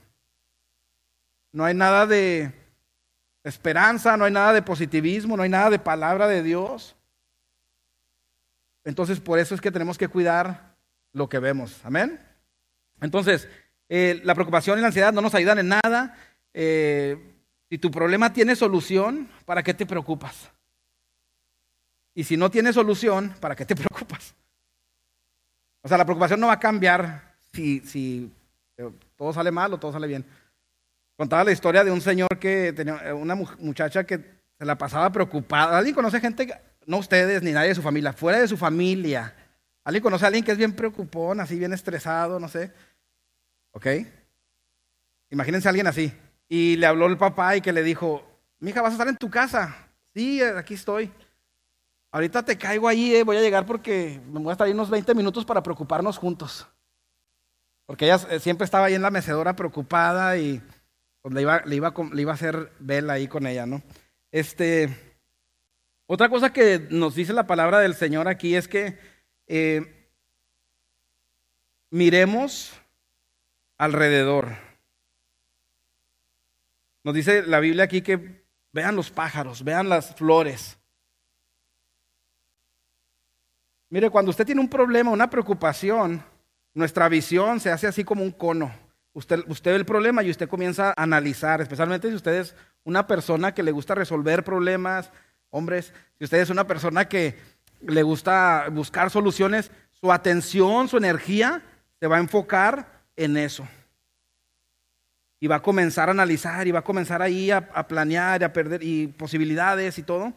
No 1.52 1.66
hay 1.66 1.74
nada 1.74 2.06
de 2.06 2.50
esperanza, 3.44 4.16
no 4.16 4.24
hay 4.24 4.32
nada 4.32 4.54
de 4.54 4.62
positivismo, 4.62 5.36
no 5.36 5.42
hay 5.42 5.50
nada 5.50 5.68
de 5.68 5.78
palabra 5.78 6.26
de 6.26 6.42
Dios. 6.42 6.96
Entonces, 8.82 9.20
por 9.20 9.38
eso 9.38 9.54
es 9.54 9.60
que 9.60 9.70
tenemos 9.70 9.98
que 9.98 10.08
cuidar 10.08 10.74
lo 11.12 11.28
que 11.28 11.38
vemos. 11.38 11.82
Amén. 11.84 12.18
Entonces, 13.02 13.46
eh, 13.90 14.22
la 14.24 14.34
preocupación 14.34 14.78
y 14.78 14.80
la 14.80 14.86
ansiedad 14.86 15.12
no 15.12 15.20
nos 15.20 15.34
ayudan 15.34 15.58
en 15.58 15.68
nada. 15.68 16.16
Eh, 16.54 17.29
si 17.70 17.78
tu 17.78 17.90
problema 17.90 18.32
tiene 18.32 18.56
solución, 18.56 19.28
¿para 19.46 19.62
qué 19.62 19.72
te 19.72 19.86
preocupas? 19.86 20.50
Y 22.14 22.24
si 22.24 22.36
no 22.36 22.50
tiene 22.50 22.72
solución, 22.72 23.34
¿para 23.40 23.54
qué 23.56 23.64
te 23.64 23.76
preocupas? 23.76 24.34
O 25.80 25.88
sea, 25.88 25.96
la 25.96 26.04
preocupación 26.04 26.40
no 26.40 26.48
va 26.48 26.54
a 26.54 26.60
cambiar 26.60 27.36
si, 27.52 27.80
si 27.80 28.30
eh, 28.76 28.90
todo 29.16 29.32
sale 29.32 29.50
mal 29.50 29.72
o 29.72 29.78
todo 29.78 29.92
sale 29.92 30.08
bien. 30.08 30.26
Contaba 31.16 31.44
la 31.44 31.52
historia 31.52 31.84
de 31.84 31.90
un 31.90 32.00
señor 32.00 32.38
que 32.38 32.72
tenía 32.72 32.96
eh, 33.04 33.12
una 33.12 33.34
muchacha 33.34 34.04
que 34.04 34.18
se 34.58 34.64
la 34.64 34.76
pasaba 34.76 35.10
preocupada. 35.10 35.78
¿Alguien 35.78 35.94
conoce 35.94 36.20
gente? 36.20 36.52
no 36.86 36.98
ustedes 36.98 37.42
ni 37.42 37.52
nadie 37.52 37.68
de 37.68 37.74
su 37.76 37.82
familia, 37.82 38.12
fuera 38.12 38.40
de 38.40 38.48
su 38.48 38.56
familia. 38.56 39.32
¿Alguien 39.84 40.02
conoce 40.02 40.24
a 40.24 40.26
alguien 40.26 40.44
que 40.44 40.50
es 40.50 40.58
bien 40.58 40.72
preocupón, 40.72 41.38
así 41.38 41.56
bien 41.56 41.72
estresado, 41.72 42.40
no 42.40 42.48
sé? 42.48 42.72
¿Ok? 43.70 43.86
Imagínense 45.30 45.68
a 45.68 45.70
alguien 45.70 45.86
así. 45.86 46.12
Y 46.50 46.76
le 46.76 46.86
habló 46.86 47.06
el 47.06 47.16
papá 47.16 47.56
y 47.56 47.60
que 47.60 47.72
le 47.72 47.84
dijo, 47.84 48.22
mija, 48.58 48.82
vas 48.82 48.90
a 48.90 48.94
estar 48.94 49.08
en 49.08 49.16
tu 49.16 49.30
casa. 49.30 49.88
Sí, 50.12 50.42
aquí 50.42 50.74
estoy. 50.74 51.12
Ahorita 52.10 52.44
te 52.44 52.58
caigo 52.58 52.88
ahí, 52.88 53.14
eh, 53.14 53.22
voy 53.22 53.36
a 53.36 53.40
llegar 53.40 53.64
porque 53.64 54.20
me 54.26 54.40
voy 54.40 54.50
a 54.50 54.52
estar 54.52 54.66
ahí 54.66 54.72
unos 54.72 54.90
20 54.90 55.14
minutos 55.14 55.44
para 55.44 55.62
preocuparnos 55.62 56.18
juntos. 56.18 56.66
Porque 57.86 58.06
ella 58.06 58.18
eh, 58.30 58.40
siempre 58.40 58.64
estaba 58.64 58.86
ahí 58.86 58.94
en 58.94 59.02
la 59.02 59.12
mecedora 59.12 59.54
preocupada 59.54 60.36
y 60.38 60.60
pues, 61.22 61.32
le, 61.32 61.42
iba, 61.42 61.62
le, 61.64 61.76
iba, 61.76 61.94
le 62.12 62.22
iba 62.22 62.32
a 62.32 62.34
hacer 62.34 62.72
vela 62.80 63.12
ahí 63.12 63.28
con 63.28 63.46
ella, 63.46 63.64
¿no? 63.64 63.80
Este, 64.32 64.88
otra 66.06 66.28
cosa 66.28 66.52
que 66.52 66.88
nos 66.90 67.14
dice 67.14 67.32
la 67.32 67.46
palabra 67.46 67.78
del 67.78 67.94
Señor 67.94 68.26
aquí 68.26 68.56
es 68.56 68.66
que 68.66 68.98
eh, 69.46 70.10
miremos 71.90 72.72
alrededor. 73.78 74.69
Nos 77.02 77.14
dice 77.14 77.42
la 77.42 77.60
Biblia 77.60 77.84
aquí 77.84 78.02
que 78.02 78.44
vean 78.72 78.96
los 78.96 79.10
pájaros, 79.10 79.64
vean 79.64 79.88
las 79.88 80.14
flores. 80.14 80.78
Mire, 83.88 84.10
cuando 84.10 84.30
usted 84.30 84.46
tiene 84.46 84.60
un 84.60 84.68
problema, 84.68 85.10
una 85.10 85.30
preocupación, 85.30 86.22
nuestra 86.74 87.08
visión 87.08 87.58
se 87.58 87.70
hace 87.70 87.86
así 87.86 88.04
como 88.04 88.22
un 88.22 88.30
cono. 88.30 88.72
Usted, 89.12 89.42
usted 89.48 89.72
ve 89.72 89.76
el 89.78 89.84
problema 89.84 90.22
y 90.22 90.30
usted 90.30 90.48
comienza 90.48 90.90
a 90.90 91.02
analizar, 91.02 91.60
especialmente 91.60 92.08
si 92.08 92.14
usted 92.14 92.34
es 92.34 92.54
una 92.84 93.06
persona 93.06 93.52
que 93.52 93.64
le 93.64 93.72
gusta 93.72 93.94
resolver 93.94 94.44
problemas, 94.44 95.10
hombres, 95.50 95.92
si 96.18 96.24
usted 96.24 96.38
es 96.38 96.50
una 96.50 96.66
persona 96.66 97.08
que 97.08 97.36
le 97.80 98.02
gusta 98.04 98.68
buscar 98.70 99.10
soluciones, 99.10 99.72
su 99.92 100.12
atención, 100.12 100.86
su 100.86 100.96
energía 100.96 101.62
se 101.98 102.06
va 102.06 102.18
a 102.18 102.20
enfocar 102.20 103.02
en 103.16 103.36
eso. 103.36 103.66
Y 105.40 105.46
va 105.46 105.56
a 105.56 105.62
comenzar 105.62 106.08
a 106.08 106.12
analizar 106.12 106.68
y 106.68 106.70
va 106.70 106.80
a 106.80 106.84
comenzar 106.84 107.22
ahí 107.22 107.50
a, 107.50 107.68
a 107.74 107.88
planear 107.88 108.44
a 108.44 108.52
perder 108.52 108.82
y 108.82 109.08
posibilidades 109.08 109.98
y 109.98 110.02
todo. 110.02 110.32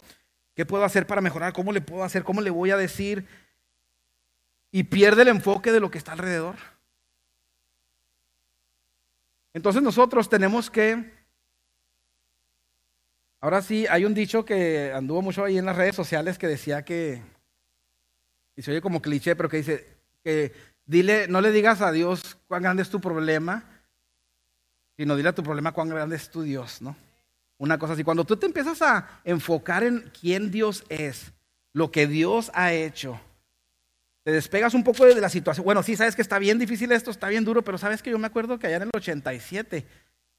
¿Qué 0.56 0.66
puedo 0.66 0.84
hacer 0.84 1.06
para 1.06 1.22
mejorar? 1.22 1.54
¿Cómo 1.54 1.72
le 1.72 1.82
puedo 1.82 2.04
hacer? 2.04 2.24
¿Cómo 2.24 2.42
le 2.42 2.50
voy 2.50 2.72
a 2.72 2.78
decir? 2.78 3.28
Y 4.72 4.84
pierde 4.84 5.24
el 5.24 5.28
enfoque 5.28 5.72
de 5.72 5.80
lo 5.80 5.92
que 5.92 5.98
está 5.98 6.13
alrededor. 6.13 6.56
Entonces 9.54 9.84
nosotros 9.84 10.30
tenemos 10.30 10.72
que 10.72 11.12
Ahora 13.44 13.62
sí, 13.62 13.86
hay 13.89 14.06
un 14.06 14.13
dicho 14.13 14.46
que 14.46 14.94
anduvo 14.94 15.22
mucho 15.22 15.44
ahí 15.44 15.58
en 15.58 15.66
las 15.66 15.76
redes 15.76 15.98
sociales 15.98 16.38
que 16.38 16.48
decía 16.48 16.86
que, 16.86 17.22
y 18.56 18.62
se 18.62 18.72
oye 18.72 18.80
como 18.80 19.02
cliché, 19.02 19.36
pero 19.36 19.50
que 19.50 19.58
dice 19.58 19.86
que 20.24 20.54
dile, 20.86 21.28
no 21.28 21.42
le 21.42 21.52
digas 21.52 21.82
a 21.82 21.92
Dios 21.92 22.38
cuán 22.48 22.63
grande 22.63 22.84
es 22.84 22.89
tu 22.89 23.02
problema, 23.02 23.73
sino 24.98 25.16
dile 25.16 25.30
a 25.30 25.36
tu 25.36 25.44
problema 25.44 25.72
cuán 25.72 25.90
grande 25.90 26.16
es 26.16 26.30
tu 26.30 26.42
Dios, 26.42 26.82
¿no? 26.82 26.96
Una 27.58 27.78
cosa 27.78 27.94
así, 27.94 28.04
cuando 28.04 28.26
tú 28.26 28.36
te 28.36 28.46
empiezas 28.46 28.82
a 28.82 29.22
enfocar 29.24 29.84
en 29.84 30.12
quién 30.20 30.52
Dios 30.52 30.84
es, 30.90 31.32
lo 31.72 31.92
que 31.92 32.08
Dios 32.08 32.52
ha 32.54 32.74
hecho, 32.74 33.20
te 34.24 34.32
despegas 34.32 34.74
un 34.74 34.84
poco 34.84 35.06
de 35.06 35.20
la 35.20 35.30
situación. 35.30 35.66
Bueno, 35.66 35.84
sí, 35.84 35.96
sabes 35.96 36.16
que 36.16 36.22
está 36.22 36.40
bien 36.40 36.60
difícil 36.60 36.92
esto, 36.92 37.12
está 37.12 37.28
bien 37.28 37.44
duro, 37.44 37.64
pero 37.64 37.78
sabes 37.78 38.02
que 38.02 38.10
yo 38.10 38.20
me 38.20 38.28
acuerdo 38.28 38.58
que 38.58 38.68
allá 38.68 38.78
en 38.78 38.84
el 38.84 38.92
87 38.94 39.86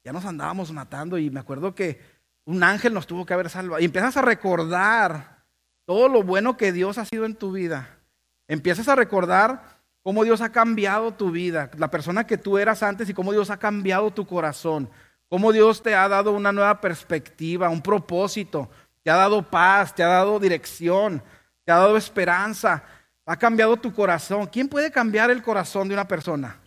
ya 0.03 0.13
nos 0.13 0.25
andábamos 0.25 0.71
matando 0.71 1.17
y 1.17 1.29
me 1.29 1.39
acuerdo 1.39 1.75
que 1.75 1.99
un 2.45 2.63
ángel 2.63 2.93
nos 2.93 3.07
tuvo 3.07 3.25
que 3.25 3.33
haber 3.33 3.49
salvado. 3.49 3.81
Y 3.81 3.85
empiezas 3.85 4.17
a 4.17 4.21
recordar 4.21 5.43
todo 5.85 6.09
lo 6.09 6.23
bueno 6.23 6.57
que 6.57 6.71
Dios 6.71 6.97
ha 6.97 7.05
sido 7.05 7.25
en 7.25 7.35
tu 7.35 7.51
vida. 7.51 7.99
Empiezas 8.47 8.87
a 8.87 8.95
recordar 8.95 9.74
cómo 10.05 10.23
Dios 10.23 10.39
ha 10.41 10.51
cambiado 10.51 11.11
tu 11.15 11.31
vida, 11.31 11.71
la 11.79 11.89
persona 11.89 12.27
que 12.27 12.37
tú 12.37 12.59
eras 12.59 12.83
antes 12.83 13.09
y 13.09 13.13
cómo 13.15 13.31
Dios 13.31 13.49
ha 13.49 13.57
cambiado 13.57 14.11
tu 14.11 14.27
corazón. 14.27 14.87
Cómo 15.27 15.51
Dios 15.51 15.81
te 15.81 15.95
ha 15.95 16.07
dado 16.07 16.33
una 16.33 16.51
nueva 16.51 16.79
perspectiva, 16.79 17.69
un 17.69 17.81
propósito. 17.81 18.69
Te 19.01 19.09
ha 19.09 19.15
dado 19.15 19.41
paz, 19.49 19.95
te 19.95 20.03
ha 20.03 20.07
dado 20.07 20.39
dirección, 20.39 21.23
te 21.63 21.71
ha 21.71 21.77
dado 21.77 21.97
esperanza. 21.97 22.83
Ha 23.25 23.35
cambiado 23.35 23.77
tu 23.77 23.91
corazón. 23.91 24.45
¿Quién 24.45 24.69
puede 24.69 24.91
cambiar 24.91 25.31
el 25.31 25.41
corazón 25.41 25.87
de 25.87 25.95
una 25.95 26.07
persona? 26.07 26.61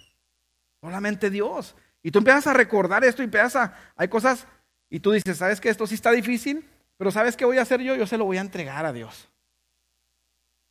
Solamente 0.81 1.31
Dios. 1.31 1.77
Y 2.03 2.11
tú 2.11 2.18
empiezas 2.18 2.48
a 2.48 2.55
recordar 2.55 3.05
esto 3.05 3.22
y 3.22 3.27
empiezas 3.27 3.55
a... 3.55 3.74
Hay 3.94 4.09
cosas 4.09 4.48
y 4.90 4.98
tú 4.98 5.12
dices, 5.12 5.38
¿sabes 5.38 5.61
que 5.61 5.68
esto 5.68 5.87
sí 5.87 5.94
está 5.94 6.11
difícil? 6.11 6.68
Pero 6.96 7.12
¿sabes 7.12 7.37
qué 7.37 7.44
voy 7.44 7.59
a 7.59 7.62
hacer 7.62 7.83
yo? 7.83 7.94
Yo 7.94 8.09
se 8.09 8.18
lo 8.18 8.24
voy 8.24 8.38
a 8.38 8.40
entregar 8.40 8.85
a 8.85 8.92
Dios. 8.92 9.29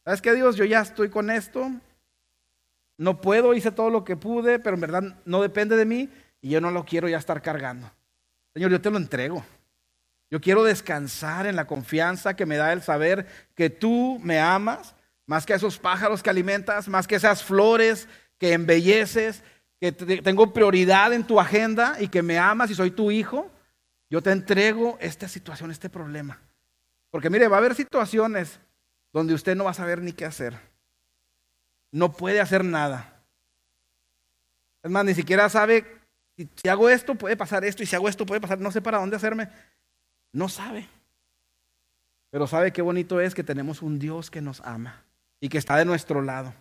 ¿Sabes 0.04 0.22
qué, 0.22 0.34
Dios? 0.34 0.58
Yo 0.58 0.66
ya 0.66 0.82
estoy 0.82 1.10
con 1.10 1.30
esto. 1.30 1.72
No 2.98 3.22
puedo, 3.22 3.54
hice 3.54 3.72
todo 3.72 3.90
lo 3.90 4.04
que 4.04 4.18
pude, 4.18 4.60
pero 4.60 4.76
en 4.76 4.82
verdad 4.82 5.04
no 5.26 5.42
depende 5.42 5.76
de 5.76 5.86
mí 5.86 6.10
y 6.42 6.50
yo 6.50 6.62
no 6.62 6.72
lo 6.72 6.84
quiero 6.84 7.08
ya 7.08 7.18
estar 7.18 7.42
cargando. 7.42 7.92
Señor, 8.54 8.72
yo 8.72 8.82
te 8.82 8.90
lo 8.90 8.98
entrego. 8.98 9.46
Yo 10.30 10.42
quiero 10.42 10.64
descansar 10.64 11.46
en 11.48 11.56
la 11.56 11.68
confianza 11.68 12.36
que 12.36 12.46
me 12.46 12.58
da 12.58 12.74
el 12.74 12.82
saber 12.82 13.28
que 13.56 13.70
tú 13.70 14.20
me 14.22 14.40
amas, 14.40 14.96
más 15.26 15.46
que 15.46 15.54
esos 15.54 15.78
pájaros 15.78 16.22
que 16.22 16.30
alimentas, 16.30 16.88
más 16.88 17.08
que 17.08 17.16
esas 17.16 17.44
flores 17.44 18.10
que 18.38 18.54
embelleces, 18.54 19.44
que 19.80 19.92
tengo 19.92 20.52
prioridad 20.54 21.14
en 21.14 21.26
tu 21.26 21.40
agenda 21.40 21.98
y 22.00 22.08
que 22.08 22.24
me 22.24 22.40
amas 22.40 22.72
y 22.72 22.76
soy 22.76 22.92
tu 22.92 23.12
hijo. 23.12 23.50
Yo 24.10 24.22
te 24.22 24.32
entrego 24.32 24.98
esta 25.00 25.28
situación, 25.28 25.72
este 25.72 25.90
problema. 25.90 26.40
Porque 27.10 27.30
mire, 27.30 27.48
va 27.48 27.58
a 27.58 27.60
haber 27.60 27.76
situaciones 27.76 28.60
donde 29.14 29.34
usted 29.34 29.56
no 29.56 29.66
va 29.66 29.72
a 29.72 29.76
saber 29.76 30.02
ni 30.02 30.14
qué 30.14 30.26
hacer. 30.26 30.58
No 31.98 32.14
puede 32.14 32.40
hacer 32.40 32.64
nada. 32.64 33.12
Es 34.84 34.92
más, 34.92 35.04
ni 35.04 35.16
siquiera 35.16 35.50
sabe, 35.50 35.84
si, 36.36 36.70
hago 36.70 36.92
esto 36.92 37.16
puede 37.16 37.36
pasar 37.36 37.66
esto 37.66 37.82
y 37.82 37.88
si 37.88 37.96
hago 37.96 38.08
esto 38.08 38.24
puede 38.24 38.40
pasar, 38.40 38.60
no 38.60 38.72
sé 38.72 38.82
para 38.82 39.00
dónde 39.00 39.16
hacerme. 39.16 39.50
No 40.32 40.48
sabe. 40.48 40.88
Pero 42.30 42.46
sabe 42.46 42.72
qué 42.72 42.84
bonito 42.84 43.20
es 43.20 43.34
que 43.34 43.44
tenemos 43.44 43.82
un 43.82 43.98
Dios 43.98 44.30
que 44.30 44.42
nos 44.42 44.62
ama 44.62 45.06
y 45.40 45.50
que 45.50 45.58
está 45.58 45.76
de 45.76 45.86
nuestro 45.86 46.22
lado 46.22 46.54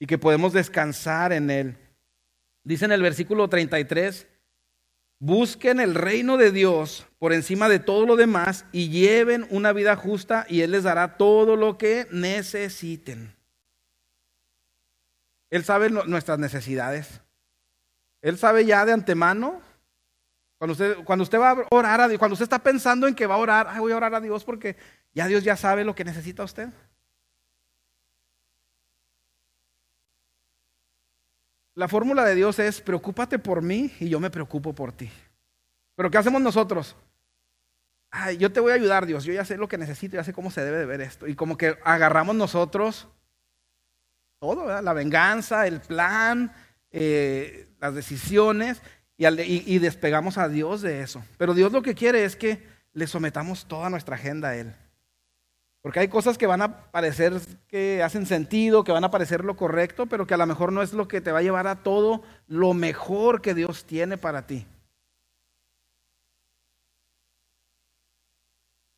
y 0.00 0.06
que 0.06 0.18
podemos 0.18 0.52
descansar 0.52 1.32
en 1.32 1.48
Él. 1.48 1.76
Dice 2.64 2.86
en 2.86 2.92
el 2.92 3.02
versículo 3.02 3.48
33, 3.48 4.26
Busquen 5.20 5.78
el 5.78 5.94
reino 5.94 6.38
de 6.38 6.50
Dios 6.50 7.06
por 7.20 7.32
encima 7.32 7.68
de 7.68 7.78
todo 7.78 8.04
lo 8.04 8.16
demás 8.16 8.64
y 8.72 8.88
lleven 8.88 9.46
una 9.50 9.72
vida 9.72 9.94
justa 9.94 10.44
y 10.48 10.62
Él 10.62 10.72
les 10.72 10.82
dará 10.82 11.18
todo 11.18 11.54
lo 11.54 11.78
que 11.78 12.08
necesiten. 12.10 13.32
Él 15.50 15.64
sabe 15.64 15.90
nuestras 15.90 16.38
necesidades. 16.38 17.20
Él 18.22 18.38
sabe 18.38 18.64
ya 18.64 18.84
de 18.84 18.92
antemano. 18.92 19.60
Cuando 20.58 20.72
usted, 20.72 20.96
cuando 21.04 21.22
usted 21.24 21.38
va 21.38 21.50
a 21.50 21.66
orar 21.70 22.00
a 22.00 22.08
Dios, 22.08 22.18
cuando 22.18 22.32
usted 22.32 22.44
está 22.44 22.58
pensando 22.58 23.06
en 23.06 23.14
que 23.14 23.26
va 23.26 23.34
a 23.34 23.38
orar, 23.38 23.78
voy 23.78 23.92
a 23.92 23.96
orar 23.96 24.14
a 24.14 24.20
Dios 24.20 24.44
porque 24.44 24.76
ya 25.12 25.26
Dios 25.26 25.44
ya 25.44 25.56
sabe 25.56 25.84
lo 25.84 25.94
que 25.94 26.04
necesita 26.04 26.42
usted. 26.42 26.70
La 31.74 31.88
fórmula 31.88 32.24
de 32.24 32.34
Dios 32.36 32.58
es, 32.60 32.80
preocúpate 32.80 33.38
por 33.38 33.60
mí 33.60 33.92
y 33.98 34.08
yo 34.08 34.20
me 34.20 34.30
preocupo 34.30 34.72
por 34.72 34.92
ti. 34.92 35.10
Pero 35.96 36.10
¿qué 36.10 36.18
hacemos 36.18 36.40
nosotros? 36.40 36.96
Ay, 38.10 38.36
yo 38.36 38.52
te 38.52 38.60
voy 38.60 38.70
a 38.70 38.76
ayudar, 38.76 39.06
Dios, 39.06 39.24
yo 39.24 39.32
ya 39.32 39.44
sé 39.44 39.56
lo 39.56 39.66
que 39.66 39.76
necesito, 39.76 40.14
ya 40.14 40.22
sé 40.22 40.32
cómo 40.32 40.52
se 40.52 40.64
debe 40.64 40.78
de 40.78 40.86
ver 40.86 41.00
esto. 41.00 41.26
Y 41.26 41.34
como 41.34 41.56
que 41.56 41.76
agarramos 41.82 42.36
nosotros 42.36 43.08
todo, 44.38 44.80
la 44.80 44.92
venganza, 44.92 45.66
el 45.66 45.80
plan, 45.80 46.52
eh, 46.90 47.68
las 47.80 47.94
decisiones, 47.94 48.82
y, 49.16 49.74
y 49.74 49.78
despegamos 49.78 50.38
a 50.38 50.48
Dios 50.48 50.82
de 50.82 51.02
eso. 51.02 51.24
Pero 51.38 51.54
Dios 51.54 51.72
lo 51.72 51.82
que 51.82 51.94
quiere 51.94 52.24
es 52.24 52.36
que 52.36 52.62
le 52.92 53.06
sometamos 53.06 53.66
toda 53.66 53.90
nuestra 53.90 54.16
agenda 54.16 54.50
a 54.50 54.56
Él. 54.56 54.74
Porque 55.84 56.00
hay 56.00 56.08
cosas 56.08 56.38
que 56.38 56.46
van 56.46 56.62
a 56.62 56.90
parecer 56.90 57.38
que 57.68 58.02
hacen 58.02 58.24
sentido, 58.24 58.84
que 58.84 58.92
van 58.92 59.04
a 59.04 59.10
parecer 59.10 59.44
lo 59.44 59.54
correcto, 59.54 60.06
pero 60.06 60.26
que 60.26 60.32
a 60.32 60.38
lo 60.38 60.46
mejor 60.46 60.72
no 60.72 60.80
es 60.80 60.94
lo 60.94 61.08
que 61.08 61.20
te 61.20 61.30
va 61.30 61.40
a 61.40 61.42
llevar 61.42 61.66
a 61.66 61.82
todo 61.82 62.22
lo 62.46 62.72
mejor 62.72 63.42
que 63.42 63.52
Dios 63.52 63.84
tiene 63.84 64.16
para 64.16 64.46
ti. 64.46 64.66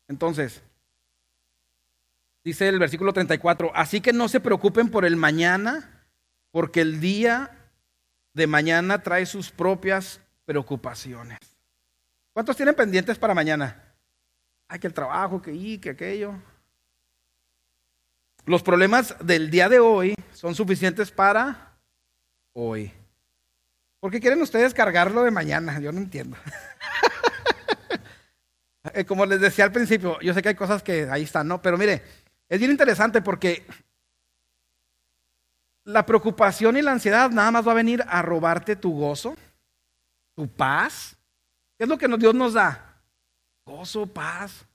Entonces, 0.07 0.61
dice 2.47 2.69
el 2.69 2.79
versículo 2.79 3.11
34, 3.11 3.73
así 3.75 3.99
que 3.99 4.13
no 4.13 4.29
se 4.29 4.39
preocupen 4.39 4.89
por 4.89 5.03
el 5.03 5.17
mañana, 5.17 6.07
porque 6.51 6.79
el 6.79 7.01
día 7.01 7.51
de 8.33 8.47
mañana 8.47 9.03
trae 9.03 9.25
sus 9.25 9.51
propias 9.51 10.21
preocupaciones. 10.45 11.39
¿Cuántos 12.31 12.55
tienen 12.55 12.73
pendientes 12.73 13.19
para 13.19 13.33
mañana? 13.33 13.93
Ay, 14.69 14.79
que 14.79 14.87
el 14.87 14.93
trabajo, 14.93 15.41
que 15.41 15.51
y, 15.51 15.77
que 15.77 15.89
aquello. 15.89 16.35
Los 18.45 18.63
problemas 18.63 19.13
del 19.19 19.51
día 19.51 19.67
de 19.67 19.79
hoy 19.79 20.15
son 20.31 20.55
suficientes 20.55 21.11
para 21.11 21.77
hoy. 22.53 22.93
¿Por 23.99 24.09
qué 24.09 24.21
quieren 24.21 24.41
ustedes 24.41 24.73
cargarlo 24.73 25.23
de 25.23 25.31
mañana? 25.31 25.81
Yo 25.81 25.91
no 25.91 25.99
entiendo. 25.99 26.37
Eh, 28.93 29.03
como 29.03 29.25
les 29.25 29.41
decía 29.41 29.65
al 29.65 29.73
principio, 29.73 30.17
yo 30.21 30.33
sé 30.33 30.41
que 30.41 30.47
hay 30.47 30.55
cosas 30.55 30.81
que 30.81 31.09
ahí 31.11 31.23
están, 31.23 31.45
¿no? 31.45 31.61
Pero 31.61 31.77
mire, 31.77 32.03
es 32.49 32.59
bien 32.59 32.71
interesante 32.71 33.21
porque 33.21 33.65
la 35.83 36.05
preocupación 36.05 36.77
y 36.77 36.81
la 36.81 36.91
ansiedad 36.91 37.29
nada 37.29 37.51
más 37.51 37.67
va 37.67 37.71
a 37.71 37.75
venir 37.75 38.03
a 38.07 38.21
robarte 38.21 38.75
tu 38.75 38.93
gozo, 38.93 39.35
tu 40.35 40.47
paz. 40.47 41.17
¿Qué 41.77 41.83
es 41.83 41.89
lo 41.89 41.97
que 41.97 42.07
Dios 42.07 42.35
nos 42.35 42.53
da? 42.53 43.01
Gozo, 43.65 44.05
paz, 44.05 44.65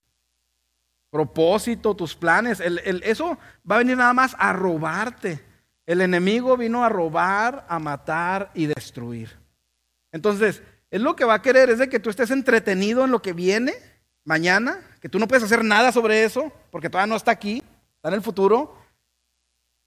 propósito, 1.10 1.94
tus 1.94 2.14
planes. 2.14 2.60
eso 2.60 3.38
va 3.70 3.76
a 3.76 3.78
venir 3.78 3.96
nada 3.96 4.14
más 4.14 4.34
a 4.38 4.52
robarte. 4.52 5.44
El 5.84 6.00
enemigo 6.00 6.56
vino 6.56 6.84
a 6.84 6.88
robar, 6.88 7.66
a 7.68 7.78
matar 7.78 8.50
y 8.54 8.66
destruir. 8.66 9.36
Entonces, 10.12 10.62
él 10.90 11.02
lo 11.02 11.16
que 11.16 11.24
va 11.24 11.34
a 11.34 11.42
querer 11.42 11.70
es 11.70 11.78
de 11.78 11.88
que 11.88 12.00
tú 12.00 12.08
estés 12.08 12.30
entretenido 12.30 13.04
en 13.04 13.10
lo 13.10 13.20
que 13.20 13.32
viene 13.32 13.74
mañana, 14.24 14.80
que 15.02 15.08
tú 15.08 15.18
no 15.18 15.26
puedes 15.26 15.42
hacer 15.42 15.64
nada 15.64 15.90
sobre 15.90 16.22
eso, 16.22 16.52
porque 16.70 16.88
todavía 16.88 17.08
no 17.08 17.16
está 17.16 17.32
aquí, 17.32 17.60
está 17.96 18.06
en 18.06 18.14
el 18.14 18.22
futuro, 18.22 18.78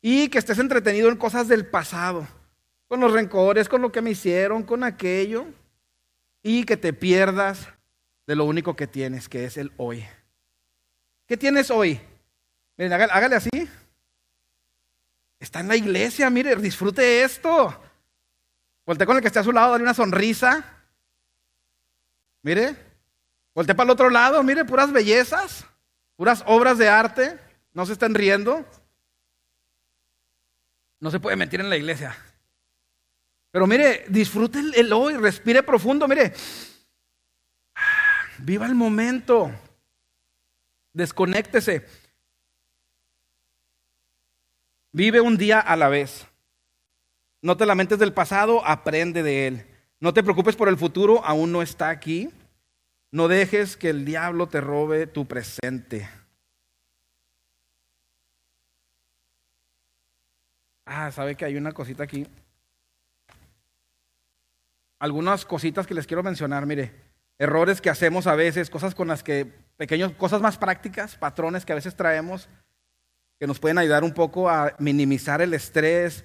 y 0.01 0.27
que 0.27 0.37
estés 0.37 0.59
entretenido 0.59 1.07
en 1.07 1.15
cosas 1.15 1.47
del 1.47 1.65
pasado, 1.65 2.27
con 2.89 2.99
los 2.99 3.13
rencores, 3.13 3.69
con 3.69 3.81
lo 3.81 3.93
que 3.93 4.01
me 4.01 4.11
hicieron, 4.11 4.63
con 4.63 4.83
aquello, 4.83 5.45
y 6.43 6.65
que 6.65 6.75
te 6.75 6.91
pierdas 6.91 7.69
de 8.27 8.35
lo 8.35 8.43
único 8.43 8.75
que 8.75 8.87
tienes, 8.87 9.29
que 9.29 9.45
es 9.45 9.55
el 9.55 9.71
hoy. 9.77 10.05
¿Qué 11.27 11.37
tienes 11.37 11.71
hoy? 11.71 12.01
Miren, 12.75 12.91
hágale, 12.91 13.37
así. 13.37 13.49
Está 15.39 15.61
en 15.61 15.69
la 15.69 15.77
iglesia, 15.77 16.29
mire, 16.29 16.57
disfrute 16.57 17.23
esto. 17.23 17.73
Volte 18.85 19.05
con 19.05 19.15
el 19.15 19.21
que 19.21 19.27
esté 19.27 19.39
a 19.39 19.43
su 19.43 19.53
lado, 19.53 19.71
dale 19.71 19.83
una 19.83 19.93
sonrisa. 19.93 20.65
Mire, 22.41 22.75
volte 23.55 23.73
para 23.73 23.85
el 23.85 23.91
otro 23.91 24.11
lado, 24.11 24.43
mire, 24.43 24.65
puras 24.65 24.91
bellezas, 24.91 25.65
puras 26.15 26.43
obras 26.45 26.77
de 26.77 26.87
arte. 26.87 27.39
No 27.73 27.85
se 27.85 27.93
estén 27.93 28.13
riendo. 28.13 28.63
No 30.99 31.09
se 31.09 31.19
puede 31.19 31.35
mentir 31.35 31.59
en 31.59 31.69
la 31.69 31.77
iglesia. 31.77 32.15
Pero 33.51 33.67
mire, 33.67 34.05
disfrute 34.09 34.59
el 34.75 34.93
hoy, 34.93 35.17
respire 35.17 35.63
profundo, 35.63 36.07
mire. 36.07 36.33
Viva 38.37 38.65
el 38.65 38.75
momento. 38.75 39.51
Desconéctese. 40.93 41.85
Vive 44.91 45.19
un 45.19 45.37
día 45.37 45.59
a 45.59 45.75
la 45.75 45.89
vez. 45.89 46.25
No 47.41 47.57
te 47.57 47.65
lamentes 47.65 47.99
del 47.99 48.13
pasado, 48.13 48.65
aprende 48.65 49.21
de 49.21 49.47
él. 49.47 49.67
No 49.99 50.13
te 50.13 50.23
preocupes 50.23 50.55
por 50.55 50.69
el 50.69 50.77
futuro, 50.77 51.23
aún 51.25 51.51
no 51.51 51.61
está 51.61 51.89
aquí. 51.89 52.29
No 53.11 53.27
dejes 53.27 53.77
que 53.77 53.89
el 53.89 54.05
diablo 54.05 54.47
te 54.47 54.61
robe 54.61 55.07
tu 55.07 55.25
presente. 55.27 56.09
Ah, 60.85 61.11
sabe 61.11 61.35
que 61.35 61.45
hay 61.45 61.55
una 61.55 61.71
cosita 61.71 62.03
aquí. 62.03 62.27
Algunas 64.99 65.45
cositas 65.45 65.87
que 65.87 65.93
les 65.93 66.07
quiero 66.07 66.23
mencionar, 66.23 66.65
mire. 66.65 66.93
Errores 67.37 67.81
que 67.81 67.89
hacemos 67.89 68.27
a 68.27 68.35
veces, 68.35 68.69
cosas 68.69 68.95
con 68.95 69.07
las 69.07 69.23
que, 69.23 69.45
pequeños, 69.77 70.13
cosas 70.13 70.41
más 70.41 70.57
prácticas, 70.57 71.15
patrones 71.15 71.65
que 71.65 71.73
a 71.73 71.75
veces 71.75 71.95
traemos 71.95 72.47
que 73.39 73.47
nos 73.47 73.59
pueden 73.59 73.77
ayudar 73.77 74.03
un 74.03 74.13
poco 74.13 74.49
a 74.49 74.75
minimizar 74.79 75.41
el 75.41 75.53
estrés, 75.53 76.23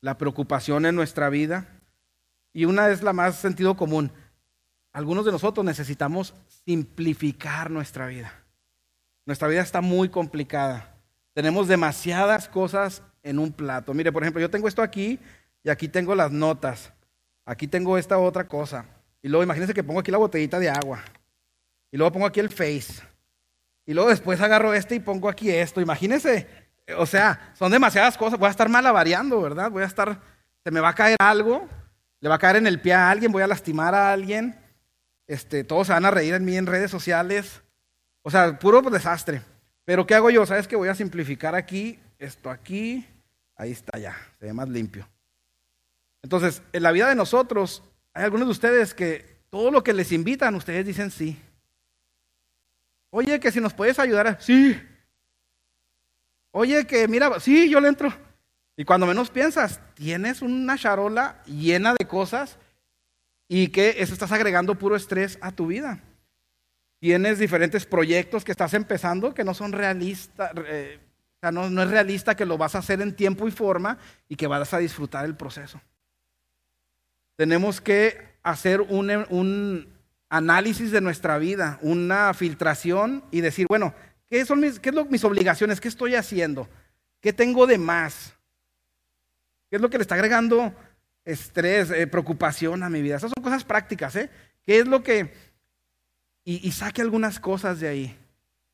la 0.00 0.18
preocupación 0.18 0.86
en 0.86 0.94
nuestra 0.94 1.30
vida. 1.30 1.66
Y 2.52 2.66
una 2.66 2.90
es 2.90 3.02
la 3.02 3.12
más 3.12 3.36
sentido 3.36 3.76
común. 3.76 4.12
Algunos 4.92 5.24
de 5.24 5.32
nosotros 5.32 5.64
necesitamos 5.64 6.34
simplificar 6.64 7.70
nuestra 7.70 8.06
vida. 8.06 8.32
Nuestra 9.24 9.48
vida 9.48 9.62
está 9.62 9.80
muy 9.80 10.08
complicada. 10.08 10.94
Tenemos 11.32 11.68
demasiadas 11.68 12.48
cosas 12.48 13.02
en 13.22 13.38
un 13.38 13.52
plato. 13.52 13.94
Mire, 13.94 14.12
por 14.12 14.22
ejemplo, 14.22 14.40
yo 14.40 14.50
tengo 14.50 14.68
esto 14.68 14.82
aquí 14.82 15.18
y 15.62 15.70
aquí 15.70 15.88
tengo 15.88 16.14
las 16.14 16.30
notas. 16.30 16.92
Aquí 17.44 17.66
tengo 17.66 17.96
esta 17.96 18.18
otra 18.18 18.46
cosa. 18.46 18.84
Y 19.22 19.28
luego 19.28 19.42
imagínense 19.42 19.74
que 19.74 19.84
pongo 19.84 20.00
aquí 20.00 20.10
la 20.10 20.18
botellita 20.18 20.58
de 20.58 20.68
agua. 20.68 21.02
Y 21.90 21.96
luego 21.96 22.12
pongo 22.12 22.26
aquí 22.26 22.40
el 22.40 22.50
face. 22.50 23.02
Y 23.86 23.94
luego 23.94 24.10
después 24.10 24.40
agarro 24.40 24.74
este 24.74 24.96
y 24.96 25.00
pongo 25.00 25.28
aquí 25.28 25.50
esto. 25.50 25.80
Imagínense, 25.80 26.46
o 26.98 27.06
sea, 27.06 27.52
son 27.56 27.72
demasiadas 27.72 28.18
cosas. 28.18 28.38
Voy 28.38 28.48
a 28.48 28.50
estar 28.50 28.68
malavariando, 28.68 29.40
¿verdad? 29.40 29.70
Voy 29.70 29.82
a 29.82 29.86
estar, 29.86 30.20
se 30.62 30.70
me 30.70 30.80
va 30.80 30.90
a 30.90 30.94
caer 30.94 31.16
algo, 31.20 31.68
le 32.20 32.28
va 32.28 32.34
a 32.36 32.38
caer 32.38 32.56
en 32.56 32.66
el 32.66 32.80
pie 32.80 32.94
a 32.94 33.10
alguien, 33.10 33.32
voy 33.32 33.42
a 33.42 33.46
lastimar 33.46 33.94
a 33.94 34.12
alguien. 34.12 34.61
Este, 35.32 35.64
todos 35.64 35.86
se 35.86 35.94
van 35.94 36.04
a 36.04 36.10
reír 36.10 36.34
en 36.34 36.44
mí 36.44 36.58
en 36.58 36.66
redes 36.66 36.90
sociales. 36.90 37.62
O 38.20 38.30
sea, 38.30 38.58
puro 38.58 38.82
desastre. 38.82 39.40
Pero 39.86 40.06
¿qué 40.06 40.14
hago 40.14 40.28
yo? 40.28 40.44
¿Sabes 40.44 40.68
que 40.68 40.76
voy 40.76 40.90
a 40.90 40.94
simplificar 40.94 41.54
aquí, 41.54 41.98
esto 42.18 42.50
aquí, 42.50 43.06
ahí 43.56 43.72
está 43.72 43.98
ya, 43.98 44.14
se 44.38 44.44
ve 44.44 44.52
más 44.52 44.68
limpio. 44.68 45.08
Entonces, 46.22 46.60
en 46.74 46.82
la 46.82 46.92
vida 46.92 47.08
de 47.08 47.14
nosotros, 47.14 47.82
hay 48.12 48.24
algunos 48.24 48.46
de 48.46 48.52
ustedes 48.52 48.92
que 48.92 49.24
todo 49.48 49.70
lo 49.70 49.82
que 49.82 49.94
les 49.94 50.12
invitan, 50.12 50.54
ustedes 50.54 50.84
dicen 50.84 51.10
sí. 51.10 51.40
Oye, 53.08 53.40
que 53.40 53.50
si 53.50 53.58
nos 53.58 53.72
puedes 53.72 53.98
ayudar, 53.98 54.36
sí. 54.38 54.78
Oye, 56.50 56.86
que 56.86 57.08
mira, 57.08 57.40
sí, 57.40 57.70
yo 57.70 57.80
le 57.80 57.88
entro. 57.88 58.12
Y 58.76 58.84
cuando 58.84 59.06
menos 59.06 59.30
piensas, 59.30 59.80
tienes 59.94 60.42
una 60.42 60.76
charola 60.76 61.42
llena 61.46 61.94
de 61.98 62.06
cosas 62.06 62.58
y 63.48 63.68
que 63.68 63.96
eso 63.98 64.12
estás 64.12 64.32
agregando 64.32 64.76
puro 64.76 64.96
estrés 64.96 65.38
a 65.40 65.52
tu 65.52 65.66
vida. 65.66 66.00
Tienes 67.00 67.38
diferentes 67.38 67.84
proyectos 67.84 68.44
que 68.44 68.52
estás 68.52 68.74
empezando 68.74 69.34
que 69.34 69.44
no 69.44 69.54
son 69.54 69.72
realistas, 69.72 70.52
eh, 70.66 71.00
o 71.36 71.40
sea, 71.40 71.50
no, 71.50 71.82
es 71.82 71.90
realista 71.90 72.36
que 72.36 72.46
lo 72.46 72.56
vas 72.56 72.76
a 72.76 72.78
hacer 72.78 73.00
en 73.00 73.16
tiempo 73.16 73.48
y 73.48 73.50
forma 73.50 73.98
y 74.28 74.36
que 74.36 74.46
vas 74.46 74.72
a 74.72 74.78
disfrutar 74.78 75.24
el 75.24 75.34
proceso. 75.34 75.80
Tenemos 77.34 77.80
que 77.80 78.36
hacer 78.44 78.80
un, 78.80 79.88
análisis 80.28 80.92
de 80.92 81.00
nuestra 81.00 81.38
vida, 81.38 81.80
una 81.82 82.32
filtración 82.34 83.24
y 83.32 83.40
decir, 83.40 83.66
bueno, 83.68 83.92
¿qué 84.30 84.46
son 84.46 84.62
qué 84.80 84.90
es 84.90 84.94
lo, 84.94 85.04
mis 85.06 85.24
obligaciones? 85.24 85.80
¿Qué 85.80 85.88
estoy 85.88 86.14
haciendo? 86.14 86.68
¿Qué 87.20 87.32
tengo 87.32 87.66
de 87.66 87.78
más? 87.78 88.34
¿Qué 89.68 89.76
es 89.76 89.82
lo 89.82 89.90
que 89.90 89.98
le 89.98 90.02
está 90.02 90.14
agregando 90.14 90.72
estrés, 91.24 91.90
eh, 91.90 92.06
preocupación 92.06 92.82
a 92.82 92.90
mi 92.90 93.02
vida? 93.02 93.16
Esas 93.16 93.32
son 93.34 93.42
cosas 93.42 93.64
prácticas, 93.64 94.16
¿eh? 94.16 94.30
¿Qué 94.64 94.78
es 94.78 94.86
lo 94.86 95.02
que... 95.02 95.32
Y, 96.44 96.66
y 96.66 96.72
saque 96.72 97.02
algunas 97.02 97.38
cosas 97.38 97.80
de 97.80 97.88
ahí. 97.88 98.18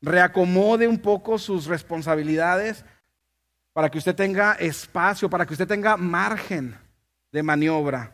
Reacomode 0.01 0.87
un 0.87 0.99
poco 0.99 1.37
sus 1.37 1.65
responsabilidades 1.65 2.83
para 3.73 3.89
que 3.89 3.97
usted 3.97 4.15
tenga 4.15 4.53
espacio, 4.53 5.29
para 5.29 5.45
que 5.45 5.53
usted 5.53 5.67
tenga 5.67 5.97
margen 5.97 6.75
de 7.31 7.43
maniobra. 7.43 8.13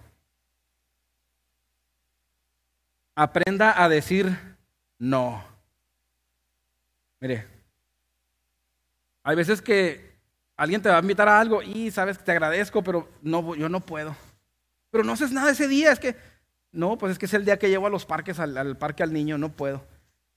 aprenda 3.15 3.81
a 3.81 3.89
decir 3.89 4.37
no. 4.99 5.43
Mire, 7.21 7.47
hay 9.23 9.35
veces 9.35 9.61
que 9.61 10.13
alguien 10.57 10.81
te 10.81 10.89
va 10.89 10.97
a 10.97 11.01
invitar 11.01 11.27
a 11.27 11.39
algo 11.39 11.63
y 11.63 11.89
sabes 11.89 12.17
que 12.17 12.25
te 12.25 12.31
agradezco, 12.33 12.83
pero 12.83 13.09
no, 13.21 13.55
yo 13.55 13.69
no 13.69 13.79
puedo. 13.79 14.15
Pero 14.95 15.03
no 15.03 15.11
haces 15.11 15.33
nada 15.33 15.51
ese 15.51 15.67
día, 15.67 15.91
es 15.91 15.99
que, 15.99 16.15
no, 16.71 16.97
pues 16.97 17.11
es 17.11 17.19
que 17.19 17.25
es 17.25 17.33
el 17.33 17.43
día 17.43 17.59
que 17.59 17.67
llevo 17.67 17.85
a 17.85 17.89
los 17.89 18.05
parques, 18.05 18.39
al, 18.39 18.77
parque 18.77 19.03
al 19.03 19.11
niño, 19.11 19.37
no 19.37 19.51
puedo. 19.51 19.85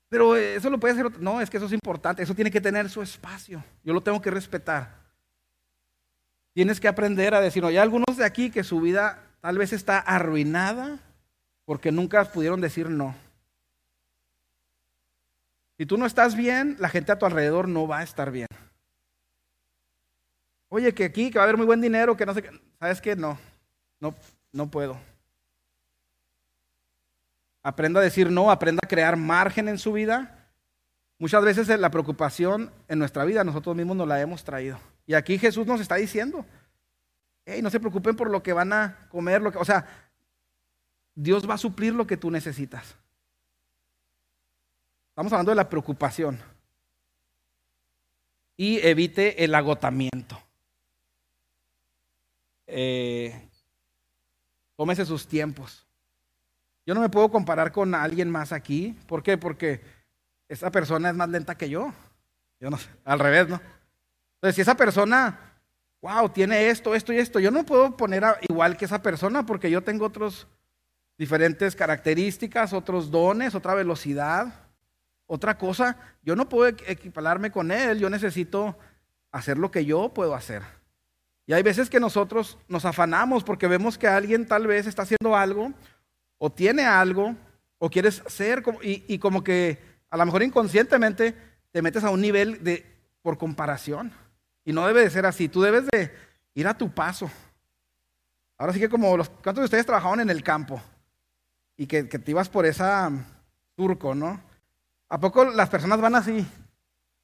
Pero 0.09 0.35
eso 0.35 0.69
lo 0.69 0.81
puede 0.81 0.95
hacer, 0.95 1.21
no, 1.21 1.41
es 1.41 1.49
que 1.49 1.59
eso 1.59 1.67
es 1.67 1.73
importante, 1.73 2.25
eso 2.25 2.35
tiene 2.35 2.51
que 2.51 2.61
tener 2.61 2.91
su 2.91 3.01
espacio, 3.01 3.63
yo 3.85 3.93
lo 3.93 4.01
tengo 4.01 4.21
que 4.21 4.33
respetar. 4.33 4.97
Tienes 6.55 6.81
que 6.81 6.89
aprender 6.89 7.37
a 7.37 7.41
decir, 7.41 7.63
no, 7.63 7.69
hay 7.69 7.77
algunos 7.77 8.17
de 8.17 8.25
aquí 8.25 8.51
que 8.51 8.65
su 8.65 8.81
vida 8.81 9.23
tal 9.41 9.59
vez 9.59 9.73
está 9.73 10.01
arruinada 10.01 10.99
porque 11.65 11.93
nunca 11.93 12.25
pudieron 12.25 12.61
decir 12.61 12.91
no. 12.91 13.15
Si 15.77 15.87
tú 15.87 15.99
no 15.99 16.05
estás 16.05 16.35
bien, 16.35 16.75
la 16.81 16.89
gente 16.89 17.13
a 17.13 17.19
tu 17.21 17.27
alrededor 17.27 17.69
no 17.69 17.87
va 17.87 17.99
a 17.99 18.03
estar 18.03 18.33
bien. 18.33 18.49
Oye, 20.69 20.93
que 20.95 21.05
aquí, 21.05 21.31
que 21.31 21.39
va 21.39 21.45
a 21.45 21.47
haber 21.47 21.59
muy 21.59 21.67
buen 21.67 21.81
dinero, 21.81 22.17
que 22.17 22.27
no 22.27 22.35
sé 22.35 22.43
qué. 22.43 22.51
¿Sabes 22.81 23.01
qué? 23.01 23.15
No, 23.15 23.39
no, 24.01 24.17
no 24.53 24.71
puedo. 24.71 24.99
Aprenda 27.63 28.01
a 28.01 28.03
decir 28.03 28.31
no, 28.31 28.51
aprenda 28.51 28.81
a 28.83 28.89
crear 28.89 29.17
margen 29.17 29.69
en 29.69 29.79
su 29.79 29.93
vida. 29.93 30.49
Muchas 31.19 31.45
veces 31.45 31.69
la 31.69 31.91
preocupación 31.91 32.73
en 32.87 32.99
nuestra 32.99 33.25
vida 33.25 33.45
nosotros 33.45 33.75
mismos 33.75 33.97
nos 33.97 34.09
la 34.09 34.21
hemos 34.21 34.45
traído. 34.45 34.79
Y 35.07 35.15
aquí 35.15 35.39
Jesús 35.39 35.67
nos 35.67 35.81
está 35.81 35.97
diciendo, 35.97 36.45
hey, 37.45 37.61
no 37.63 37.71
se 37.71 37.81
preocupen 37.81 38.15
por 38.15 38.31
lo 38.31 38.43
que 38.43 38.53
van 38.53 38.73
a 38.73 39.09
comer, 39.11 39.43
lo 39.43 39.51
que, 39.51 39.59
o 39.59 39.65
sea, 39.65 39.87
Dios 41.15 41.49
va 41.49 41.55
a 41.55 41.59
suplir 41.59 41.95
lo 41.95 42.07
que 42.07 42.17
tú 42.17 42.31
necesitas. 42.31 42.95
Estamos 45.11 45.33
hablando 45.33 45.51
de 45.51 45.57
la 45.57 45.69
preocupación. 45.69 46.39
Y 48.57 48.79
evite 48.87 49.43
el 49.43 49.55
agotamiento. 49.55 50.41
Eh, 52.69 53.48
tómese 54.79 55.05
sus 55.05 55.27
tiempos. 55.27 55.85
Yo 56.87 56.95
no 56.95 57.01
me 57.01 57.09
puedo 57.09 57.29
comparar 57.33 57.73
con 57.73 57.97
alguien 57.97 58.31
más 58.31 58.53
aquí. 58.53 58.97
¿Por 59.09 59.25
qué? 59.25 59.37
Porque 59.37 59.81
esa 60.49 60.71
persona 60.71 61.11
es 61.11 61.17
más 61.17 61.29
lenta 61.29 61.59
que 61.59 61.69
yo. 61.69 61.93
Yo 62.61 62.71
no 62.71 62.79
sé, 62.79 62.89
al 63.05 63.19
revés, 63.19 63.49
¿no? 63.49 63.61
Entonces, 64.37 64.55
si 64.55 64.61
esa 64.61 64.77
persona, 64.77 65.37
wow, 66.01 66.29
tiene 66.29 66.69
esto, 66.69 66.95
esto 66.95 67.13
y 67.13 67.19
esto, 67.19 67.41
yo 67.41 67.51
no 67.51 67.67
puedo 67.67 67.97
poner 67.97 68.23
igual 68.49 68.77
que 68.77 68.85
esa 68.85 69.03
persona 69.03 69.45
porque 69.45 69.69
yo 69.69 69.83
tengo 69.83 70.07
otros 70.07 70.47
diferentes 71.19 71.75
características, 71.75 72.73
otros 72.73 73.11
dones, 73.11 73.57
otra 73.57 73.75
velocidad, 73.75 74.69
otra 75.27 75.59
cosa. 75.59 75.97
Yo 76.23 76.37
no 76.37 76.49
puedo 76.49 76.69
equipararme 76.69 77.51
con 77.51 77.73
él, 77.73 77.99
yo 77.99 78.09
necesito 78.09 78.79
hacer 79.33 79.59
lo 79.59 79.73
que 79.73 79.85
yo 79.85 80.15
puedo 80.15 80.37
hacer. 80.37 80.78
Y 81.49 81.55
hay 81.55 81.63
veces 81.63 81.89
que 81.89 81.99
nosotros 81.99 82.59
nos 82.69 82.85
afanamos 82.85 83.43
porque 83.43 83.67
vemos 83.67 83.97
que 83.97 84.07
alguien 84.07 84.47
tal 84.47 84.67
vez 84.67 84.87
está 84.87 85.03
haciendo 85.03 85.35
algo 85.35 85.73
o 86.37 86.53
tiene 86.53 86.85
algo 86.85 87.35
o 87.79 87.89
quieres 87.89 88.23
ser 88.27 88.63
y, 88.83 89.03
y 89.09 89.19
como 89.19 89.43
que 89.43 89.79
a 90.11 90.19
lo 90.19 90.27
mejor 90.27 90.43
inconscientemente 90.43 91.35
te 91.73 91.81
metes 91.81 92.05
a 92.05 92.11
un 92.11 92.21
nivel 92.21 92.63
de 92.63 92.85
por 93.23 93.39
comparación. 93.39 94.13
Y 94.63 94.75
no 94.75 94.87
debe 94.87 95.01
de 95.01 95.09
ser 95.09 95.25
así. 95.25 95.49
Tú 95.49 95.63
debes 95.63 95.87
de 95.91 96.15
ir 96.53 96.69
a 96.69 96.77
tu 96.77 96.91
paso. 96.91 97.31
Ahora 98.59 98.75
sí 98.75 98.79
que 98.79 98.91
como 98.91 99.17
los, 99.17 99.31
¿cuántos 99.31 99.63
de 99.63 99.65
ustedes 99.65 99.87
trabajaban 99.87 100.21
en 100.21 100.29
el 100.29 100.43
campo? 100.43 100.79
Y 101.79 101.87
que, 101.87 102.03
te 102.05 102.31
ibas 102.31 102.51
por 102.51 102.67
esa 102.67 103.11
turco, 103.75 104.15
¿no? 104.15 104.39
¿A 105.09 105.19
poco 105.19 105.47
las 105.47 105.71
personas 105.71 105.99
van 105.99 106.15
así, 106.15 106.47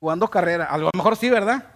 jugando 0.01 0.31
carrera? 0.31 0.65
A 0.65 0.79
lo 0.79 0.89
mejor 0.95 1.15
sí, 1.15 1.29
¿verdad? 1.29 1.75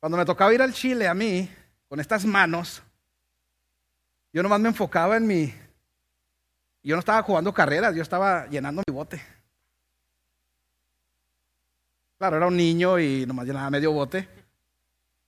Cuando 0.00 0.18
me 0.18 0.24
tocaba 0.24 0.52
ir 0.52 0.60
al 0.60 0.72
Chile 0.72 1.06
a 1.06 1.14
mí, 1.14 1.48
con 1.88 2.00
estas 2.00 2.24
manos, 2.24 2.82
yo 4.32 4.42
nomás 4.42 4.60
me 4.60 4.68
enfocaba 4.68 5.16
en 5.16 5.26
mi... 5.26 5.54
Yo 6.82 6.94
no 6.94 7.00
estaba 7.00 7.22
jugando 7.22 7.52
carreras, 7.52 7.94
yo 7.94 8.02
estaba 8.02 8.46
llenando 8.46 8.82
mi 8.86 8.94
bote. 8.94 9.20
Claro, 12.18 12.36
era 12.36 12.46
un 12.46 12.56
niño 12.56 12.98
y 12.98 13.26
nomás 13.26 13.46
llenaba 13.46 13.70
medio 13.70 13.92
bote. 13.92 14.28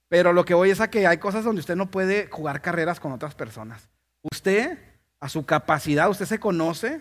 Pero 0.08 0.32
lo 0.32 0.44
que 0.44 0.54
voy 0.54 0.70
es 0.70 0.80
a 0.80 0.90
que 0.90 1.06
hay 1.06 1.18
cosas 1.18 1.44
donde 1.44 1.61
usted 1.61 1.76
no 1.76 1.90
puede 1.90 2.28
jugar 2.28 2.62
carreras 2.62 3.00
con 3.00 3.12
otras 3.12 3.34
personas. 3.34 3.88
Usted, 4.22 4.78
a 5.18 5.28
su 5.28 5.44
capacidad, 5.46 6.11
usted 6.11 6.26
se 6.26 6.40
conoce, 6.40 7.00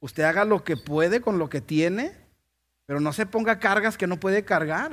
usted 0.00 0.24
haga 0.24 0.44
lo 0.44 0.64
que 0.64 0.76
puede 0.76 1.20
con 1.20 1.38
lo 1.38 1.48
que 1.48 1.60
tiene, 1.60 2.12
pero 2.86 3.00
no 3.00 3.12
se 3.12 3.26
ponga 3.26 3.58
cargas 3.58 3.96
que 3.96 4.06
no 4.06 4.18
puede 4.18 4.44
cargar. 4.44 4.92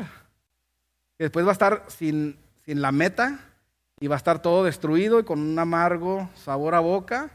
Después 1.17 1.45
va 1.45 1.51
a 1.51 1.53
estar 1.53 1.85
sin, 1.87 2.37
sin 2.65 2.81
la 2.81 2.91
meta 2.91 3.54
y 3.99 4.07
va 4.07 4.15
a 4.15 4.17
estar 4.17 4.41
todo 4.41 4.63
destruido 4.63 5.19
y 5.19 5.23
con 5.23 5.39
un 5.39 5.57
amargo 5.57 6.29
sabor 6.35 6.75
a 6.75 6.79
boca, 6.79 7.29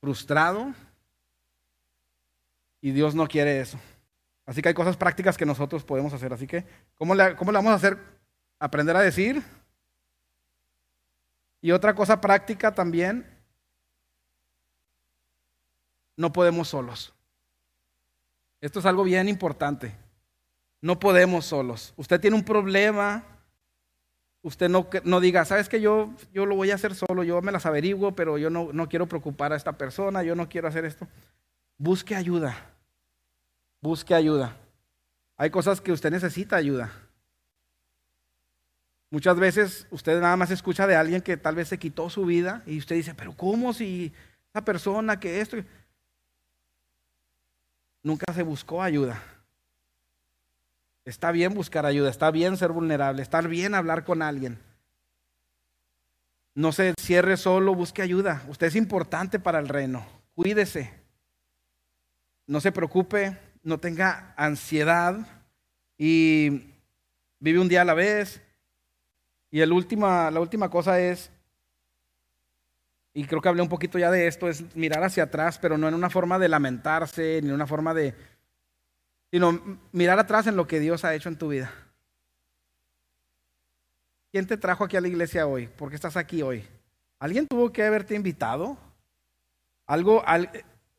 frustrado. 0.00 0.72
Y 2.80 2.92
Dios 2.92 3.14
no 3.14 3.26
quiere 3.26 3.60
eso. 3.60 3.78
Así 4.44 4.62
que 4.62 4.68
hay 4.68 4.74
cosas 4.74 4.96
prácticas 4.96 5.36
que 5.36 5.44
nosotros 5.44 5.82
podemos 5.82 6.12
hacer. 6.12 6.32
Así 6.32 6.46
que, 6.46 6.64
¿cómo 6.94 7.14
le, 7.14 7.34
vamos 7.34 7.72
a 7.72 7.74
hacer? 7.74 7.98
Aprender 8.60 8.96
a 8.96 9.00
decir. 9.00 9.42
Y 11.60 11.72
otra 11.72 11.94
cosa 11.94 12.20
práctica 12.20 12.72
también, 12.72 13.26
no 16.16 16.32
podemos 16.32 16.68
solos. 16.68 17.12
Esto 18.60 18.78
es 18.78 18.86
algo 18.86 19.02
bien 19.02 19.28
importante. 19.28 19.96
No 20.80 21.00
podemos 21.00 21.46
solos. 21.46 21.92
Usted 21.96 22.20
tiene 22.20 22.36
un 22.36 22.44
problema, 22.44 23.24
usted 24.42 24.68
no, 24.68 24.88
no 25.04 25.20
diga, 25.20 25.44
sabes 25.44 25.68
que 25.68 25.80
yo, 25.80 26.12
yo 26.32 26.46
lo 26.46 26.56
voy 26.56 26.70
a 26.70 26.76
hacer 26.76 26.94
solo, 26.94 27.24
yo 27.24 27.42
me 27.42 27.52
las 27.52 27.66
averiguo, 27.66 28.14
pero 28.14 28.38
yo 28.38 28.50
no, 28.50 28.72
no 28.72 28.88
quiero 28.88 29.06
preocupar 29.06 29.52
a 29.52 29.56
esta 29.56 29.72
persona, 29.72 30.22
yo 30.22 30.34
no 30.34 30.48
quiero 30.48 30.68
hacer 30.68 30.84
esto. 30.84 31.08
Busque 31.78 32.14
ayuda 32.14 32.56
busque 33.86 34.14
ayuda. 34.14 34.56
Hay 35.36 35.50
cosas 35.50 35.80
que 35.80 35.92
usted 35.92 36.10
necesita 36.10 36.56
ayuda. 36.56 36.92
Muchas 39.10 39.38
veces 39.38 39.86
usted 39.90 40.20
nada 40.20 40.36
más 40.36 40.50
escucha 40.50 40.86
de 40.86 40.96
alguien 40.96 41.22
que 41.22 41.36
tal 41.36 41.54
vez 41.54 41.68
se 41.68 41.78
quitó 41.78 42.10
su 42.10 42.24
vida 42.26 42.62
y 42.66 42.78
usted 42.78 42.96
dice, 42.96 43.14
pero 43.14 43.36
¿cómo 43.36 43.72
si 43.72 44.12
esa 44.50 44.64
persona 44.64 45.20
que 45.20 45.40
esto... 45.40 45.58
Nunca 48.02 48.32
se 48.32 48.42
buscó 48.42 48.82
ayuda. 48.82 49.20
Está 51.06 51.32
bien 51.32 51.54
buscar 51.54 51.86
ayuda, 51.86 52.10
está 52.10 52.30
bien 52.30 52.58
ser 52.58 52.72
vulnerable, 52.72 53.22
está 53.22 53.40
bien 53.40 53.74
hablar 53.74 54.04
con 54.04 54.20
alguien. 54.20 54.58
No 56.54 56.72
se 56.72 56.92
cierre 57.00 57.38
solo, 57.38 57.74
busque 57.74 58.02
ayuda. 58.02 58.42
Usted 58.48 58.66
es 58.66 58.76
importante 58.76 59.38
para 59.38 59.58
el 59.58 59.68
reino. 59.68 60.06
Cuídese. 60.34 60.92
No 62.46 62.60
se 62.60 62.72
preocupe 62.72 63.38
no 63.66 63.78
tenga 63.78 64.32
ansiedad 64.36 65.26
y 65.98 66.72
vive 67.40 67.58
un 67.58 67.68
día 67.68 67.82
a 67.82 67.84
la 67.84 67.94
vez. 67.94 68.40
Y 69.50 69.60
el 69.60 69.72
última, 69.72 70.30
la 70.30 70.40
última 70.40 70.70
cosa 70.70 71.00
es, 71.00 71.30
y 73.12 73.24
creo 73.24 73.42
que 73.42 73.48
hablé 73.48 73.62
un 73.62 73.68
poquito 73.68 73.98
ya 73.98 74.10
de 74.10 74.28
esto, 74.28 74.48
es 74.48 74.76
mirar 74.76 75.02
hacia 75.02 75.24
atrás, 75.24 75.58
pero 75.58 75.76
no 75.76 75.88
en 75.88 75.94
una 75.94 76.10
forma 76.10 76.38
de 76.38 76.48
lamentarse, 76.48 77.40
ni 77.42 77.48
en 77.48 77.54
una 77.54 77.66
forma 77.66 77.92
de, 77.92 78.14
sino 79.30 79.78
mirar 79.92 80.18
atrás 80.18 80.46
en 80.46 80.56
lo 80.56 80.66
que 80.66 80.80
Dios 80.80 81.04
ha 81.04 81.14
hecho 81.14 81.28
en 81.28 81.36
tu 81.36 81.48
vida. 81.48 81.72
¿Quién 84.32 84.46
te 84.46 84.56
trajo 84.56 84.84
aquí 84.84 84.96
a 84.96 85.00
la 85.00 85.08
iglesia 85.08 85.46
hoy? 85.46 85.66
¿Por 85.66 85.88
qué 85.88 85.96
estás 85.96 86.16
aquí 86.16 86.42
hoy? 86.42 86.64
¿Alguien 87.18 87.46
tuvo 87.46 87.72
que 87.72 87.82
haberte 87.82 88.14
invitado? 88.14 88.76
¿Algo, 89.86 90.22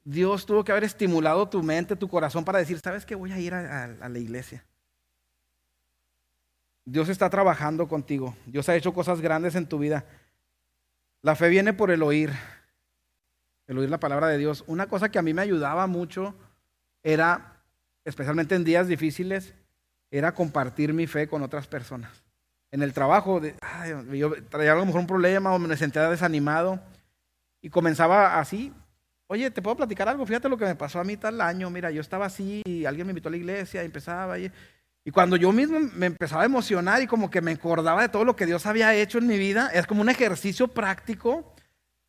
Dios 0.03 0.45
tuvo 0.45 0.63
que 0.63 0.71
haber 0.71 0.85
estimulado 0.85 1.49
tu 1.49 1.61
mente, 1.61 1.95
tu 1.95 2.07
corazón 2.07 2.45
para 2.45 2.59
decir, 2.59 2.79
¿sabes 2.79 3.05
qué? 3.05 3.13
Voy 3.13 3.31
a 3.31 3.39
ir 3.39 3.53
a, 3.53 3.87
la 3.87 4.19
iglesia. 4.19 4.63
Dios 6.85 7.09
está 7.09 7.29
trabajando 7.29 7.89
contigo. 7.89 8.33
Dios 8.45 8.69
ha 8.69 8.75
hecho 8.77 8.93
cosas 8.93 9.19
grandes 9.19 9.55
en 9.55 9.67
tu 9.67 9.77
vida. 9.77 10.05
La 11.21 11.35
fe 11.35 11.49
viene 11.49 11.73
por 11.73 11.91
el 11.91 12.01
oír, 12.03 12.31
el 13.67 13.77
oír 13.77 13.89
la 13.89 13.99
palabra 13.99 14.27
de 14.27 14.37
Dios. 14.37 14.63
Una 14.67 14.87
cosa 14.87 15.09
que 15.09 15.19
a 15.19 15.21
mí 15.21 15.33
me 15.33 15.41
ayudaba 15.41 15.87
mucho 15.87 16.33
era, 17.03 17.56
especialmente 18.07 18.55
en 18.55 18.63
días 18.63 18.87
difíciles, 18.87 19.53
era 20.09 20.33
compartir 20.33 20.93
mi 20.93 21.07
fe 21.07 21.27
con 21.27 21.43
otras 21.43 21.67
personas. 21.67 22.23
En 22.71 22.81
el 22.81 22.93
trabajo, 22.93 23.41
yo 24.13 24.31
traía 24.49 24.73
a 24.73 24.75
lo 24.75 24.85
mejor 24.85 25.01
un 25.01 25.07
problema 25.07 25.53
o 25.53 25.59
me 25.59 25.75
sentía 25.77 26.09
desanimado 26.09 26.79
y 27.61 27.69
comenzaba 27.69 28.39
así, 28.39 28.73
Oye, 29.29 29.51
¿te 29.51 29.61
puedo 29.61 29.75
platicar 29.75 30.07
algo? 30.07 30.25
Fíjate 30.25 30.47
lo 30.47 30.57
que 30.57 30.63
me 30.63 30.75
pasó 30.75 31.01
a 31.01 31.03
mí 31.03 31.17
tal 31.17 31.41
año. 31.41 31.69
Mira, 31.69 31.91
yo 31.91 31.99
estaba 31.99 32.25
así, 32.25 32.61
y 32.65 32.85
alguien 32.85 33.05
me 33.05 33.11
invitó 33.11 33.27
a 33.27 33.31
la 33.31 33.37
iglesia 33.37 33.83
y 33.83 33.85
empezaba. 33.85 34.39
Y, 34.39 34.49
y 35.03 35.11
cuando 35.11 35.35
yo 35.35 35.51
mismo 35.51 35.79
me 35.95 36.05
empezaba 36.05 36.43
a 36.43 36.45
emocionar 36.45 37.01
y 37.01 37.07
como 37.07 37.29
que 37.29 37.41
me 37.41 37.51
acordaba 37.51 38.01
de 38.01 38.09
todo 38.09 38.23
lo 38.23 38.37
que 38.37 38.45
Dios 38.45 38.65
había 38.65 38.95
hecho 38.95 39.17
en 39.17 39.27
mi 39.27 39.37
vida, 39.37 39.69
es 39.73 39.85
como 39.85 40.01
un 40.01 40.09
ejercicio 40.09 40.69
práctico, 40.69 41.53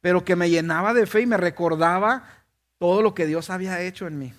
pero 0.00 0.24
que 0.24 0.36
me 0.36 0.48
llenaba 0.48 0.94
de 0.94 1.06
fe 1.06 1.22
y 1.22 1.26
me 1.26 1.36
recordaba 1.36 2.22
todo 2.78 3.02
lo 3.02 3.14
que 3.14 3.26
Dios 3.26 3.50
había 3.50 3.80
hecho 3.80 4.06
en 4.06 4.18
mí. 4.18 4.32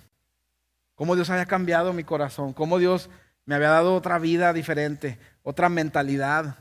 Cómo 1.00 1.16
Dios 1.16 1.30
había 1.30 1.46
cambiado 1.46 1.94
mi 1.94 2.04
corazón, 2.04 2.52
cómo 2.52 2.78
Dios 2.78 3.10
me 3.46 3.56
había 3.56 3.70
dado 3.70 3.96
otra 3.96 4.20
vida 4.20 4.52
diferente, 4.52 5.18
otra 5.44 5.70
mentalidad, 5.70 6.58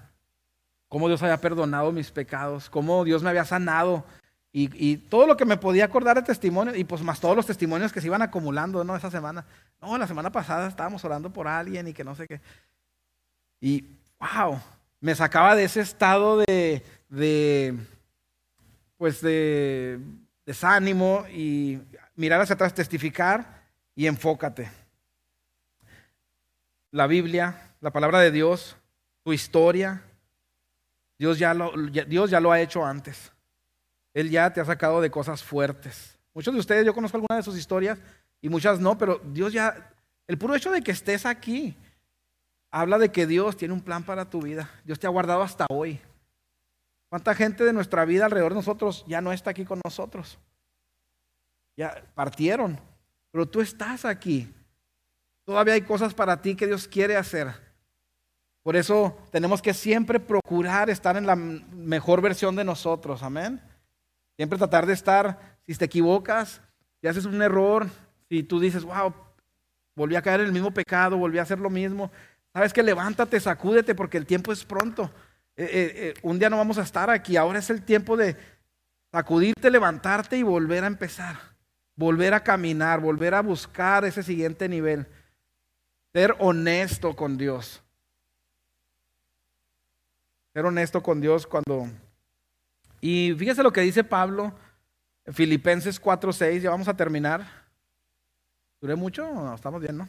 cómo 0.87 1.09
Dios 1.09 1.21
había 1.25 1.41
perdonado 1.41 1.91
mis 1.91 2.13
pecados, 2.13 2.71
cómo 2.71 3.03
Dios 3.03 3.25
me 3.25 3.31
había 3.31 3.45
sanado 3.45 4.05
y, 4.53 4.99
todo 5.09 5.27
lo 5.27 5.37
que 5.37 5.45
me 5.45 5.57
podía 5.57 5.87
acordar 5.87 6.15
de 6.15 6.23
testimonio, 6.23 6.73
y 6.77 6.85
pues 6.85 7.03
más 7.03 7.19
todos 7.19 7.35
los 7.35 7.47
testimonios 7.47 7.93
que 7.93 8.01
se 8.01 8.07
iban 8.07 8.23
acumulando, 8.23 8.85
¿no? 8.85 8.95
Esa 8.95 9.11
semana. 9.11 9.45
No, 9.83 9.99
la 9.99 10.07
semana 10.07 10.31
pasada 10.31 10.69
estábamos 10.69 11.05
orando 11.05 11.33
por 11.33 11.49
alguien 11.49 11.89
y 11.89 11.93
que 11.93 12.05
no 12.05 12.15
sé 12.15 12.29
qué. 12.29 12.41
Y, 13.61 13.87
wow, 14.21 14.61
me 15.01 15.17
sacaba 15.17 15.57
de 15.57 15.65
ese 15.65 15.81
estado 15.81 16.39
de, 16.39 16.85
de 17.09 17.77
pues 18.97 19.21
de 19.21 19.99
desánimo 20.47 21.27
y 21.29 21.81
mirar 22.15 22.41
hacia 22.41 22.55
atrás, 22.55 22.73
testificar 22.73 23.58
y 23.99 24.07
enfócate. 24.07 24.71
La 26.93 27.09
Biblia, 27.09 27.75
la 27.81 27.91
palabra 27.91 28.21
de 28.21 28.31
Dios, 28.31 28.77
tu 29.25 29.33
historia, 29.33 30.05
Dios 31.19 31.37
ya 31.37 31.53
lo, 31.53 31.73
Dios 32.07 32.31
ya 32.31 32.39
lo 32.39 32.53
ha 32.53 32.61
hecho 32.61 32.85
antes. 32.85 33.33
Él 34.15 34.31
ya 34.31 34.53
te 34.53 34.61
ha 34.61 34.65
sacado 34.65 35.01
de 35.01 35.11
cosas 35.11 35.43
fuertes. 35.43 36.17
Muchos 36.33 36.55
de 36.55 36.61
ustedes, 36.61 36.87
yo 36.87 36.95
conozco 36.95 37.17
algunas 37.17 37.39
de 37.39 37.43
sus 37.43 37.59
historias 37.59 37.99
y 38.41 38.49
muchas 38.49 38.79
no, 38.79 38.97
pero 38.97 39.19
Dios 39.19 39.53
ya, 39.53 39.93
el 40.29 40.39
puro 40.39 40.55
hecho 40.55 40.71
de 40.71 40.81
que 40.81 40.93
estés 40.93 41.27
aquí, 41.27 41.77
habla 42.71 42.99
de 42.99 43.11
que 43.11 43.27
Dios 43.27 43.57
tiene 43.57 43.75
un 43.75 43.83
plan 43.83 44.05
para 44.05 44.31
tu 44.31 44.43
vida. 44.43 44.71
Dios 44.85 45.01
te 45.01 45.09
ha 45.09 45.11
guardado 45.11 45.43
hasta 45.43 45.67
hoy. 45.71 46.01
¿Cuánta 47.09 47.35
gente 47.35 47.65
de 47.65 47.73
nuestra 47.73 48.05
vida 48.05 48.27
alrededor 48.27 48.53
de 48.53 48.61
nosotros 48.61 49.05
ya 49.09 49.21
no 49.21 49.33
está 49.33 49.51
aquí 49.51 49.65
con 49.65 49.81
nosotros? 49.83 50.39
Ya 51.77 52.01
partieron, 52.15 52.79
pero 53.31 53.47
tú 53.47 53.61
estás 53.61 54.05
aquí. 54.05 54.53
Todavía 55.45 55.75
hay 55.75 55.83
cosas 55.83 56.15
para 56.15 56.41
ti 56.41 56.55
que 56.55 56.67
Dios 56.67 56.87
quiere 56.87 57.17
hacer. 57.17 57.49
Por 58.63 58.77
eso 58.77 59.17
tenemos 59.31 59.63
que 59.63 59.73
siempre 59.73 60.21
procurar 60.21 60.91
estar 60.91 61.17
en 61.17 61.27
la 61.27 61.37
mejor 61.37 62.21
versión 62.21 62.55
de 62.55 62.65
nosotros. 62.65 63.23
Amén. 63.23 63.61
Siempre 64.37 64.59
tratar 64.59 64.87
de 64.87 64.93
estar, 64.93 65.57
si 65.67 65.75
te 65.75 65.87
equivocas, 65.87 66.61
si 67.01 67.09
haces 67.09 67.25
un 67.25 67.41
error, 67.41 67.89
si 68.29 68.43
tú 68.43 68.61
dices, 68.61 68.85
wow, 68.85 69.15
volví 69.95 70.17
a 70.17 70.23
caer 70.23 70.41
en 70.41 70.47
el 70.47 70.53
mismo 70.53 70.71
pecado, 70.71 71.17
volví 71.17 71.39
a 71.39 71.43
hacer 71.43 71.59
lo 71.59 71.71
mismo, 71.71 72.11
sabes 72.53 72.73
que 72.73 72.83
levántate, 72.83 73.41
sacúdete 73.41 73.95
porque 73.95 74.19
el 74.19 74.27
tiempo 74.27 74.53
es 74.53 74.65
pronto. 74.65 75.11
Eh, 75.57 75.65
eh, 75.65 75.93
eh, 75.95 76.15
un 76.23 76.39
día 76.39 76.49
no 76.49 76.57
vamos 76.57 76.79
a 76.79 76.83
estar 76.83 77.11
aquí, 77.11 77.37
ahora 77.37 77.59
es 77.59 77.69
el 77.71 77.83
tiempo 77.83 78.17
de 78.17 78.37
sacudirte, 79.11 79.71
levantarte 79.71 80.37
y 80.37 80.43
volver 80.43 80.85
a 80.85 80.87
empezar, 80.87 81.37
volver 81.99 82.33
a 82.33 82.45
caminar, 82.45 83.01
volver 83.01 83.35
a 83.35 83.43
buscar 83.43 84.05
ese 84.05 84.23
siguiente 84.23 84.69
nivel, 84.69 85.05
ser 86.13 86.35
honesto 86.39 87.17
con 87.17 87.37
Dios. 87.37 87.83
Ser 90.53 90.65
honesto 90.65 91.03
con 91.03 91.21
Dios 91.21 91.47
cuando... 91.47 91.89
Y 93.01 93.35
fíjese 93.37 93.65
lo 93.65 93.73
que 93.73 93.81
dice 93.81 94.05
Pablo, 94.05 94.53
en 95.25 95.35
Filipenses 95.35 96.01
4:6, 96.01 96.61
ya 96.61 96.71
vamos 96.71 96.87
a 96.87 96.97
terminar. 96.97 97.45
¿Duré 98.81 98.95
mucho? 98.95 99.25
No, 99.33 99.55
estamos 99.55 99.81
bien, 99.81 99.99
¿no? 99.99 100.09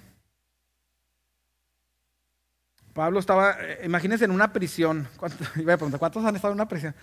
Pablo 2.94 3.20
estaba, 3.20 3.58
eh, 3.60 3.82
imagínense 3.84 4.26
en 4.26 4.32
una 4.32 4.54
prisión. 4.54 5.08
¿Cuántos, 5.18 5.48
¿cuántos 6.00 6.24
han 6.24 6.36
estado 6.36 6.52
en 6.54 6.58
una 6.58 6.68
prisión? 6.68 6.94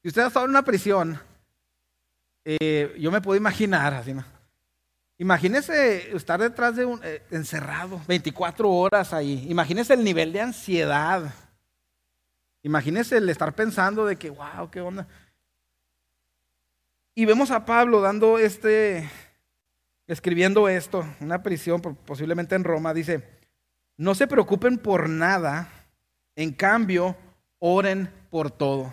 Si 0.00 0.08
usted 0.08 0.22
ha 0.22 0.26
estado 0.28 0.46
en 0.46 0.50
una 0.50 0.64
prisión, 0.64 1.20
eh, 2.44 2.94
yo 2.98 3.10
me 3.10 3.20
puedo 3.20 3.36
imaginar 3.36 3.94
así. 3.94 4.14
Imagínese 5.18 6.16
estar 6.16 6.40
detrás 6.40 6.76
de 6.76 6.84
un 6.84 7.00
eh, 7.04 7.22
encerrado 7.30 8.00
24 8.08 8.68
horas 8.68 9.12
ahí. 9.12 9.46
Imagínese 9.48 9.94
el 9.94 10.02
nivel 10.02 10.32
de 10.32 10.40
ansiedad. 10.40 11.32
Imagínese 12.62 13.18
el 13.18 13.28
estar 13.28 13.54
pensando 13.54 14.04
de 14.06 14.16
que, 14.16 14.30
wow, 14.30 14.70
qué 14.70 14.80
onda. 14.80 15.06
Y 17.14 17.24
vemos 17.24 17.50
a 17.50 17.64
Pablo 17.66 18.00
dando 18.00 18.38
este, 18.38 19.08
escribiendo 20.06 20.68
esto, 20.68 21.04
una 21.20 21.42
prisión, 21.42 21.80
posiblemente 21.80 22.54
en 22.54 22.64
Roma, 22.64 22.94
dice, 22.94 23.22
no 23.96 24.14
se 24.14 24.26
preocupen 24.26 24.78
por 24.78 25.08
nada, 25.08 25.70
en 26.34 26.52
cambio, 26.52 27.16
oren 27.58 28.10
por 28.30 28.50
todo. 28.50 28.92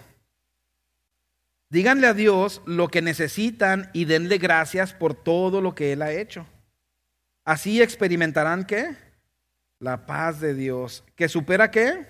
Díganle 1.69 2.07
a 2.07 2.15
Dios 2.15 2.63
lo 2.65 2.87
que 2.87 3.03
necesitan 3.03 3.91
y 3.93 4.05
denle 4.05 4.39
gracias 4.39 4.93
por 4.93 5.13
todo 5.13 5.61
lo 5.61 5.75
que 5.75 5.93
Él 5.93 6.01
ha 6.01 6.11
hecho. 6.11 6.47
Así 7.45 7.81
experimentarán 7.81 8.65
qué? 8.65 8.95
La 9.77 10.07
paz 10.07 10.39
de 10.39 10.55
Dios. 10.55 11.03
¿Que 11.15 11.29
supera 11.29 11.69
qué? 11.69 12.07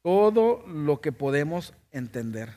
Todo 0.00 0.64
lo 0.66 1.00
que 1.02 1.12
podemos 1.12 1.74
entender. 1.90 2.56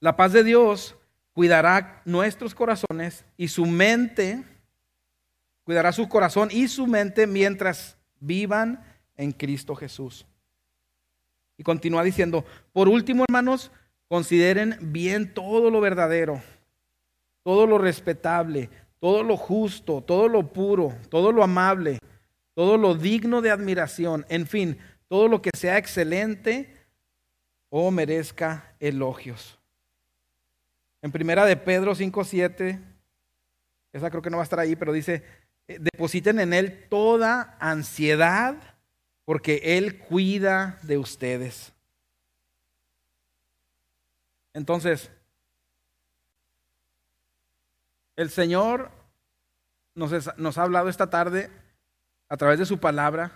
La 0.00 0.16
paz 0.16 0.32
de 0.32 0.42
Dios 0.42 0.96
cuidará 1.32 2.02
nuestros 2.04 2.54
corazones 2.54 3.24
y 3.36 3.48
su 3.48 3.66
mente, 3.66 4.42
cuidará 5.62 5.92
su 5.92 6.08
corazón 6.08 6.48
y 6.50 6.66
su 6.68 6.88
mente 6.88 7.26
mientras 7.26 7.96
vivan 8.18 8.84
en 9.16 9.30
Cristo 9.32 9.76
Jesús. 9.76 10.26
Y 11.60 11.62
continúa 11.62 12.02
diciendo, 12.02 12.46
por 12.72 12.88
último, 12.88 13.26
hermanos, 13.28 13.70
consideren 14.08 14.78
bien 14.80 15.34
todo 15.34 15.70
lo 15.70 15.82
verdadero, 15.82 16.40
todo 17.42 17.66
lo 17.66 17.76
respetable, 17.76 18.70
todo 18.98 19.22
lo 19.22 19.36
justo, 19.36 20.00
todo 20.00 20.26
lo 20.26 20.54
puro, 20.54 20.96
todo 21.10 21.32
lo 21.32 21.42
amable, 21.42 21.98
todo 22.54 22.78
lo 22.78 22.94
digno 22.94 23.42
de 23.42 23.50
admiración, 23.50 24.24
en 24.30 24.46
fin, 24.46 24.78
todo 25.06 25.28
lo 25.28 25.42
que 25.42 25.50
sea 25.54 25.76
excelente 25.76 26.74
o 27.68 27.90
merezca 27.90 28.74
elogios. 28.80 29.58
En 31.02 31.12
primera 31.12 31.44
de 31.44 31.58
Pedro 31.58 31.94
5:7, 31.94 32.80
esa 33.92 34.08
creo 34.08 34.22
que 34.22 34.30
no 34.30 34.38
va 34.38 34.44
a 34.44 34.48
estar 34.48 34.60
ahí, 34.60 34.76
pero 34.76 34.94
dice, 34.94 35.24
eh, 35.68 35.76
depositen 35.78 36.40
en 36.40 36.54
él 36.54 36.86
toda 36.88 37.58
ansiedad 37.60 38.69
porque 39.30 39.60
él 39.62 39.96
cuida 39.96 40.76
de 40.82 40.98
ustedes. 40.98 41.72
Entonces, 44.52 45.08
el 48.16 48.28
Señor 48.28 48.90
nos, 49.94 50.58
ha 50.58 50.62
hablado 50.64 50.88
esta 50.88 51.10
tarde 51.10 51.48
a 52.28 52.36
través 52.36 52.58
de 52.58 52.66
su 52.66 52.80
palabra, 52.80 53.30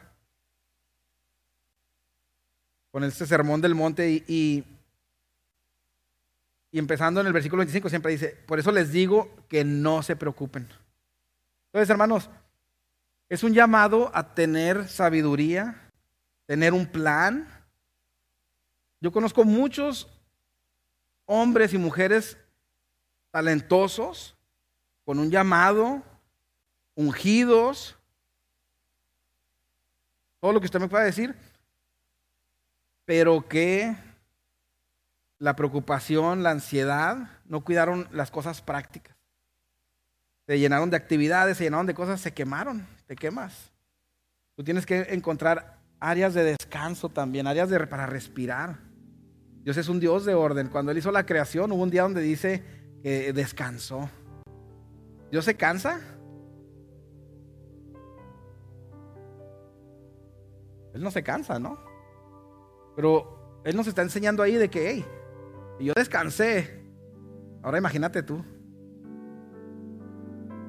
con 2.90 3.04
este 3.04 3.24
sermón 3.24 3.60
del 3.60 3.76
monte 3.76 4.24
y 4.26 4.64
y 6.72 6.78
empezando 6.80 7.20
en 7.20 7.28
el 7.28 7.32
versículo 7.32 7.60
25 7.60 7.88
siempre 7.88 8.10
dice, 8.10 8.36
por 8.48 8.58
eso 8.58 8.72
les 8.72 8.90
digo 8.90 9.32
que 9.48 9.62
no 9.62 10.02
se 10.02 10.16
preocupen. 10.16 10.68
Entonces, 11.66 11.88
hermanos, 11.88 12.28
es 13.28 13.44
un 13.44 13.54
llamado 13.54 14.10
a 14.12 14.34
tener 14.34 14.88
sabiduría, 14.88 15.83
tener 16.46 16.72
un 16.72 16.86
plan. 16.86 17.48
Yo 19.00 19.12
conozco 19.12 19.44
muchos 19.44 20.08
hombres 21.26 21.72
y 21.72 21.78
mujeres 21.78 22.36
talentosos, 23.30 24.36
con 25.04 25.18
un 25.18 25.30
llamado, 25.30 26.02
ungidos, 26.94 27.96
todo 30.40 30.52
lo 30.52 30.60
que 30.60 30.66
usted 30.66 30.80
me 30.80 30.88
pueda 30.88 31.04
decir, 31.04 31.34
pero 33.04 33.46
que 33.48 33.96
la 35.38 35.56
preocupación, 35.56 36.42
la 36.42 36.50
ansiedad, 36.50 37.28
no 37.46 37.62
cuidaron 37.62 38.08
las 38.12 38.30
cosas 38.30 38.62
prácticas. 38.62 39.16
Se 40.46 40.58
llenaron 40.58 40.90
de 40.90 40.96
actividades, 40.96 41.56
se 41.56 41.64
llenaron 41.64 41.86
de 41.86 41.94
cosas, 41.94 42.20
se 42.20 42.32
quemaron, 42.32 42.86
te 43.06 43.16
quemas. 43.16 43.72
Tú 44.56 44.62
tienes 44.62 44.86
que 44.86 45.00
encontrar 45.10 45.78
áreas 46.04 46.34
de 46.34 46.44
descanso 46.44 47.08
también, 47.08 47.46
áreas 47.46 47.70
para 47.88 48.04
respirar. 48.04 48.78
Dios 49.62 49.78
es 49.78 49.88
un 49.88 50.00
Dios 50.00 50.26
de 50.26 50.34
orden. 50.34 50.68
Cuando 50.68 50.92
Él 50.92 50.98
hizo 50.98 51.10
la 51.10 51.24
creación, 51.24 51.72
hubo 51.72 51.82
un 51.82 51.90
día 51.90 52.02
donde 52.02 52.20
dice 52.20 52.62
que 53.02 53.32
descansó. 53.32 54.10
¿Dios 55.30 55.46
se 55.46 55.54
cansa? 55.54 56.00
Él 60.92 61.02
no 61.02 61.10
se 61.10 61.22
cansa, 61.22 61.58
¿no? 61.58 61.78
Pero 62.94 63.62
Él 63.64 63.74
nos 63.74 63.86
está 63.86 64.02
enseñando 64.02 64.42
ahí 64.42 64.56
de 64.56 64.68
que, 64.68 64.90
hey, 64.90 65.04
yo 65.80 65.94
descansé. 65.96 66.84
Ahora 67.62 67.78
imagínate 67.78 68.22
tú. 68.22 68.44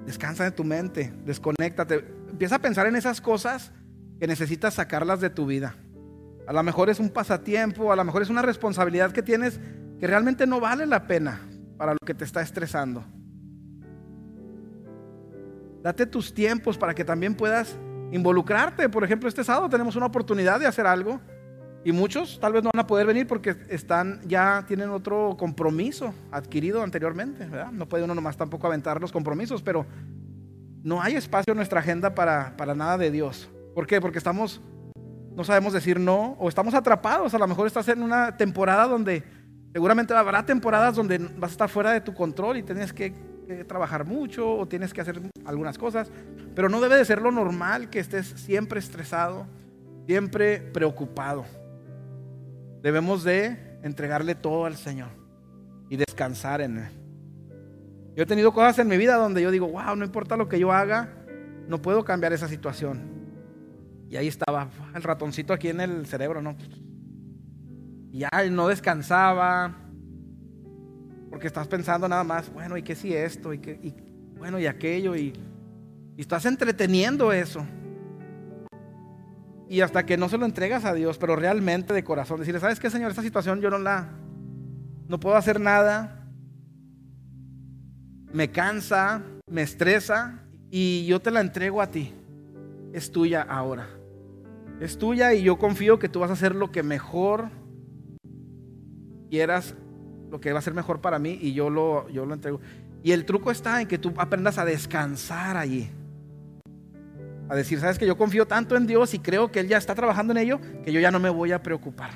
Descansa 0.05 0.45
de 0.45 0.51
tu 0.51 0.63
mente, 0.63 1.11
desconéctate. 1.25 1.95
Empieza 2.29 2.55
a 2.55 2.59
pensar 2.59 2.87
en 2.87 2.95
esas 2.95 3.19
cosas 3.19 3.73
que 4.19 4.27
necesitas 4.27 4.75
sacarlas 4.75 5.21
de 5.21 5.29
tu 5.29 5.45
vida. 5.45 5.75
A 6.47 6.53
lo 6.53 6.63
mejor 6.63 6.89
es 6.89 6.99
un 6.99 7.09
pasatiempo, 7.09 7.91
a 7.91 7.95
lo 7.95 8.03
mejor 8.03 8.21
es 8.21 8.29
una 8.29 8.41
responsabilidad 8.41 9.11
que 9.11 9.23
tienes 9.23 9.59
que 9.99 10.07
realmente 10.07 10.45
no 10.45 10.59
vale 10.59 10.85
la 10.85 11.07
pena 11.07 11.39
para 11.77 11.93
lo 11.93 11.99
que 12.05 12.13
te 12.13 12.23
está 12.23 12.41
estresando. 12.41 13.03
Date 15.81 16.05
tus 16.05 16.33
tiempos 16.33 16.77
para 16.77 16.93
que 16.93 17.05
también 17.05 17.35
puedas 17.35 17.77
involucrarte. 18.11 18.89
Por 18.89 19.03
ejemplo, 19.03 19.29
este 19.29 19.43
sábado 19.43 19.69
tenemos 19.69 19.95
una 19.95 20.07
oportunidad 20.07 20.59
de 20.59 20.67
hacer 20.67 20.87
algo 20.87 21.19
y 21.83 21.91
muchos 21.91 22.39
tal 22.39 22.53
vez 22.53 22.63
no 22.63 22.71
van 22.73 22.83
a 22.83 22.87
poder 22.87 23.05
venir 23.05 23.27
porque 23.27 23.55
están, 23.69 24.19
ya 24.25 24.65
tienen 24.67 24.89
otro 24.89 25.35
compromiso 25.37 26.13
adquirido 26.31 26.81
anteriormente. 26.81 27.47
No 27.71 27.87
puede 27.87 28.03
uno 28.03 28.15
nomás 28.15 28.37
tampoco 28.37 28.65
aventar 28.67 28.99
los 28.99 29.11
compromisos, 29.11 29.61
pero 29.61 29.85
no 30.83 31.01
hay 31.01 31.15
espacio 31.15 31.51
en 31.51 31.57
nuestra 31.57 31.81
agenda 31.81 32.15
para, 32.15 32.57
para 32.57 32.73
nada 32.73 32.97
de 32.97 33.11
Dios. 33.11 33.49
¿Por 33.75 33.85
qué? 33.85 33.99
Porque 33.99 34.17
estamos, 34.17 34.61
no 35.35 35.43
sabemos 35.43 35.73
decir 35.73 35.99
no 35.99 36.37
o 36.39 36.47
estamos 36.47 36.73
atrapados. 36.73 37.33
A 37.33 37.37
lo 37.37 37.45
mejor 37.45 37.67
estás 37.67 37.89
en 37.89 38.01
una 38.01 38.37
temporada 38.37 38.87
donde 38.87 39.21
seguramente 39.73 40.13
habrá 40.13 40.45
temporadas 40.45 40.95
donde 40.95 41.17
vas 41.17 41.51
a 41.51 41.55
estar 41.55 41.69
fuera 41.69 41.91
de 41.91 41.99
tu 41.99 42.13
control 42.13 42.55
y 42.55 42.63
tienes 42.63 42.93
que, 42.93 43.13
que 43.45 43.65
trabajar 43.65 44.05
mucho 44.05 44.49
o 44.49 44.65
tienes 44.65 44.93
que 44.93 45.01
hacer 45.01 45.21
algunas 45.43 45.77
cosas, 45.77 46.09
pero 46.55 46.69
no 46.69 46.79
debe 46.79 46.95
de 46.95 47.03
ser 47.03 47.21
lo 47.21 47.31
normal 47.31 47.89
que 47.89 47.99
estés 47.99 48.27
siempre 48.27 48.79
estresado, 48.79 49.45
siempre 50.05 50.59
preocupado. 50.59 51.43
Debemos 52.81 53.25
de 53.25 53.77
entregarle 53.83 54.35
todo 54.35 54.65
al 54.65 54.77
Señor 54.77 55.09
y 55.89 55.97
descansar 55.97 56.61
en 56.61 56.77
Él. 56.77 56.91
Yo 58.15 58.23
he 58.23 58.25
tenido 58.25 58.53
cosas 58.53 58.79
en 58.79 58.87
mi 58.87 58.95
vida 58.95 59.15
donde 59.15 59.41
yo 59.41 59.51
digo, 59.51 59.67
wow, 59.67 59.97
no 59.97 60.05
importa 60.05 60.37
lo 60.37 60.47
que 60.47 60.59
yo 60.59 60.71
haga, 60.71 61.09
no 61.67 61.81
puedo 61.81 62.05
cambiar 62.05 62.31
esa 62.31 62.47
situación. 62.47 63.14
Y 64.09 64.17
ahí 64.17 64.27
estaba 64.27 64.69
el 64.93 65.03
ratoncito 65.03 65.53
aquí 65.53 65.69
en 65.69 65.81
el 65.81 66.05
cerebro, 66.05 66.41
¿no? 66.41 66.55
Y 68.11 68.19
ya 68.19 68.29
no 68.49 68.67
descansaba, 68.67 69.75
porque 71.29 71.47
estás 71.47 71.67
pensando 71.67 72.07
nada 72.07 72.23
más, 72.23 72.51
bueno, 72.53 72.77
¿y 72.77 72.83
qué 72.83 72.95
si 72.95 73.13
esto? 73.13 73.53
¿Y, 73.53 73.59
qué, 73.59 73.79
y 73.81 73.93
bueno, 74.37 74.59
y 74.59 74.67
aquello? 74.67 75.15
Y, 75.15 75.33
y 76.15 76.21
estás 76.21 76.45
entreteniendo 76.45 77.33
eso. 77.33 77.65
Y 79.67 79.81
hasta 79.81 80.05
que 80.05 80.15
no 80.15 80.29
se 80.29 80.37
lo 80.37 80.45
entregas 80.45 80.85
a 80.85 80.93
Dios, 80.93 81.17
pero 81.17 81.35
realmente 81.35 81.93
de 81.93 82.03
corazón, 82.03 82.39
decirle, 82.39 82.59
¿sabes 82.59 82.79
qué, 82.79 82.89
Señor? 82.89 83.09
Esta 83.09 83.23
situación 83.23 83.59
yo 83.59 83.69
no 83.69 83.79
la, 83.79 84.09
no 85.07 85.19
puedo 85.19 85.35
hacer 85.35 85.59
nada. 85.59 86.29
Me 88.31 88.51
cansa, 88.51 89.23
me 89.47 89.61
estresa 89.61 90.43
y 90.69 91.05
yo 91.05 91.19
te 91.19 91.31
la 91.31 91.41
entrego 91.41 91.81
a 91.81 91.89
ti. 91.89 92.13
Es 92.93 93.11
tuya 93.11 93.41
ahora. 93.41 93.87
Es 94.79 94.97
tuya 94.97 95.33
y 95.33 95.43
yo 95.43 95.57
confío 95.57 95.99
que 95.99 96.09
tú 96.09 96.19
vas 96.19 96.29
a 96.29 96.33
hacer 96.33 96.55
lo 96.55 96.71
que 96.71 96.83
mejor 96.83 97.49
quieras, 99.29 99.75
lo 100.29 100.39
que 100.39 100.51
va 100.51 100.59
a 100.59 100.61
ser 100.61 100.73
mejor 100.73 101.01
para 101.01 101.19
mí 101.19 101.37
y 101.41 101.53
yo 101.53 101.69
lo, 101.69 102.09
yo 102.09 102.25
lo 102.25 102.33
entrego. 102.33 102.59
Y 103.03 103.11
el 103.11 103.25
truco 103.25 103.51
está 103.51 103.81
en 103.81 103.87
que 103.87 103.97
tú 103.97 104.13
aprendas 104.17 104.57
a 104.57 104.65
descansar 104.65 105.57
allí. 105.57 105.89
A 107.47 107.55
decir, 107.55 107.79
sabes 107.79 107.99
que 107.99 108.07
yo 108.07 108.17
confío 108.17 108.47
tanto 108.47 108.75
en 108.75 108.87
Dios 108.87 109.13
y 109.13 109.19
creo 109.19 109.51
que 109.51 109.59
Él 109.59 109.67
ya 109.67 109.77
está 109.77 109.93
trabajando 109.93 110.31
en 110.33 110.37
ello, 110.37 110.59
que 110.83 110.91
yo 110.91 110.99
ya 110.99 111.11
no 111.11 111.19
me 111.19 111.29
voy 111.29 111.51
a 111.51 111.61
preocupar. 111.61 112.11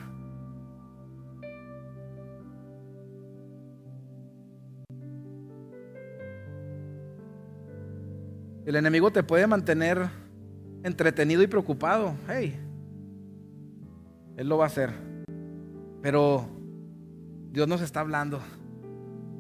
El 8.66 8.76
enemigo 8.76 9.12
te 9.12 9.24
puede 9.24 9.48
mantener 9.48 10.10
entretenido 10.84 11.42
y 11.42 11.48
preocupado. 11.48 12.14
Hey, 12.28 12.60
Él 14.38 14.48
lo 14.48 14.58
va 14.58 14.66
a 14.66 14.68
hacer. 14.68 14.92
Pero 16.02 16.48
Dios 17.52 17.68
nos 17.68 17.82
está 17.82 18.00
hablando. 18.00 18.40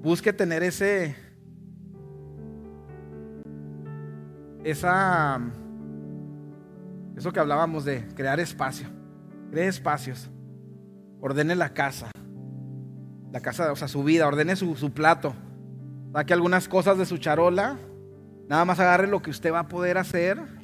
Busque 0.01 0.33
tener 0.33 0.63
ese, 0.63 1.15
esa, 4.63 5.39
eso 7.15 7.31
que 7.31 7.39
hablábamos 7.39 7.85
de 7.85 8.05
crear 8.15 8.39
espacio. 8.39 8.87
Cree 9.51 9.67
espacios. 9.67 10.29
Ordene 11.21 11.55
la 11.55 11.73
casa. 11.73 12.11
La 13.31 13.41
casa, 13.41 13.71
o 13.71 13.75
sea, 13.75 13.87
su 13.87 14.03
vida. 14.03 14.27
Ordene 14.27 14.55
su, 14.55 14.75
su 14.75 14.91
plato. 14.91 15.33
Saque 16.13 16.33
algunas 16.33 16.67
cosas 16.67 16.97
de 16.97 17.05
su 17.05 17.17
charola. 17.17 17.77
Nada 18.47 18.65
más 18.65 18.79
agarre 18.79 19.07
lo 19.07 19.21
que 19.21 19.29
usted 19.29 19.53
va 19.53 19.59
a 19.59 19.67
poder 19.67 19.97
hacer. 19.97 20.58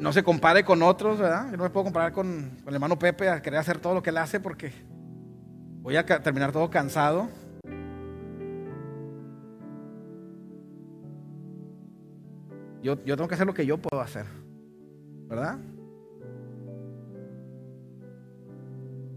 No 0.00 0.12
se 0.12 0.22
compare 0.22 0.64
con 0.64 0.82
otros, 0.82 1.18
¿verdad? 1.18 1.50
Yo 1.50 1.56
no 1.56 1.64
me 1.64 1.70
puedo 1.70 1.84
comparar 1.84 2.12
con, 2.12 2.58
el 2.66 2.74
hermano 2.74 2.98
Pepe 2.98 3.28
a 3.28 3.42
querer 3.42 3.58
hacer 3.58 3.78
todo 3.78 3.94
lo 3.94 4.02
que 4.02 4.10
él 4.10 4.18
hace 4.18 4.38
porque 4.38 4.72
voy 5.82 5.96
a 5.96 6.06
terminar 6.06 6.52
todo 6.52 6.70
cansado. 6.70 7.28
Yo, 12.80 12.96
tengo 12.96 13.26
que 13.28 13.34
hacer 13.34 13.46
lo 13.46 13.54
que 13.54 13.66
yo 13.66 13.76
puedo 13.78 14.00
hacer. 14.00 14.24
¿Verdad? 15.26 15.58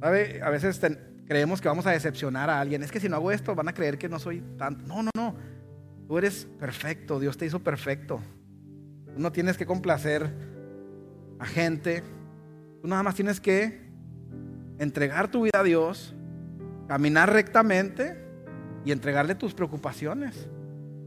¿Sabe? 0.01 0.41
A 0.41 0.49
veces 0.49 0.81
creemos 1.27 1.61
que 1.61 1.67
vamos 1.67 1.85
a 1.85 1.91
decepcionar 1.91 2.49
a 2.49 2.59
alguien. 2.59 2.81
Es 2.81 2.91
que 2.91 2.99
si 2.99 3.07
no 3.07 3.17
hago 3.17 3.31
esto 3.31 3.53
van 3.53 3.69
a 3.69 3.73
creer 3.73 3.99
que 3.99 4.09
no 4.09 4.17
soy 4.17 4.41
tanto. 4.57 4.85
No, 4.87 5.03
no, 5.03 5.11
no. 5.15 5.35
Tú 6.07 6.17
eres 6.17 6.47
perfecto. 6.59 7.19
Dios 7.19 7.37
te 7.37 7.45
hizo 7.45 7.59
perfecto. 7.59 8.19
No 9.15 9.31
tienes 9.31 9.57
que 9.57 9.65
complacer 9.65 10.50
a 11.41 11.45
gente. 11.45 12.03
Tú 12.81 12.87
nada 12.87 13.01
más 13.03 13.15
tienes 13.15 13.41
que 13.41 13.81
entregar 14.77 15.29
tu 15.29 15.43
vida 15.43 15.59
a 15.59 15.63
Dios, 15.63 16.13
caminar 16.87 17.33
rectamente 17.33 18.23
y 18.85 18.91
entregarle 18.91 19.35
tus 19.35 19.53
preocupaciones. 19.53 20.47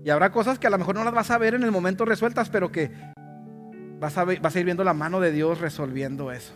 Y 0.05 0.11
habrá 0.11 0.33
cosas 0.33 0.59
que 0.59 0.67
a 0.67 0.71
lo 0.71 0.79
mejor 0.79 0.97
no 0.97 1.05
las 1.05 1.15
vas 1.15 1.31
a 1.31 1.39
ver 1.39 1.55
en 1.55 1.63
el 1.63 1.71
momento 1.71 2.05
resueltas, 2.05 2.51
pero 2.51 2.71
que 2.73 2.91
vas 4.01 4.19
a, 4.19 4.25
vas 4.25 4.55
a 4.55 4.59
ir 4.59 4.65
viendo 4.65 4.85
la 4.85 4.93
mano 4.93 5.21
de 5.21 5.31
Dios 5.31 5.61
resolviendo 5.61 6.33
eso. 6.33 6.53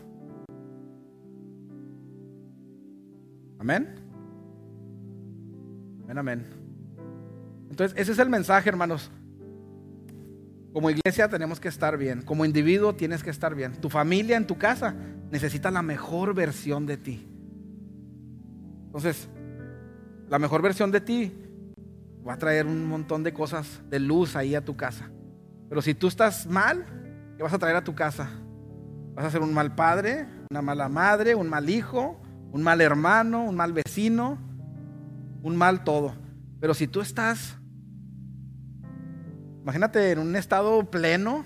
Amén. 3.60 3.94
Amén, 6.02 6.18
amén. 6.18 6.46
Entonces, 7.70 7.96
ese 7.98 8.12
es 8.12 8.18
el 8.18 8.28
mensaje, 8.28 8.68
hermanos. 8.68 9.10
Como 10.78 10.90
iglesia 10.90 11.26
tenemos 11.26 11.58
que 11.58 11.66
estar 11.66 11.98
bien. 11.98 12.22
Como 12.22 12.44
individuo 12.44 12.94
tienes 12.94 13.24
que 13.24 13.30
estar 13.30 13.52
bien. 13.52 13.72
Tu 13.80 13.90
familia 13.90 14.36
en 14.36 14.46
tu 14.46 14.58
casa 14.58 14.94
necesita 15.28 15.72
la 15.72 15.82
mejor 15.82 16.34
versión 16.34 16.86
de 16.86 16.96
ti. 16.96 17.28
Entonces, 18.86 19.28
la 20.28 20.38
mejor 20.38 20.62
versión 20.62 20.92
de 20.92 21.00
ti 21.00 21.32
va 22.24 22.34
a 22.34 22.38
traer 22.38 22.66
un 22.66 22.86
montón 22.86 23.24
de 23.24 23.32
cosas 23.32 23.80
de 23.90 23.98
luz 23.98 24.36
ahí 24.36 24.54
a 24.54 24.64
tu 24.64 24.76
casa. 24.76 25.10
Pero 25.68 25.82
si 25.82 25.94
tú 25.94 26.06
estás 26.06 26.46
mal, 26.46 26.84
¿qué 27.36 27.42
vas 27.42 27.54
a 27.54 27.58
traer 27.58 27.74
a 27.74 27.82
tu 27.82 27.96
casa? 27.96 28.30
Vas 29.16 29.24
a 29.24 29.32
ser 29.32 29.42
un 29.42 29.52
mal 29.52 29.74
padre, 29.74 30.28
una 30.48 30.62
mala 30.62 30.88
madre, 30.88 31.34
un 31.34 31.48
mal 31.48 31.68
hijo, 31.68 32.20
un 32.52 32.62
mal 32.62 32.80
hermano, 32.80 33.42
un 33.42 33.56
mal 33.56 33.72
vecino, 33.72 34.38
un 35.42 35.56
mal 35.56 35.82
todo. 35.82 36.14
Pero 36.60 36.72
si 36.72 36.86
tú 36.86 37.00
estás, 37.00 37.58
imagínate 39.62 40.12
en 40.12 40.18
un 40.18 40.36
estado 40.36 40.90
pleno, 40.90 41.44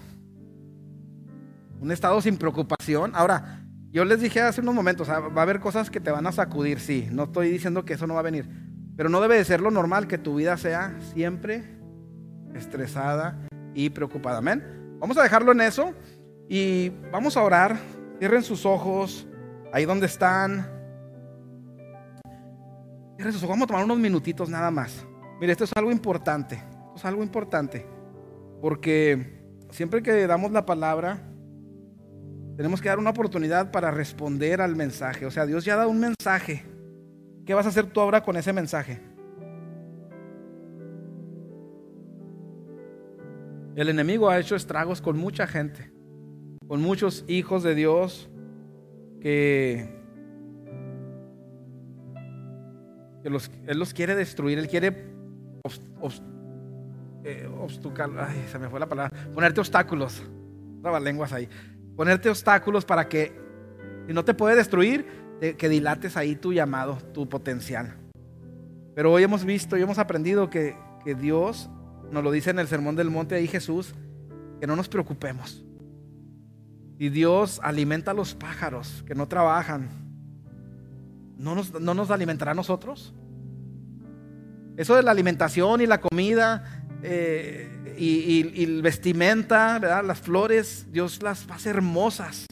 un 1.80 1.90
estado 1.90 2.20
sin 2.20 2.36
preocupación. 2.36 3.12
Ahora, 3.14 3.62
yo 3.90 4.04
les 4.04 4.20
dije 4.20 4.40
hace 4.40 4.60
unos 4.60 4.74
momentos, 4.74 5.08
va 5.10 5.14
a 5.16 5.42
haber 5.42 5.60
cosas 5.60 5.90
que 5.90 6.00
te 6.00 6.10
van 6.10 6.26
a 6.26 6.32
sacudir, 6.32 6.80
sí. 6.80 7.08
No 7.12 7.24
estoy 7.24 7.50
diciendo 7.50 7.84
que 7.84 7.94
eso 7.94 8.06
no 8.06 8.14
va 8.14 8.20
a 8.20 8.24
venir. 8.24 8.48
Pero 8.96 9.08
no 9.08 9.20
debe 9.20 9.36
de 9.36 9.44
ser 9.44 9.60
lo 9.60 9.70
normal 9.70 10.06
que 10.06 10.18
tu 10.18 10.36
vida 10.36 10.56
sea 10.56 10.96
siempre 11.12 11.64
estresada 12.54 13.38
y 13.74 13.90
preocupada. 13.90 14.38
Amén. 14.38 14.96
Vamos 14.98 15.16
a 15.18 15.22
dejarlo 15.22 15.52
en 15.52 15.62
eso 15.62 15.92
y 16.48 16.90
vamos 17.10 17.36
a 17.36 17.42
orar. 17.42 17.76
Cierren 18.18 18.42
sus 18.42 18.64
ojos 18.64 19.26
ahí 19.72 19.84
donde 19.84 20.06
están. 20.06 20.66
Cierren 23.16 23.32
sus 23.32 23.42
ojos. 23.42 23.50
Vamos 23.50 23.64
a 23.64 23.68
tomar 23.68 23.84
unos 23.84 23.98
minutitos 23.98 24.48
nada 24.48 24.70
más. 24.70 25.06
Mire, 25.40 25.52
esto 25.52 25.64
es 25.64 25.72
algo 25.74 25.90
importante. 25.90 26.54
Esto 26.54 26.94
es 26.96 27.04
algo 27.04 27.22
importante. 27.22 27.86
Porque 28.62 29.42
siempre 29.70 30.04
que 30.04 30.24
damos 30.28 30.52
la 30.52 30.64
palabra, 30.64 31.20
tenemos 32.56 32.80
que 32.80 32.88
dar 32.88 33.00
una 33.00 33.10
oportunidad 33.10 33.72
para 33.72 33.90
responder 33.90 34.60
al 34.60 34.76
mensaje. 34.76 35.26
O 35.26 35.32
sea, 35.32 35.46
Dios 35.46 35.64
ya 35.64 35.74
da 35.74 35.88
un 35.88 35.98
mensaje. 35.98 36.64
¿Qué 37.44 37.54
vas 37.54 37.66
a 37.66 37.70
hacer 37.70 37.86
tú 37.86 38.00
ahora 38.00 38.22
con 38.22 38.36
ese 38.36 38.52
mensaje? 38.52 39.00
El 43.74 43.88
enemigo 43.88 44.30
ha 44.30 44.38
hecho 44.38 44.54
estragos 44.54 45.02
con 45.02 45.18
mucha 45.18 45.48
gente, 45.48 45.92
con 46.68 46.80
muchos 46.80 47.24
hijos 47.26 47.64
de 47.64 47.74
Dios 47.74 48.30
que, 49.20 49.88
los, 53.24 53.50
Él 53.66 53.80
los 53.80 53.92
quiere 53.92 54.14
destruir, 54.14 54.60
Él 54.60 54.68
quiere 54.68 55.12
eh, 57.24 57.48
ay, 58.18 58.46
se 58.50 58.58
me 58.58 58.68
fue 58.68 58.80
la 58.80 58.88
palabra, 58.88 59.12
ponerte 59.32 59.60
obstáculos, 59.60 60.22
lenguas 61.02 61.32
ahí, 61.32 61.48
ponerte 61.96 62.28
obstáculos 62.28 62.84
para 62.84 63.08
que, 63.08 63.32
si 64.06 64.12
no 64.12 64.24
te 64.24 64.34
puede 64.34 64.56
destruir, 64.56 65.06
que 65.40 65.68
dilates 65.68 66.16
ahí 66.16 66.36
tu 66.36 66.52
llamado, 66.52 66.98
tu 67.12 67.28
potencial. 67.28 67.96
Pero 68.94 69.12
hoy 69.12 69.24
hemos 69.24 69.44
visto 69.44 69.76
y 69.76 69.82
hemos 69.82 69.98
aprendido 69.98 70.50
que, 70.50 70.76
que 71.04 71.14
Dios 71.14 71.68
nos 72.12 72.22
lo 72.22 72.30
dice 72.30 72.50
en 72.50 72.58
el 72.58 72.68
Sermón 72.68 72.94
del 72.94 73.10
Monte 73.10 73.34
ahí 73.34 73.48
Jesús, 73.48 73.94
que 74.60 74.66
no 74.66 74.76
nos 74.76 74.88
preocupemos. 74.88 75.64
Y 76.98 77.08
Dios 77.08 77.58
alimenta 77.64 78.12
a 78.12 78.14
los 78.14 78.34
pájaros 78.34 79.02
que 79.06 79.14
no 79.14 79.26
trabajan. 79.26 79.88
¿No 81.36 81.56
nos, 81.56 81.80
no 81.80 81.94
nos 81.94 82.10
alimentará 82.10 82.52
a 82.52 82.54
nosotros? 82.54 83.12
Eso 84.76 84.94
de 84.94 85.02
la 85.02 85.10
alimentación 85.10 85.80
y 85.80 85.86
la 85.86 86.00
comida 86.00 86.81
eh, 87.02 87.94
y, 87.98 88.62
y, 88.62 88.80
vestimenta, 88.80 89.78
¿verdad? 89.78 90.04
las 90.04 90.20
flores, 90.20 90.86
Dios 90.90 91.22
las 91.22 91.48
hace 91.50 91.70
hermosas. 91.70 92.46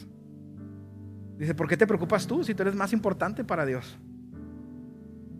Dice, 1.37 1.55
¿por 1.55 1.67
qué 1.67 1.77
te 1.77 1.87
preocupas 1.87 2.27
tú 2.27 2.43
si 2.43 2.53
tú 2.53 2.61
eres 2.61 2.75
más 2.75 2.93
importante 2.93 3.43
para 3.43 3.65
Dios? 3.65 3.97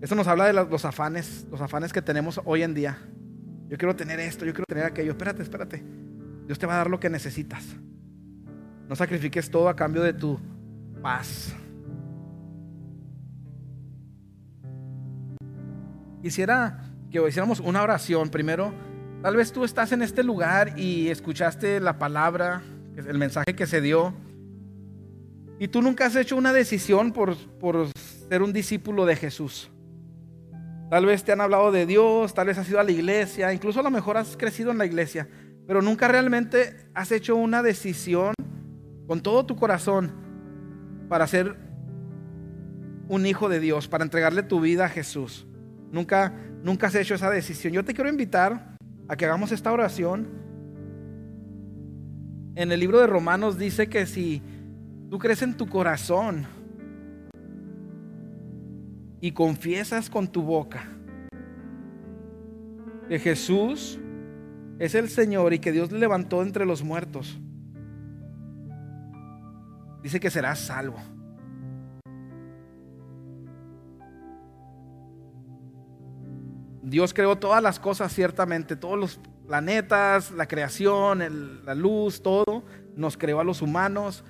Eso 0.01 0.15
nos 0.15 0.27
habla 0.27 0.45
de 0.47 0.53
los 0.53 0.85
afanes, 0.85 1.45
los 1.51 1.61
afanes 1.61 1.93
que 1.93 2.01
tenemos 2.01 2.41
hoy 2.45 2.63
en 2.63 2.73
día. 2.73 2.97
Yo 3.69 3.77
quiero 3.77 3.95
tener 3.95 4.19
esto, 4.19 4.45
yo 4.45 4.53
quiero 4.53 4.65
tener 4.67 4.83
aquello. 4.83 5.11
Espérate, 5.11 5.43
espérate. 5.43 5.83
Dios 6.47 6.57
te 6.57 6.65
va 6.65 6.73
a 6.73 6.77
dar 6.77 6.89
lo 6.89 6.99
que 6.99 7.09
necesitas. 7.09 7.63
No 8.89 8.95
sacrifiques 8.95 9.49
todo 9.49 9.69
a 9.69 9.75
cambio 9.75 10.01
de 10.01 10.13
tu 10.13 10.39
paz. 11.01 11.55
Quisiera 16.21 16.83
que 17.09 17.25
hiciéramos 17.27 17.59
una 17.59 17.83
oración. 17.83 18.29
Primero, 18.29 18.73
tal 19.21 19.35
vez 19.35 19.51
tú 19.51 19.63
estás 19.63 19.91
en 19.91 20.01
este 20.01 20.23
lugar 20.23 20.77
y 20.79 21.09
escuchaste 21.09 21.79
la 21.79 21.97
palabra, 21.99 22.61
el 22.95 23.17
mensaje 23.17 23.55
que 23.55 23.67
se 23.67 23.81
dio 23.81 24.13
y 25.61 25.67
tú 25.67 25.83
nunca 25.83 26.07
has 26.07 26.15
hecho 26.15 26.35
una 26.35 26.53
decisión 26.53 27.11
por, 27.13 27.35
ser 28.27 28.41
un 28.41 28.51
discípulo 28.51 29.05
de 29.05 29.15
Jesús. 29.15 29.69
Tal 30.89 31.05
vez 31.05 31.23
te 31.23 31.33
han 31.33 31.39
hablado 31.39 31.71
de 31.71 31.85
Dios, 31.85 32.33
tal 32.33 32.47
vez 32.47 32.57
has 32.57 32.67
ido 32.67 32.79
a 32.79 32.83
la 32.83 32.91
iglesia, 32.91 33.53
incluso 33.53 33.79
a 33.79 33.83
lo 33.83 33.91
mejor 33.91 34.17
has 34.17 34.35
crecido 34.35 34.71
en 34.71 34.79
la 34.79 34.87
iglesia, 34.87 35.29
pero 35.67 35.83
nunca 35.83 36.07
realmente 36.07 36.89
has 36.95 37.11
hecho 37.11 37.35
una 37.35 37.61
decisión 37.61 38.33
con 39.05 39.21
todo 39.21 39.45
tu 39.45 39.55
corazón 39.55 40.11
para 41.07 41.27
ser 41.27 41.55
un 43.07 43.27
hijo 43.27 43.47
de 43.47 43.59
Dios, 43.59 43.87
para 43.87 44.03
entregarle 44.03 44.41
tu 44.41 44.61
vida 44.61 44.85
a 44.85 44.89
Jesús. 44.89 45.45
Nunca, 45.91 46.33
nunca 46.63 46.87
has 46.87 46.95
hecho 46.95 47.13
esa 47.13 47.29
decisión. 47.29 47.71
Yo 47.71 47.85
te 47.85 47.93
quiero 47.93 48.09
invitar 48.09 48.70
a 49.11 49.17
que 49.17 49.25
hagamos 49.25 49.51
esta 49.51 49.73
oración. 49.73 50.25
En 52.55 52.71
el 52.71 52.79
libro 52.79 53.01
de 53.01 53.07
Romanos 53.07 53.57
dice 53.57 53.89
que 53.89 54.05
si 54.05 54.41
tú 55.09 55.19
crees 55.19 55.41
en 55.41 55.57
tu 55.57 55.67
corazón 55.67 56.45
y 59.19 59.33
confiesas 59.33 60.09
con 60.09 60.29
tu 60.29 60.43
boca 60.43 60.85
que 63.09 63.19
Jesús 63.19 63.99
es 64.79 64.95
el 64.95 65.09
Señor 65.09 65.51
y 65.51 65.59
que 65.59 65.73
Dios 65.73 65.91
le 65.91 65.99
levantó 65.99 66.41
entre 66.41 66.65
los 66.65 66.81
muertos, 66.81 67.37
dice 70.01 70.21
que 70.21 70.29
serás 70.29 70.59
salvo. 70.59 70.95
Dios 76.91 77.13
creó 77.13 77.37
todas 77.37 77.63
las 77.63 77.79
cosas 77.79 78.11
ciertamente, 78.11 78.75
todos 78.75 78.99
los 78.99 79.19
planetas, 79.47 80.29
la 80.31 80.45
creación, 80.45 81.63
la 81.65 81.73
luz, 81.73 82.21
todo. 82.21 82.65
Nos 82.97 83.15
creó 83.15 83.39
a 83.39 83.45
los 83.45 83.61
humanos. 83.61 84.25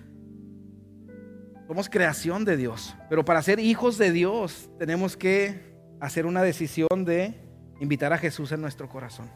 Somos 1.65 1.89
creación 1.89 2.45
de 2.45 2.57
Dios. 2.57 2.95
Pero 3.09 3.25
para 3.25 3.41
ser 3.41 3.59
hijos 3.59 3.97
de 3.97 4.11
Dios 4.11 4.69
tenemos 4.77 5.17
que 5.17 5.75
hacer 5.99 6.27
una 6.27 6.43
decisión 6.43 7.03
de 7.03 7.33
invitar 7.79 8.13
a 8.13 8.19
Jesús 8.19 8.51
en 8.51 8.61
nuestro 8.61 8.87
corazón. 8.87 9.27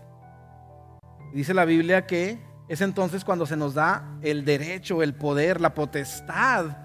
Dice 1.34 1.56
la 1.56 1.66
Biblia 1.66 2.06
que 2.06 2.38
es 2.70 2.82
entonces 2.82 3.26
cuando 3.26 3.48
se 3.48 3.58
nos 3.58 3.74
da 3.74 4.20
el 4.22 4.46
derecho, 4.46 5.02
el 5.02 5.16
poder, 5.16 5.62
la 5.62 5.74
potestad 5.74 6.78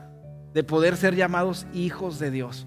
de 0.54 0.64
poder 0.64 0.96
ser 0.96 1.14
llamados 1.14 1.66
hijos 1.74 2.18
de 2.18 2.30
Dios. 2.30 2.66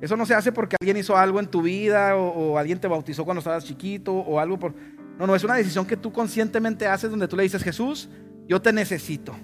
Eso 0.00 0.16
no 0.16 0.24
se 0.24 0.34
hace 0.34 0.50
porque 0.50 0.76
alguien 0.80 0.96
hizo 0.96 1.16
algo 1.16 1.40
en 1.40 1.46
tu 1.46 1.62
vida 1.62 2.16
o, 2.16 2.56
alguien 2.56 2.80
te 2.80 2.88
bautizó 2.88 3.24
cuando 3.24 3.40
estabas 3.40 3.64
chiquito 3.64 4.14
o 4.14 4.40
algo 4.40 4.58
por... 4.58 4.74
No, 5.18 5.26
no, 5.26 5.34
es 5.34 5.44
una 5.44 5.54
decisión 5.54 5.84
que 5.84 5.98
tú 5.98 6.12
conscientemente 6.12 6.86
haces 6.86 7.10
donde 7.10 7.28
tú 7.28 7.36
le 7.36 7.42
dices, 7.42 7.62
Jesús, 7.62 8.08
yo 8.48 8.62
te 8.62 8.72
necesito. 8.72 9.34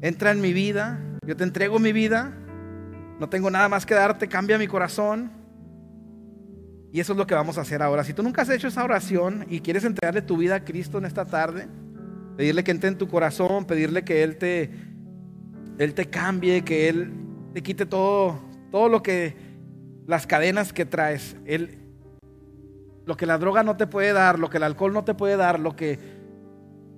Entra 0.00 0.32
en 0.32 0.40
mi 0.40 0.52
vida, 0.52 1.00
yo 1.24 1.36
te 1.36 1.44
entrego 1.44 1.78
mi 1.78 1.92
vida, 1.92 2.36
no 3.20 3.28
tengo 3.28 3.48
nada 3.48 3.68
más 3.68 3.86
que 3.86 3.94
darte, 3.94 4.26
cambia 4.26 4.58
mi 4.58 4.66
corazón. 4.66 5.30
Y 6.92 6.98
eso 6.98 7.12
es 7.12 7.18
lo 7.18 7.26
que 7.26 7.34
vamos 7.34 7.56
a 7.56 7.60
hacer 7.60 7.82
ahora. 7.82 8.02
Si 8.02 8.12
tú 8.12 8.24
nunca 8.24 8.42
has 8.42 8.50
hecho 8.50 8.66
esa 8.66 8.82
oración 8.82 9.46
y 9.48 9.60
quieres 9.60 9.84
entregarle 9.84 10.22
tu 10.22 10.36
vida 10.36 10.56
a 10.56 10.64
Cristo 10.64 10.98
en 10.98 11.04
esta 11.04 11.24
tarde, 11.24 11.68
pedirle 12.36 12.64
que 12.64 12.72
entre 12.72 12.88
en 12.88 12.98
tu 12.98 13.06
corazón, 13.06 13.66
pedirle 13.66 14.02
que 14.02 14.24
Él 14.24 14.36
te, 14.36 14.70
Él 15.78 15.94
te 15.94 16.06
cambie, 16.10 16.62
que 16.62 16.88
Él 16.88 17.12
te 17.54 17.62
quite 17.62 17.86
todo, 17.86 18.40
todo 18.72 18.88
lo 18.88 19.02
que 19.02 19.45
las 20.06 20.26
cadenas 20.26 20.72
que 20.72 20.86
traes, 20.86 21.36
el, 21.44 21.78
lo 23.04 23.16
que 23.16 23.26
la 23.26 23.38
droga 23.38 23.62
no 23.62 23.76
te 23.76 23.86
puede 23.86 24.12
dar, 24.12 24.38
lo 24.38 24.50
que 24.50 24.58
el 24.58 24.62
alcohol 24.62 24.92
no 24.92 25.04
te 25.04 25.14
puede 25.14 25.36
dar, 25.36 25.60
lo 25.60 25.74
que 25.74 25.98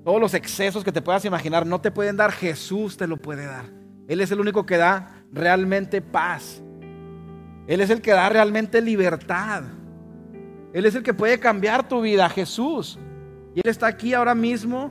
todos 0.05 0.21
los 0.21 0.35
excesos 0.35 0.85
que 0.85 0.93
te 0.93 1.03
puedas 1.03 1.25
imaginar 1.25 1.67
no 1.67 1.81
te 1.81 1.91
pueden 1.91 2.17
dar, 2.17 2.33
Jesús 2.33 2.97
te 2.97 3.07
lo 3.07 3.17
puede 3.17 3.47
dar. 3.47 3.67
Él 4.09 4.21
es 4.21 4.31
el 4.31 4.41
único 4.41 4.65
que 4.65 4.79
da 4.79 5.23
realmente 5.33 6.01
paz. 6.01 6.63
Él 7.67 7.83
es 7.83 7.91
el 7.91 8.01
que 8.01 8.13
da 8.13 8.29
realmente 8.31 8.81
libertad. 8.81 9.65
Él 10.73 10.87
es 10.87 10.95
el 10.95 11.03
que 11.03 11.13
puede 11.13 11.39
cambiar 11.39 11.87
tu 11.87 12.01
vida, 12.01 12.29
Jesús. 12.31 12.99
Y 13.55 13.61
Él 13.61 13.71
está 13.71 13.87
aquí 13.87 14.15
ahora 14.15 14.35
mismo. 14.35 14.91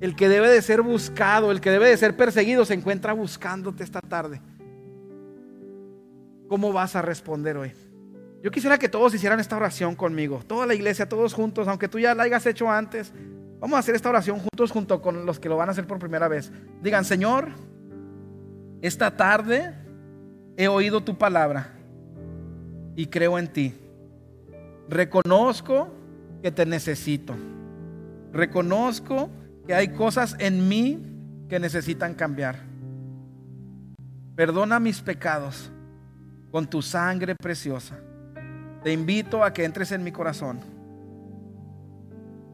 El 0.00 0.14
que 0.14 0.28
debe 0.28 0.48
de 0.48 0.62
ser 0.62 0.82
buscado, 0.82 1.50
el 1.50 1.60
que 1.60 1.70
debe 1.70 1.88
de 1.88 1.96
ser 1.96 2.16
perseguido, 2.16 2.64
se 2.64 2.74
encuentra 2.74 3.12
buscándote 3.12 3.82
esta 3.82 4.00
tarde. 4.00 4.40
¿Cómo 6.52 6.70
vas 6.70 6.94
a 6.96 7.00
responder 7.00 7.56
hoy? 7.56 7.72
Yo 8.42 8.50
quisiera 8.50 8.76
que 8.76 8.90
todos 8.90 9.14
hicieran 9.14 9.40
esta 9.40 9.56
oración 9.56 9.96
conmigo, 9.96 10.42
toda 10.46 10.66
la 10.66 10.74
iglesia, 10.74 11.08
todos 11.08 11.32
juntos, 11.32 11.66
aunque 11.66 11.88
tú 11.88 11.98
ya 11.98 12.14
la 12.14 12.24
hayas 12.24 12.44
hecho 12.44 12.70
antes. 12.70 13.10
Vamos 13.58 13.74
a 13.74 13.78
hacer 13.78 13.94
esta 13.94 14.10
oración 14.10 14.38
juntos 14.38 14.70
junto 14.70 15.00
con 15.00 15.24
los 15.24 15.40
que 15.40 15.48
lo 15.48 15.56
van 15.56 15.70
a 15.70 15.72
hacer 15.72 15.86
por 15.86 15.98
primera 15.98 16.28
vez. 16.28 16.52
Digan, 16.82 17.06
Señor, 17.06 17.48
esta 18.82 19.16
tarde 19.16 19.72
he 20.58 20.68
oído 20.68 21.02
tu 21.02 21.16
palabra 21.16 21.72
y 22.96 23.06
creo 23.06 23.38
en 23.38 23.48
ti. 23.50 23.74
Reconozco 24.90 25.88
que 26.42 26.50
te 26.50 26.66
necesito. 26.66 27.34
Reconozco 28.30 29.30
que 29.66 29.74
hay 29.74 29.88
cosas 29.88 30.36
en 30.38 30.68
mí 30.68 31.02
que 31.48 31.58
necesitan 31.58 32.12
cambiar. 32.12 32.56
Perdona 34.36 34.78
mis 34.80 35.00
pecados 35.00 35.71
con 36.52 36.68
tu 36.68 36.82
sangre 36.82 37.34
preciosa. 37.34 37.98
Te 38.84 38.92
invito 38.92 39.42
a 39.42 39.52
que 39.52 39.64
entres 39.64 39.90
en 39.90 40.04
mi 40.04 40.12
corazón, 40.12 40.60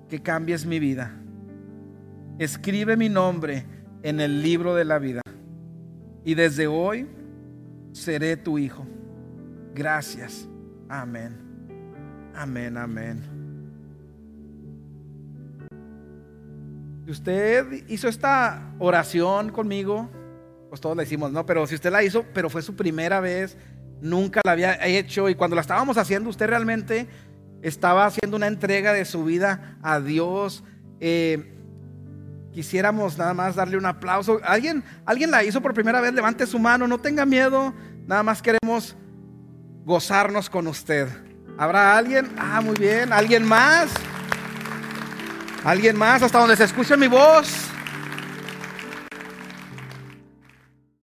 que 0.09 0.23
cambies 0.23 0.65
mi 0.65 0.79
vida. 0.79 1.13
Escribe 2.39 2.97
mi 2.97 3.09
nombre 3.09 3.67
en 4.03 4.21
el 4.21 4.41
libro 4.41 4.75
de 4.77 4.85
la 4.85 4.99
vida. 5.01 5.21
Y 6.25 6.35
desde 6.35 6.69
hoy 6.69 7.09
seré 7.93 8.37
tu 8.37 8.57
hijo. 8.57 8.87
Gracias. 9.75 10.49
Amén. 10.89 11.37
Amén, 12.35 12.77
amén. 12.77 13.23
Si 17.05 17.11
usted 17.11 17.85
hizo 17.89 18.07
esta 18.07 18.75
oración 18.79 19.51
conmigo, 19.51 20.09
pues 20.69 20.81
todos 20.81 20.97
la 20.97 21.03
hicimos, 21.03 21.33
¿no? 21.33 21.45
Pero 21.47 21.67
si 21.67 21.75
usted 21.75 21.91
la 21.91 22.05
hizo, 22.05 22.25
pero 22.35 22.51
fue 22.51 22.63
su 22.63 22.77
primera 22.77 23.21
vez, 23.21 23.57
nunca 24.01 24.41
la 24.45 24.53
había 24.53 24.87
hecho 24.87 25.29
y 25.29 25.35
cuando 25.35 25.55
la 25.55 25.63
estábamos 25.63 25.97
haciendo 25.99 26.31
usted 26.31 26.47
realmente 26.47 27.09
estaba 27.63 28.07
haciendo 28.07 28.37
una 28.37 28.47
entrega 28.47 28.93
de 28.93 29.05
su 29.05 29.25
vida 29.25 29.77
a 29.83 30.01
Dios. 30.01 30.65
Eh, 31.01 31.55
quisiéramos 32.53 33.19
nada 33.19 33.35
más 33.35 33.57
darle 33.57 33.77
un 33.77 33.87
aplauso. 33.87 34.41
¿Alguien, 34.45 34.85
alguien 35.05 35.31
la 35.31 35.45
hizo 35.45 35.61
por 35.61 35.75
primera 35.75 36.01
vez, 36.01 36.13
levante 36.13 36.47
su 36.47 36.59
mano, 36.59 36.87
no 36.87 36.99
tenga 36.99 37.27
miedo, 37.27 37.75
nada 38.07 38.23
más 38.23 38.43
queremos 38.43 38.97
gozarnos 39.89 40.51
con 40.51 40.67
usted. 40.67 41.09
¿Habrá 41.57 41.97
alguien? 41.97 42.31
Ah, 42.39 42.61
muy 42.61 42.77
bien. 42.77 43.13
¿Alguien 43.13 43.43
más? 43.43 43.91
¿Alguien 45.65 45.97
más? 45.97 46.23
Hasta 46.23 46.39
donde 46.39 46.57
se 46.57 46.65
escuche 46.65 46.97
mi 46.97 47.09
voz. 47.09 47.69